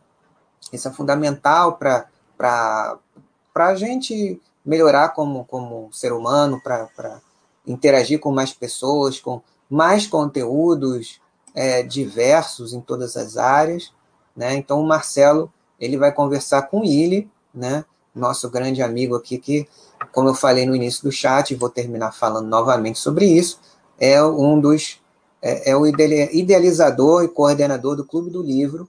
Isso 0.71 0.87
é 0.87 0.91
fundamental 0.91 1.73
para 1.73 2.07
para 2.37 3.67
a 3.67 3.75
gente 3.75 4.41
melhorar 4.65 5.09
como, 5.09 5.43
como 5.43 5.91
ser 5.91 6.13
humano, 6.13 6.61
para 6.61 7.19
interagir 7.67 8.19
com 8.19 8.31
mais 8.31 8.53
pessoas, 8.53 9.19
com 9.19 9.41
mais 9.69 10.07
conteúdos 10.07 11.19
é, 11.53 11.83
diversos 11.83 12.73
em 12.73 12.79
todas 12.79 13.17
as 13.17 13.35
áreas. 13.35 13.91
Né? 14.35 14.55
Então, 14.55 14.79
o 14.79 14.87
Marcelo 14.87 15.51
ele 15.77 15.97
vai 15.97 16.13
conversar 16.13 16.63
com 16.63 16.85
ele, 16.85 17.29
né? 17.59 17.85
nosso 18.15 18.49
grande 18.49 18.81
amigo 18.81 19.15
aqui, 19.15 19.37
que, 19.37 19.67
como 20.11 20.29
eu 20.29 20.33
falei 20.33 20.65
no 20.65 20.75
início 20.75 21.03
do 21.03 21.11
chat, 21.11 21.53
vou 21.55 21.69
terminar 21.69 22.11
falando 22.11 22.47
novamente 22.47 22.99
sobre 22.99 23.25
isso, 23.25 23.59
é 23.99 24.23
um 24.23 24.59
dos 24.59 24.99
é, 25.41 25.71
é 25.71 25.77
o 25.77 25.85
idealizador 25.85 27.23
e 27.23 27.29
coordenador 27.29 27.95
do 27.95 28.05
Clube 28.05 28.29
do 28.29 28.41
Livro, 28.41 28.87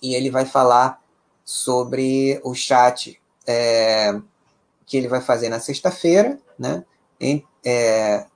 e 0.00 0.14
ele 0.14 0.30
vai 0.30 0.44
falar 0.44 1.00
sobre 1.44 2.40
o 2.42 2.54
chat 2.54 3.20
é, 3.46 4.18
que 4.86 4.96
ele 4.96 5.08
vai 5.08 5.20
fazer 5.20 5.48
na 5.48 5.60
sexta-feira, 5.60 6.38
né? 6.58 6.84
Em, 7.20 7.44
é, 7.64 8.26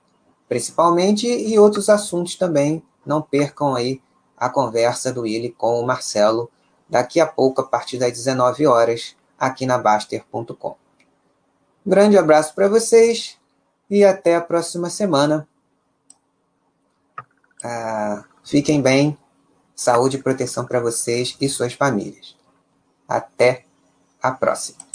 principalmente, 0.47 1.27
e 1.27 1.57
outros 1.59 1.89
assuntos 1.89 2.35
também. 2.35 2.83
Não 3.05 3.21
percam 3.21 3.75
aí 3.75 4.01
a 4.37 4.49
conversa 4.49 5.11
do 5.11 5.21
Willi 5.21 5.49
com 5.49 5.79
o 5.79 5.85
Marcelo 5.85 6.49
daqui 6.89 7.19
a 7.19 7.27
pouco, 7.27 7.61
a 7.61 7.65
partir 7.65 7.97
das 7.97 8.11
19 8.11 8.65
horas, 8.65 9.16
aqui 9.37 9.65
na 9.65 9.77
Baster.com. 9.77 10.75
Um 11.85 11.89
grande 11.89 12.17
abraço 12.17 12.53
para 12.53 12.67
vocês 12.67 13.37
e 13.89 14.03
até 14.03 14.35
a 14.35 14.41
próxima 14.41 14.89
semana. 14.89 15.47
Ah, 17.63 18.23
fiquem 18.43 18.81
bem, 18.81 19.17
saúde 19.75 20.17
e 20.17 20.23
proteção 20.23 20.65
para 20.65 20.79
vocês 20.79 21.35
e 21.39 21.47
suas 21.47 21.73
famílias. 21.73 22.35
Até 23.07 23.63
a 24.21 24.31
próxima. 24.31 24.86